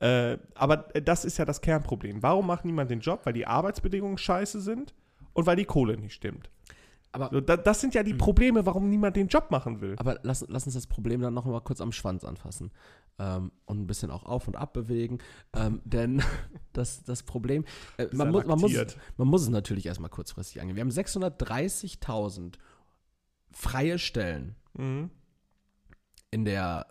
[0.02, 2.22] Äh, aber das ist ja das Kernproblem.
[2.24, 3.22] Warum macht niemand den Job?
[3.24, 4.94] Weil die Arbeitsbedingungen scheiße sind
[5.34, 6.50] und weil die Kohle nicht stimmt.
[7.14, 9.96] Aber, So, da, das sind ja die Probleme, warum niemand den Job machen will.
[10.00, 12.72] aber lass, lass uns das Problem dann noch mal kurz am Schwanz anfassen
[13.20, 15.18] ähm, und ein bisschen auch auf und ab bewegen.
[15.54, 16.24] Ähm, denn
[16.74, 17.66] das, das Problem,
[17.98, 18.74] äh, man, muss, man, muss,
[19.18, 20.78] man muss es natürlich erstmal kurzfristig angehen.
[20.78, 22.54] Wir haben 630.000
[23.52, 25.10] freie Stellen Mhm.
[26.30, 26.88] in der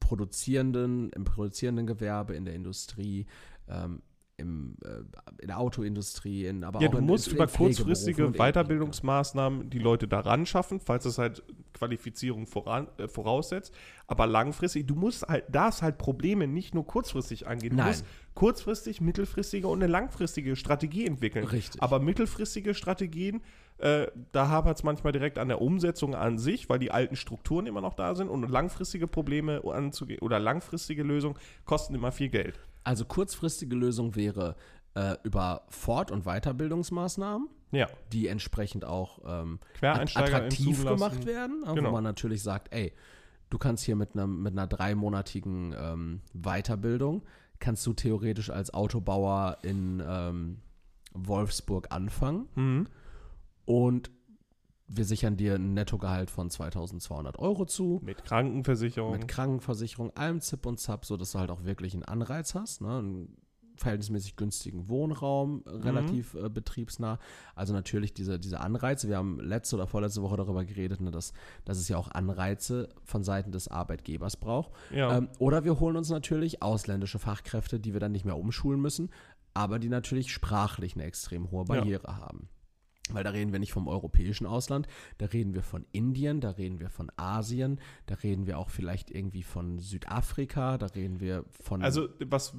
[0.00, 3.26] produzierenden, im produzierenden Gewerbe, in der Industrie,
[3.68, 4.02] ähm,
[4.36, 8.32] im, äh, in der Autoindustrie, in, aber Ja, auch du in, musst in, über kurzfristige
[8.32, 11.42] Weiterbildungsmaßnahmen die Leute daran schaffen, falls es halt
[11.72, 13.72] Qualifizierung voran, äh, voraussetzt.
[14.06, 17.70] Aber langfristig, du musst halt, darfst halt Probleme nicht nur kurzfristig angehen.
[17.70, 17.88] Du Nein.
[17.88, 18.04] musst
[18.34, 21.44] kurzfristig, mittelfristige und eine langfristige Strategie entwickeln.
[21.46, 21.82] Richtig.
[21.82, 23.42] Aber mittelfristige Strategien,
[23.78, 27.66] äh, da hapert es manchmal direkt an der Umsetzung an sich, weil die alten Strukturen
[27.66, 32.58] immer noch da sind und langfristige Probleme anzugehen oder langfristige Lösungen kosten immer viel Geld.
[32.82, 34.56] Also kurzfristige Lösung wäre
[34.94, 41.88] äh, über Fort- und Weiterbildungsmaßnahmen, Ja, die entsprechend auch ähm, attraktiv gemacht werden, Genau.
[41.88, 42.92] wo man natürlich sagt, ey,
[43.50, 47.22] du kannst hier mit, einem, mit einer dreimonatigen ähm, Weiterbildung,
[47.64, 50.58] kannst du theoretisch als Autobauer in ähm,
[51.14, 52.86] Wolfsburg anfangen Mhm.
[53.64, 54.10] und
[54.86, 58.00] wir sichern dir ein Nettogehalt von 2200 Euro zu.
[58.04, 59.12] Mit Krankenversicherung.
[59.12, 62.98] Mit Krankenversicherung, allem Zip und Zap, sodass du halt auch wirklich einen Anreiz hast, ne?
[62.98, 63.36] einen
[63.76, 67.18] verhältnismäßig günstigen Wohnraum, äh, relativ äh, betriebsnah.
[67.54, 69.08] Also natürlich diese, diese Anreize.
[69.08, 71.32] Wir haben letzte oder vorletzte Woche darüber geredet, ne, dass,
[71.64, 74.72] dass es ja auch Anreize von Seiten des Arbeitgebers braucht.
[74.90, 75.18] Ja.
[75.18, 79.10] Ähm, oder wir holen uns natürlich ausländische Fachkräfte, die wir dann nicht mehr umschulen müssen,
[79.54, 81.74] aber die natürlich sprachlich eine extrem hohe Ja.
[81.74, 82.48] Barriere haben.
[83.10, 84.86] Weil da reden wir nicht vom europäischen Ausland,
[85.18, 89.10] da reden wir von Indien, da reden wir von Asien, da reden wir auch vielleicht
[89.10, 91.82] irgendwie von Südafrika, da reden wir von.
[91.82, 92.54] Also, was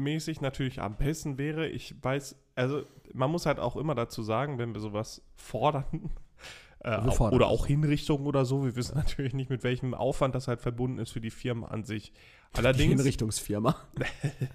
[0.00, 2.82] menschenmäßig natürlich am besten wäre, ich weiß, also
[3.12, 6.10] man muss halt auch immer dazu sagen, wenn wir sowas fordern,
[6.80, 10.34] äh, auch, fordern oder auch Hinrichtungen oder so, wir wissen natürlich nicht, mit welchem Aufwand
[10.34, 12.12] das halt verbunden ist für die Firmen an sich.
[12.12, 13.76] die Allerdings, Hinrichtungsfirma.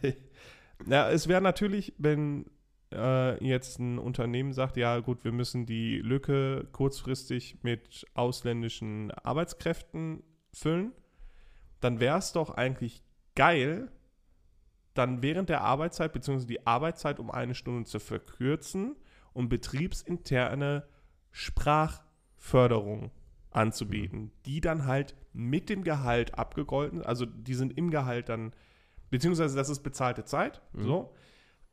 [0.87, 2.45] ja, es wäre natürlich, wenn
[2.91, 10.23] äh, jetzt ein Unternehmen sagt, ja gut, wir müssen die Lücke kurzfristig mit ausländischen Arbeitskräften
[10.53, 10.91] füllen,
[11.81, 13.03] dann wäre es doch eigentlich
[13.35, 13.91] geil,
[14.95, 16.45] dann während der Arbeitszeit bzw.
[16.45, 18.95] die Arbeitszeit um eine Stunde zu verkürzen
[19.33, 20.87] und betriebsinterne
[21.31, 23.11] Sprachförderung
[23.51, 28.53] anzubieten, die dann halt mit dem Gehalt abgegolten, also die sind im Gehalt dann,
[29.09, 30.83] beziehungsweise das ist bezahlte Zeit, Mhm.
[30.83, 31.13] so.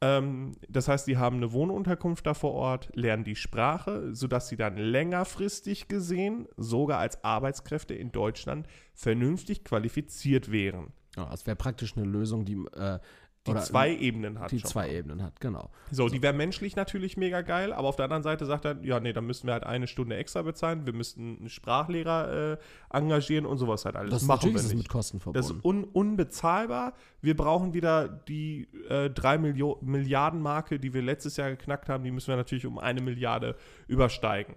[0.01, 4.57] Ähm, das heißt, die haben eine Wohnunterkunft da vor Ort, lernen die Sprache, sodass sie
[4.57, 10.93] dann längerfristig gesehen sogar als Arbeitskräfte in Deutschland vernünftig qualifiziert wären.
[11.17, 12.99] Ja, das wäre praktisch eine Lösung, die, äh,
[13.47, 14.53] Die zwei Ebenen hat.
[14.53, 14.93] die zwei mal.
[14.95, 15.69] Ebenen hat, genau.
[15.91, 19.01] So, die wäre menschlich natürlich mega geil, aber auf der anderen Seite sagt er, ja,
[19.01, 22.57] nee, dann müssten wir halt eine Stunde extra bezahlen, wir müssten einen Sprachlehrer äh,
[22.97, 24.11] engagieren und sowas halt alles.
[24.13, 24.85] Das machen natürlich wir ist nicht.
[24.85, 25.85] mit Kosten Das ist verbunden.
[25.89, 26.95] un unbezahlbar.
[27.21, 32.05] Wir brauchen wieder die äh, 3 Milio Milliarden Marke, die wir letztes Jahr geknackt haben,
[32.05, 33.57] die müssen wir natürlich um eine Milliarde
[33.89, 34.55] übersteigen.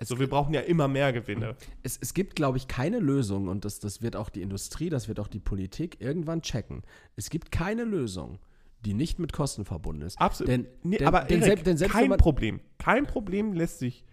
[0.00, 1.56] Es- Also wir brauchen ja immer mehr Gewinne.
[1.82, 5.08] es, es gibt, glaube ich, keine Lösung und das, das wird auch die Industrie, das
[5.08, 6.82] wird auch die Politik irgendwann checken.
[7.16, 8.38] Es gibt keine Lösung,
[8.84, 10.18] die nicht mit Kosten verbunden ist.
[10.18, 10.50] Absolut.
[10.50, 12.60] Denn, Nee, denn, aber denn, Erik, selbst, denn selbst kein Problem.
[12.78, 14.04] Kein Problem lässt sich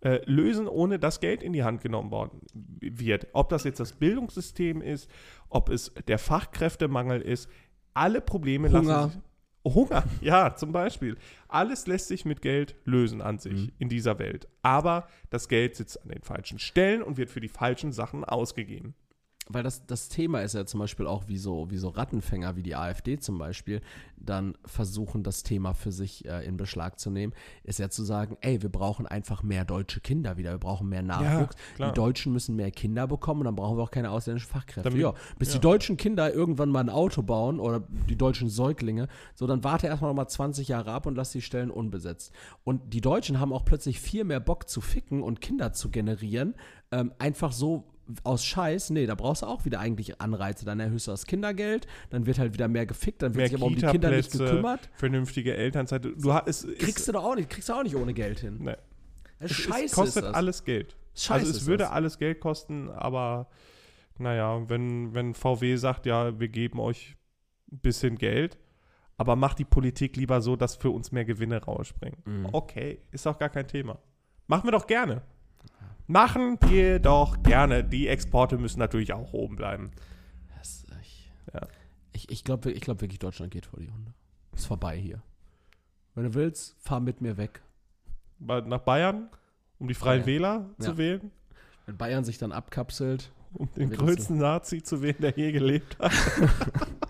[0.00, 2.40] äh, lösen, ohne dass Geld in die Hand genommen worden
[2.80, 3.26] wird.
[3.34, 5.10] Ob das jetzt das Bildungssystem ist,
[5.50, 7.48] ob es der Fachkräftemangel ist,
[7.94, 8.82] alle Probleme Hunger.
[8.82, 9.20] lassen sich.
[9.74, 11.16] Hunger, ja, zum Beispiel.
[11.48, 13.72] Alles lässt sich mit Geld lösen an sich Mhm.
[13.78, 14.48] in dieser Welt.
[14.62, 18.94] Aber das Geld sitzt an den falschen Stellen und wird für die falschen Sachen ausgegeben.
[19.48, 22.62] Weil das, das Thema ist ja zum Beispiel auch, wie so, wie so Rattenfänger, wie
[22.62, 23.80] die AfD zum Beispiel,
[24.16, 27.32] dann versuchen, das Thema für sich äh, in Beschlag zu nehmen,
[27.64, 31.02] ist ja zu sagen, ey, wir brauchen einfach mehr deutsche Kinder wieder, wir brauchen mehr
[31.02, 31.56] Nachwuchs.
[31.76, 31.92] klar.
[31.92, 34.90] die Deutschen müssen mehr Kinder bekommen und dann brauchen wir auch keine ausländischen Fachkräfte.
[34.90, 35.54] Damit- ja, bis ja.
[35.54, 39.86] die deutschen Kinder irgendwann mal ein Auto bauen oder die deutschen Säuglinge, so dann warte
[39.86, 42.32] erstmal noch mal 20 Jahre ab und lass die Stellen unbesetzt.
[42.64, 46.54] Und die Deutschen haben auch plötzlich viel mehr Bock zu ficken und Kinder zu generieren,
[46.90, 47.84] ähm, einfach so
[48.24, 50.64] aus Scheiß, nee, da brauchst du auch wieder eigentlich Anreize.
[50.64, 53.56] Dann erhöhst du das Kindergeld, dann wird halt wieder mehr gefickt, dann wird Mehr sich
[53.56, 54.88] aber um die Kinder nicht gekümmert.
[54.94, 56.04] vernünftige Elternzeit.
[56.04, 58.58] Du hast, es, Kriegst du doch auch nicht, kriegst du auch nicht ohne Geld hin.
[58.60, 58.76] Nee.
[59.38, 60.96] Es- scheiße es kostet alles Geld.
[61.14, 61.92] Scheiße also es würde das.
[61.92, 63.48] alles Geld kosten, aber
[64.18, 67.16] naja, wenn, wenn VW sagt, ja, wir geben euch
[67.70, 68.58] ein bisschen Geld,
[69.16, 72.20] aber macht die Politik lieber so, dass für uns mehr Gewinne rausspringen.
[72.24, 72.48] Mhm.
[72.52, 73.98] Okay, ist doch gar kein Thema.
[74.46, 75.22] Machen wir doch gerne.
[76.10, 77.84] Machen wir doch gerne.
[77.84, 79.90] Die Exporte müssen natürlich auch oben bleiben.
[80.56, 81.68] Das, ich Ja.
[82.12, 84.12] ich, ich glaube ich glaub wirklich, Deutschland geht vor die Hunde.
[84.54, 85.22] Ist vorbei hier.
[86.14, 87.62] Wenn du willst, fahr mit mir weg.
[88.40, 89.28] Nach Bayern,
[89.78, 90.26] um die Freien Ja.
[90.26, 90.96] Wähler zu Ja.
[90.96, 91.30] wählen,
[91.86, 96.12] Wenn Bayern sich dann abkapselt, um den größten Nazi zu wählen, der je gelebt hat.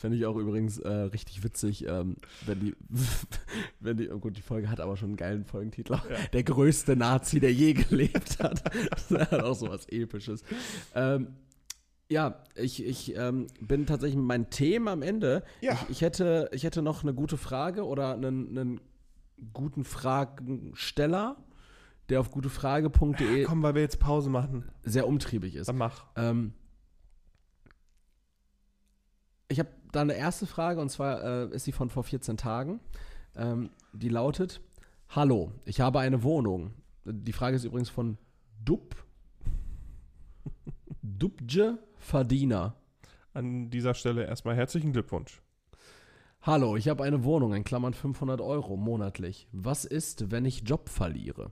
[0.00, 2.16] fände ich auch übrigens äh, richtig witzig, ähm,
[2.46, 2.74] wenn die,
[3.80, 5.92] wenn die, oh gut, die Folge hat aber schon einen geilen Folgentitel.
[5.92, 6.00] Ja.
[6.32, 8.64] Der größte Nazi, der je gelebt hat.
[8.90, 10.42] das ist halt auch so was Episches.
[10.94, 11.28] Ähm,
[12.08, 15.44] ja, ich, ich ähm, bin tatsächlich mit meinen Themen am Ende.
[15.60, 15.74] Ja.
[15.74, 18.80] Ich, ich, hätte, ich hätte noch eine gute Frage oder einen, einen
[19.52, 21.36] guten Fragensteller,
[22.08, 24.64] der auf gutefrage.de Komm, weil wir jetzt Pause machen.
[24.82, 25.68] sehr umtriebig ist.
[25.68, 26.06] Dann mach.
[26.16, 26.54] Ähm,
[29.48, 32.80] ich habe da eine erste Frage und zwar äh, ist sie von vor 14 Tagen.
[33.36, 34.60] Ähm, die lautet:
[35.08, 36.72] Hallo, ich habe eine Wohnung.
[37.04, 38.18] Die Frage ist übrigens von
[38.64, 38.94] Dub.
[41.02, 42.74] Dubje Verdiener.
[43.32, 45.40] An dieser Stelle erstmal herzlichen Glückwunsch.
[46.42, 49.46] Hallo, ich habe eine Wohnung, in Klammern 500 Euro monatlich.
[49.52, 51.50] Was ist, wenn ich Job verliere?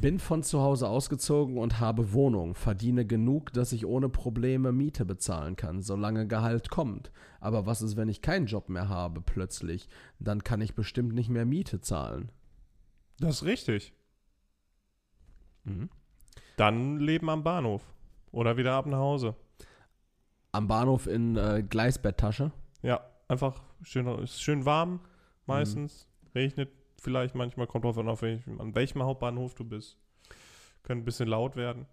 [0.00, 5.04] Bin von zu Hause ausgezogen und habe Wohnung, verdiene genug, dass ich ohne Probleme Miete
[5.04, 7.10] bezahlen kann, solange Gehalt kommt.
[7.40, 9.88] Aber was ist, wenn ich keinen Job mehr habe plötzlich?
[10.18, 12.30] Dann kann ich bestimmt nicht mehr Miete zahlen.
[13.18, 13.94] Das ist richtig.
[15.64, 15.88] Mhm.
[16.56, 17.82] Dann leben am Bahnhof.
[18.32, 19.34] Oder wieder ab nach Hause.
[20.52, 22.52] Am Bahnhof in äh, Gleisbetttasche.
[22.82, 25.00] Ja, einfach schön, ist schön warm
[25.46, 26.06] meistens.
[26.34, 26.70] Regnet
[27.06, 29.96] vielleicht manchmal, kommt drauf an, auf welchem, an welchem Hauptbahnhof du bist.
[30.82, 31.86] Könnte ein bisschen laut werden.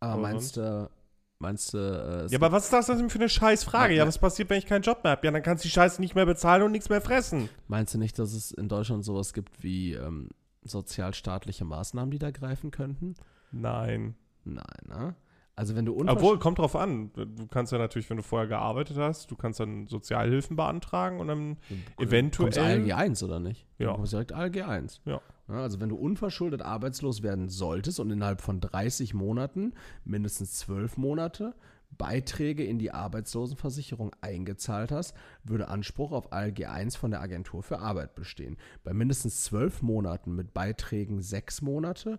[0.00, 0.90] Aber Aber meinst du,
[1.38, 3.92] meinst du, äh, Ja, aber was ist das denn für eine scheiß Frage?
[3.92, 4.08] Ja, Ja, ja.
[4.08, 5.24] was passiert, wenn ich keinen Job mehr habe?
[5.26, 7.48] Ja, dann kannst du die Scheiße nicht mehr bezahlen und nichts mehr fressen.
[7.68, 10.30] Meinst du nicht, dass es in Deutschland sowas gibt wie ähm,
[10.62, 13.14] sozialstaatliche Maßnahmen, die da greifen könnten?
[13.52, 14.14] Nein.
[14.44, 15.14] Nein, ne?
[15.60, 16.40] Also wenn du Obwohl, unverschuldet...
[16.40, 17.12] kommt drauf an.
[17.12, 21.28] Du kannst ja natürlich, wenn du vorher gearbeitet hast, du kannst dann Sozialhilfen beantragen und
[21.28, 21.58] dann
[21.98, 23.66] eventuell- Kommst ALG 1 oder nicht?
[23.76, 23.90] Ja.
[23.90, 25.02] Du kommst direkt ALG 1.
[25.04, 25.20] Ja.
[25.48, 29.74] Also wenn du unverschuldet arbeitslos werden solltest und innerhalb von 30 Monaten,
[30.06, 31.54] mindestens 12 Monate,
[31.98, 35.14] Beiträge in die Arbeitslosenversicherung eingezahlt hast,
[35.44, 38.56] würde Anspruch auf ALG 1 von der Agentur für Arbeit bestehen.
[38.82, 42.18] Bei mindestens 12 Monaten mit Beiträgen 6 Monate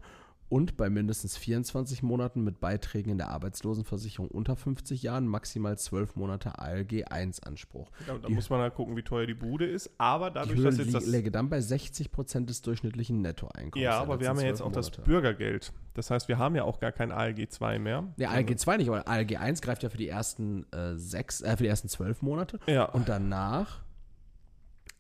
[0.52, 6.18] und bei mindestens 24 Monaten mit Beiträgen in der Arbeitslosenversicherung unter 50 Jahren maximal 12
[6.18, 7.90] Monate ALG 1 Anspruch.
[8.06, 9.90] Ja, da Die- muss man halt gucken, wie teuer die Bude ist.
[9.98, 11.07] Aber Die dadurch, Höhe dass jetzt das.
[11.07, 13.82] läge dann bei 60 Prozent des durchschnittlichen Nettoeinkommens.
[13.84, 15.02] Ja, aber wir haben ja jetzt 12 auch das Monate.
[15.03, 15.72] Bürgergeld.
[15.94, 18.14] Das heißt, wir haben ja auch gar kein ALG 2 mehr.
[18.18, 21.56] Nee, ALG 2 nicht, aber ALG 1 greift ja für die ersten äh, sechs, äh,
[21.56, 22.60] für die ersten zwölf Monate.
[22.68, 22.86] Ja.
[22.86, 23.82] Und danach,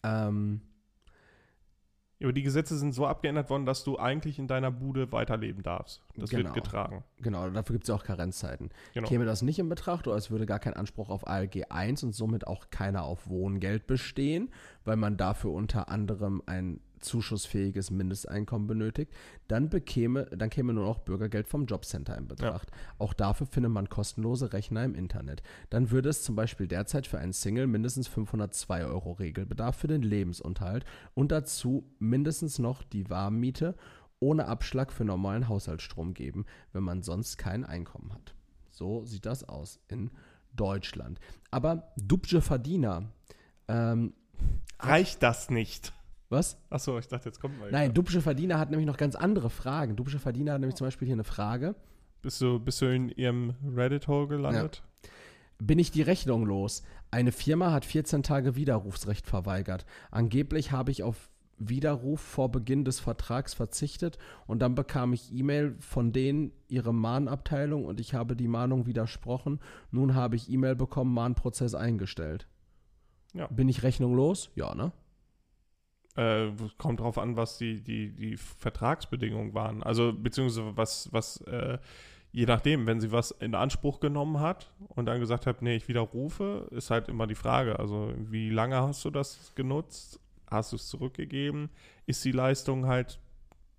[0.03, 0.61] ähm,
[2.21, 6.01] Aber die Gesetze sind so abgeändert worden, dass du eigentlich in deiner Bude weiterleben darfst.
[6.15, 6.43] Das Genau.
[6.45, 7.03] wird getragen.
[7.21, 8.69] genau, dafür gibt es ja auch Karenzzeiten.
[8.93, 9.07] Genau.
[9.07, 12.13] Käme das nicht in Betracht oder es würde gar kein Anspruch auf ALG 1 und
[12.13, 14.49] somit auch keiner auf Wohngeld bestehen,
[14.85, 19.13] weil man dafür unter anderem ein zuschussfähiges Mindesteinkommen benötigt,
[19.47, 22.71] dann bekäme, dann käme nur noch Bürgergeld vom Jobcenter in Betracht.
[22.97, 25.43] Auch dafür findet man kostenlose Rechner im Internet.
[25.69, 30.01] Dann würde es zum Beispiel derzeit für einen Single mindestens 502 Euro Regelbedarf für den
[30.01, 33.75] Lebensunterhalt und dazu mindestens noch die Warmmiete
[34.19, 38.35] ohne Abschlag für normalen Haushaltsstrom geben, wenn man sonst kein Einkommen hat.
[38.69, 40.11] So sieht das aus in
[40.53, 41.19] Deutschland.
[41.49, 43.11] Aber Dubje Verdiener,
[43.67, 44.13] ähm,
[44.79, 45.93] Reicht das nicht?
[46.31, 46.57] Was?
[46.69, 47.71] Achso, ich dachte, jetzt kommt mal.
[47.71, 49.95] Nein, Dubsche Verdiener hat nämlich noch ganz andere Fragen.
[49.95, 51.75] Dubsche Verdiener hat nämlich zum Beispiel hier eine Frage.
[52.21, 54.83] Bist du, bist du in ihrem Reddit-Hole gelandet?
[55.59, 56.83] Bin ich die Rechnung los?
[57.11, 59.85] Eine Firma hat 14 Tage Widerrufsrecht verweigert.
[60.09, 64.17] Angeblich habe ich auf Widerruf vor Beginn des Vertrags verzichtet
[64.47, 69.59] und dann bekam ich E-Mail von denen, ihre Mahnabteilung und ich habe die Mahnung widersprochen.
[69.91, 72.47] Nun habe ich E-Mail bekommen, Mahnprozess eingestellt.
[73.33, 73.47] Ja.
[73.47, 74.49] Bin ich Rechnung los?
[74.55, 74.91] Ja, ne?
[76.15, 79.81] Äh, kommt drauf an, was die, die, die Vertragsbedingungen waren.
[79.81, 81.77] Also, beziehungsweise was, was äh,
[82.33, 85.87] je nachdem, wenn sie was in Anspruch genommen hat und dann gesagt hat, nee, ich
[85.87, 87.79] widerrufe, ist halt immer die Frage.
[87.79, 90.19] Also, wie lange hast du das genutzt?
[90.49, 91.69] Hast du es zurückgegeben?
[92.05, 93.19] Ist die Leistung halt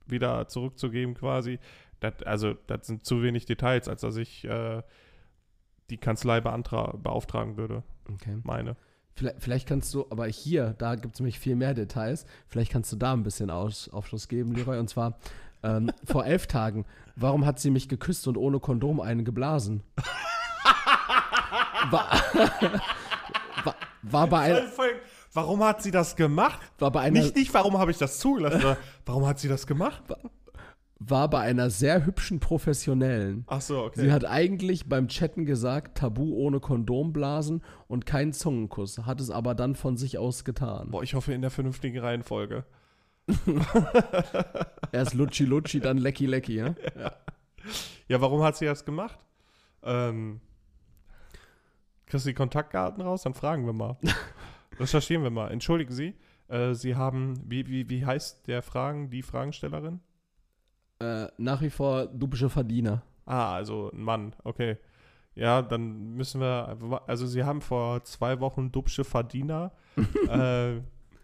[0.06, 1.59] wieder zurückzugeben quasi?
[2.00, 4.82] Das, also, das sind zu wenig Details, als dass ich äh,
[5.90, 8.38] die Kanzlei beauftragen würde, Okay.
[8.42, 8.76] meine.
[9.14, 12.24] Vielleicht, vielleicht kannst du, aber hier, da gibt es nämlich viel mehr Details.
[12.48, 14.78] Vielleicht kannst du da ein bisschen Aus, Aufschluss geben, Leroy.
[14.78, 15.18] Und zwar
[15.62, 16.86] ähm, vor elf Tagen.
[17.16, 19.82] Warum hat sie mich geküsst und ohne Kondom einen geblasen?
[21.90, 22.10] War,
[23.64, 24.68] war, war, bei, ein,
[25.34, 26.60] Warum hat sie das gemacht?
[26.78, 29.66] war, bei einer, Nicht, nicht, warum habe ich das zugelassen, sondern warum hat sie das
[29.66, 30.02] gemacht?
[30.09, 30.18] war
[31.09, 33.45] bei einer sehr hübschen Professionellen.
[33.47, 34.01] Ach so, okay.
[34.01, 39.31] Sie hat eigentlich beim Chatten gesagt, Tabu ohne Kondom blasen und keinen Zungenkuss, hat es
[39.31, 40.91] aber dann von sich aus getan.
[40.91, 42.65] Boah, ich hoffe in der vernünftigen Reihenfolge.
[44.93, 46.74] Erst Lutschi Lutschi, dann Lecky Lecky, ja?
[48.09, 49.19] Ja, warum hat sie das gemacht?
[49.83, 50.41] Ähm,
[52.07, 53.23] kriegst du die Kontaktdaten raus?
[53.23, 53.97] Dann fragen wir mal.
[54.79, 55.51] Recherchieren wir mal.
[55.51, 56.15] Entschuldigen Sie,
[56.49, 60.01] äh, Sie haben, wie, wie, wie heißt der Fragen, die Fragenstellerin?
[61.03, 63.03] Äh, nach wie vor dubische Verdiener.
[63.27, 64.77] Ah, also ein Mann, okay.
[65.35, 69.73] Ja, dann müssen wir, also Sie haben vor zwei Wochen Dubsche Verdiener
[70.29, 70.81] äh,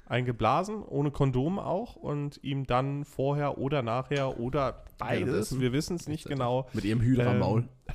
[0.07, 6.09] eingeblasen, ohne Kondom auch und ihm dann vorher oder nachher oder beides, wir wissen es
[6.09, 7.61] nicht genau, Mit ihrem Hydra-Maul.
[7.61, 7.69] Ähm,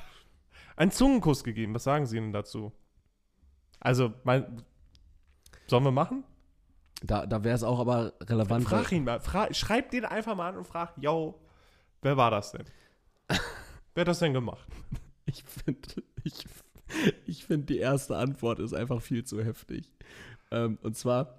[0.76, 1.74] einen Zungenkuss gegeben.
[1.74, 2.72] Was sagen Sie denn dazu?
[3.80, 4.62] Also, mein,
[5.66, 6.24] sollen wir machen?
[7.02, 8.64] Da, da wäre es auch aber relevant.
[8.64, 11.38] Frag ihn mal, fra schreib den einfach mal an und frag, yo,
[12.04, 12.64] wer war das denn?
[13.94, 14.66] wer hat das denn gemacht?
[15.26, 16.44] Ich finde, ich,
[17.24, 19.90] ich find, die erste Antwort ist einfach viel zu heftig.
[20.50, 21.38] Ähm, und zwar,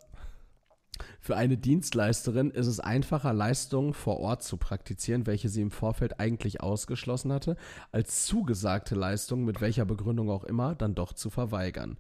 [1.20, 6.20] für eine Dienstleisterin ist es einfacher, Leistungen vor Ort zu praktizieren, welche sie im Vorfeld
[6.20, 7.58] eigentlich ausgeschlossen hatte,
[7.92, 11.98] als zugesagte Leistungen, mit welcher Begründung auch immer, dann doch zu verweigern.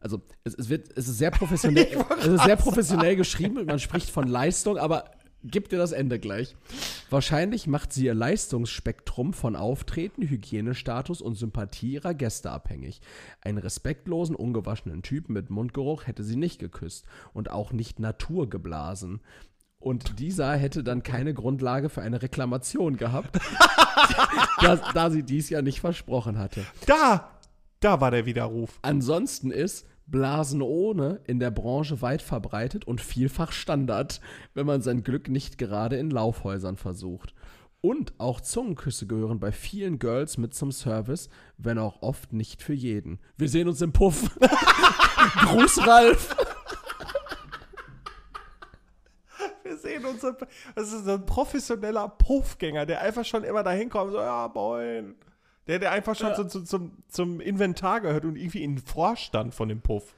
[0.00, 1.88] Also es, es wird, es ist sehr professionell,
[2.20, 5.10] es ist sehr professionell geschrieben, man spricht von Leistung, aber
[5.44, 6.56] gib dir das Ende gleich.
[7.10, 13.00] Wahrscheinlich macht sie ihr Leistungsspektrum von Auftreten, Hygienestatus und Sympathie ihrer Gäste abhängig.
[13.40, 19.20] Einen respektlosen, ungewaschenen Typen mit Mundgeruch hätte sie nicht geküsst und auch nicht Natur geblasen.
[19.80, 23.38] Und dieser hätte dann keine Grundlage für eine Reklamation gehabt,
[24.60, 26.64] da, da sie dies ja nicht versprochen hatte.
[26.86, 27.30] Da!
[27.80, 28.80] Da war der Widerruf.
[28.82, 34.20] Ansonsten ist Blasen ohne in der Branche weit verbreitet und vielfach Standard,
[34.54, 37.34] wenn man sein Glück nicht gerade in Laufhäusern versucht.
[37.80, 41.28] Und auch Zungenküsse gehören bei vielen Girls mit zum Service,
[41.58, 43.20] wenn auch oft nicht für jeden.
[43.36, 44.30] Wir sehen uns im Puff.
[45.42, 46.34] Gruß Ralf.
[49.62, 50.24] Wir sehen uns.
[50.24, 50.36] im-
[50.74, 55.14] Das ist ein professioneller Puffgänger, der einfach schon immer dahin kommt, so, ja, moin.
[55.68, 59.54] Der, der einfach schon so, zu- zum, zum Inventar gehört und irgendwie in den Vorstand
[59.54, 60.14] von dem Puff.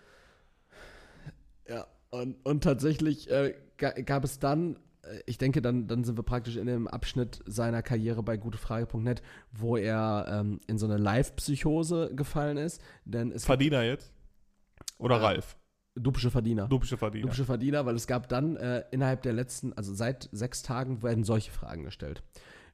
[1.68, 6.16] Ja, und, und tatsächlich äh, ga, gab es dann, äh, ich denke, dann, dann sind
[6.16, 9.22] wir praktisch in dem Abschnitt seiner Karriere bei gutefrage.net,
[9.52, 12.80] wo er ähm, in so eine Live-Psychose gefallen ist.
[13.04, 14.12] Denn es Verdiener jetzt?
[14.98, 15.56] Oder Äh, Ralf?
[15.96, 16.66] dupische Verdiener.
[16.68, 17.22] Dupische Verdiener.
[17.24, 21.24] Dupische Verdiener, weil es gab dann äh, innerhalb der letzten, also seit sechs Tagen werden
[21.24, 22.22] solche Fragen gestellt.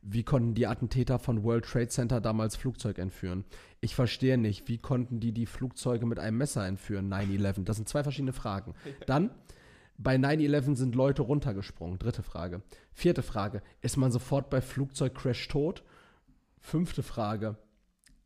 [0.09, 3.45] Wie konnten die Attentäter von World Trade Center damals Flugzeug entführen?
[3.81, 7.13] Ich verstehe nicht, wie konnten die die Flugzeuge mit einem Messer entführen?
[7.13, 7.65] 9-11.
[7.65, 8.75] Das sind zwei verschiedene Fragen.
[9.07, 9.31] Dann,
[9.99, 11.99] bei 9-11 sind Leute runtergesprungen.
[11.99, 12.63] Dritte Frage.
[12.93, 13.63] Vierte Frage.
[13.81, 15.83] Ist man sofort bei Flugzeugcrash tot?
[16.61, 17.57] Fünfte Frage.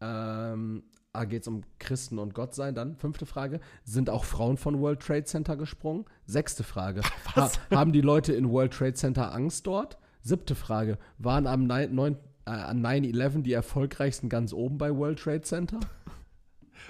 [0.02, 0.82] Ähm,
[1.14, 2.96] ah, geht es um Christen und Gott sein dann?
[2.96, 3.60] Fünfte Frage.
[3.84, 6.04] Sind auch Frauen von World Trade Center gesprungen?
[6.26, 7.00] Sechste Frage.
[7.36, 9.96] Ha haben die Leute in World Trade Center Angst dort?
[10.22, 10.98] Siebte Frage.
[11.18, 12.16] Waren am 9 neun-
[12.46, 15.80] äh, an 9-11 die erfolgreichsten ganz oben bei World Trade Center?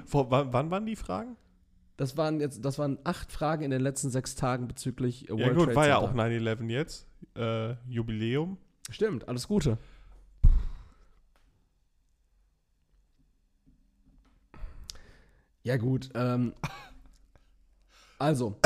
[0.07, 1.37] Vor, wann, wann waren die Fragen?
[1.97, 5.49] Das waren jetzt, das waren acht Fragen in den letzten sechs Tagen bezüglich World Ja
[5.53, 7.07] gut, Trade war ja auch 9-11 jetzt.
[7.37, 8.57] Äh, Jubiläum.
[8.91, 9.77] Stimmt, alles Gute.
[15.63, 16.09] Ja, gut.
[16.15, 16.55] Ähm,
[18.19, 18.59] also,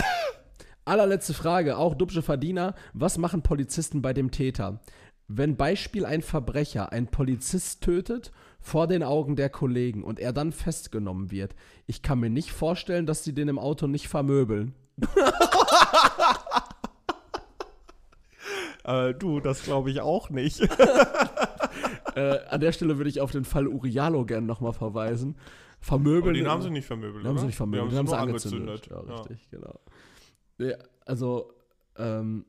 [0.84, 2.74] allerletzte Frage, auch Dubsche Verdiener.
[2.92, 4.80] Was machen Polizisten bei dem Täter?
[5.26, 10.52] Wenn Beispiel ein Verbrecher einen Polizist tötet vor den Augen der Kollegen und er dann
[10.52, 11.54] festgenommen wird,
[11.86, 14.74] ich kann mir nicht vorstellen, dass sie den im Auto nicht vermöbeln.
[18.86, 20.60] Äh, du, das glaube ich auch nicht.
[22.16, 25.34] Äh, an der Stelle würde ich auf den Fall Urialo gerne nochmal verweisen.
[25.80, 26.22] Vermöbeln.
[26.22, 28.12] Aber den haben sie nicht vermöbelt, Den haben sie nicht vermöbelt, Die den haben sie
[28.12, 28.88] nur angezündet.
[28.88, 29.80] Ja, richtig, genau.
[30.58, 30.76] Ja,
[31.06, 31.52] also,
[31.96, 32.44] ähm,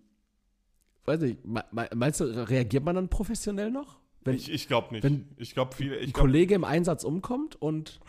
[1.05, 1.65] weiß nicht, me-
[1.95, 3.99] meinst du, reagiert man dann professionell noch?
[4.23, 5.03] Wenn Ich, ich glaube nicht.
[5.03, 5.97] wenn ich glaube viele.
[5.97, 7.99] ein Ich glaub, Kollege im Einsatz umkommt und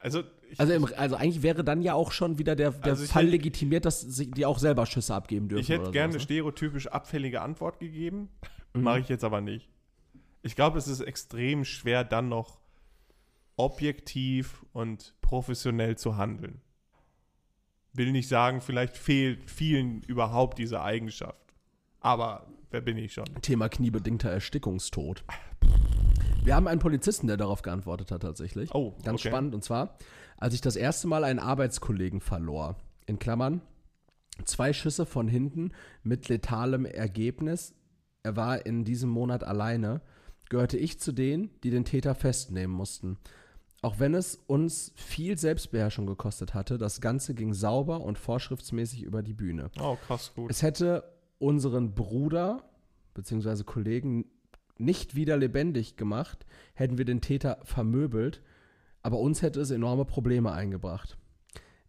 [0.00, 3.04] also, ich, also, im, also eigentlich wäre dann ja auch schon wieder der, der Also
[3.04, 5.60] ich Fall hätte- legitimiert, dass sie, die auch selber Schüsse abgeben dürfen.
[5.62, 8.28] ich hätte gerne eine sowas, stereotypisch abfällige Antwort gegeben.
[8.74, 8.82] Mhm.
[8.82, 9.68] Mache ich jetzt aber nicht.
[10.42, 12.60] Ich glaube, es ist extrem schwer, dann noch
[13.56, 16.60] objektiv und professionell zu handeln.
[17.98, 21.52] Will nicht sagen, vielleicht fehlt vielen überhaupt diese Eigenschaft.
[21.98, 23.24] Aber wer bin ich schon?
[23.42, 25.24] Thema kniebedingter Erstickungstod.
[26.44, 28.72] Wir haben einen Polizisten, der darauf geantwortet hat tatsächlich.
[28.72, 29.30] Oh, Ganz okay.
[29.30, 29.52] spannend.
[29.52, 29.98] Und zwar,
[30.36, 32.76] als ich das erste Mal einen Arbeitskollegen verlor,
[33.06, 33.62] in Klammern,
[34.44, 35.72] zwei Schüsse von hinten
[36.04, 37.74] mit letalem Ergebnis.
[38.22, 40.02] Er war in diesem Monat alleine,
[40.48, 43.18] gehörte ich zu denen, die den Täter festnehmen mussten.
[43.80, 49.22] Auch wenn es uns viel Selbstbeherrschung gekostet hatte, das Ganze ging sauber und vorschriftsmäßig über
[49.22, 49.70] die Bühne.
[49.80, 50.50] Oh, krass, gut.
[50.50, 51.04] Es hätte
[51.38, 52.64] unseren Bruder
[53.14, 53.62] bzw.
[53.62, 54.24] Kollegen
[54.78, 56.44] nicht wieder lebendig gemacht,
[56.74, 58.42] hätten wir den Täter vermöbelt,
[59.02, 61.16] aber uns hätte es enorme Probleme eingebracht.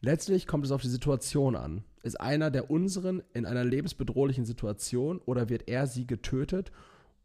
[0.01, 1.83] Letztlich kommt es auf die Situation an.
[2.03, 6.71] Ist einer der unseren in einer lebensbedrohlichen Situation oder wird er sie getötet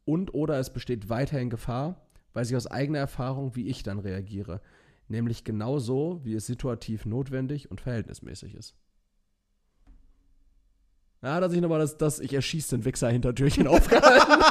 [0.05, 2.04] und oder es besteht weiterhin Gefahr,
[2.35, 4.61] weiß ich aus eigener Erfahrung, wie ich dann reagiere.
[5.09, 8.75] Nämlich genau so, wie es situativ notwendig und verhältnismäßig ist.
[11.23, 14.45] Ja, da hat sich nochmal das, das Ich erschieße den Wichser Hintertürchen aufgehalten.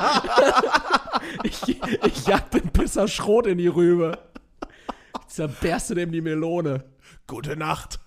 [1.44, 4.18] ich, ich jag den Pisser Schrot in die Rübe.
[5.20, 6.84] Ich zerberste dem die Melone.
[7.28, 8.00] Gute Nacht.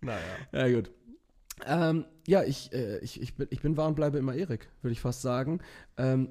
[0.00, 0.18] naja.
[0.52, 0.90] Ja, gut.
[1.66, 4.92] Ähm, ja, ich, äh, ich, ich, bin, ich bin wahr und bleibe immer Erik, würde
[4.92, 5.60] ich fast sagen.
[5.96, 6.30] Ähm,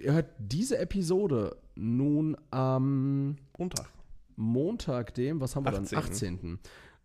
[0.00, 3.90] ihr hört diese Episode nun am Montag.
[4.36, 5.88] Montag, dem, was haben wir 18..
[5.90, 5.98] dann?
[5.98, 6.58] 18.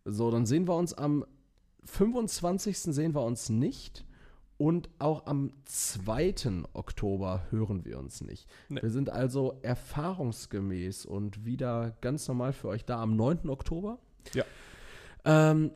[0.05, 1.25] So, dann sehen wir uns am
[1.85, 2.77] 25.
[2.77, 4.05] sehen wir uns nicht.
[4.57, 6.35] Und auch am 2.
[6.73, 8.47] Oktober hören wir uns nicht.
[8.69, 8.81] Nee.
[8.81, 13.49] Wir sind also erfahrungsgemäß und wieder ganz normal für euch da am 9.
[13.49, 13.97] Oktober.
[14.33, 14.45] Ja.
[15.25, 15.71] Ähm,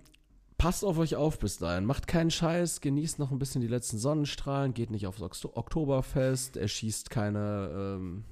[0.58, 1.86] passt auf euch auf bis dahin.
[1.86, 7.10] Macht keinen Scheiß, genießt noch ein bisschen die letzten Sonnenstrahlen, geht nicht aufs Oktoberfest, erschießt
[7.10, 8.24] keine, ähm,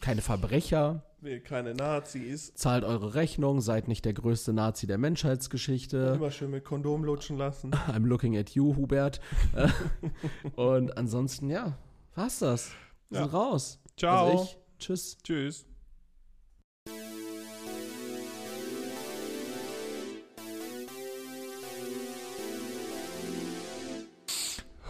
[0.00, 2.52] keine Verbrecher, Nee, keine Nazis.
[2.54, 6.14] zahlt eure Rechnung, seid nicht der größte Nazi der Menschheitsgeschichte.
[6.16, 7.70] Immer schön mit Kondom lutschen lassen.
[7.88, 9.20] I'm looking at you, Hubert.
[10.56, 11.78] Und ansonsten, ja,
[12.16, 12.70] war's das.
[13.08, 13.24] Wir Ja.
[13.26, 13.78] sind raus.
[13.96, 14.30] Ciao.
[14.30, 15.18] Also ich, tschüss.
[15.22, 15.66] Tschüss.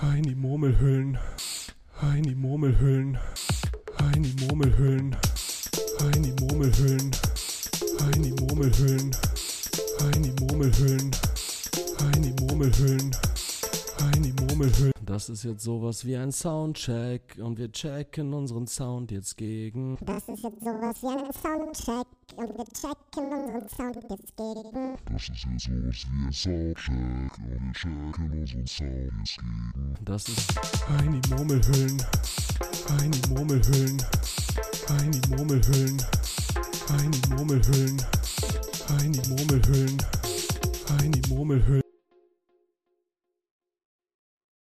[0.03, 1.19] in die Murmelhüllen,
[2.17, 3.19] in die Murmelhüllen,
[4.15, 5.17] in die Murmelhüllen,
[6.15, 7.11] in die Murmelhüllen,
[8.15, 9.11] in die Murmelhüllen,
[10.15, 11.11] in die Murmelhüllen,
[12.15, 13.11] in die Murmelhüllen,
[14.17, 14.93] in die Murmelhüllen.
[15.05, 19.97] Das ist jetzt sowas wie ein Soundcheck und wir checken unseren Sound jetzt gegen.
[20.01, 22.07] Das ist jetzt sowas wie ein Soundcheck
[22.37, 24.97] und wir checken unseren Sound und gegen.
[25.11, 29.97] Das ist ja sowas wie ein Soundcheck und wir checken unseren Sound jetzt gegen.
[30.05, 30.55] Das ist
[30.89, 32.03] Heini Murmelhüllen,
[32.89, 34.03] Heini Murmelhüllen,
[34.89, 36.03] Heini Murmelhüllen,
[36.89, 38.03] Heini Murmelhüllen,
[38.89, 39.99] Heini Murmelhüllen,
[40.89, 41.82] Heini Murmelhüllen.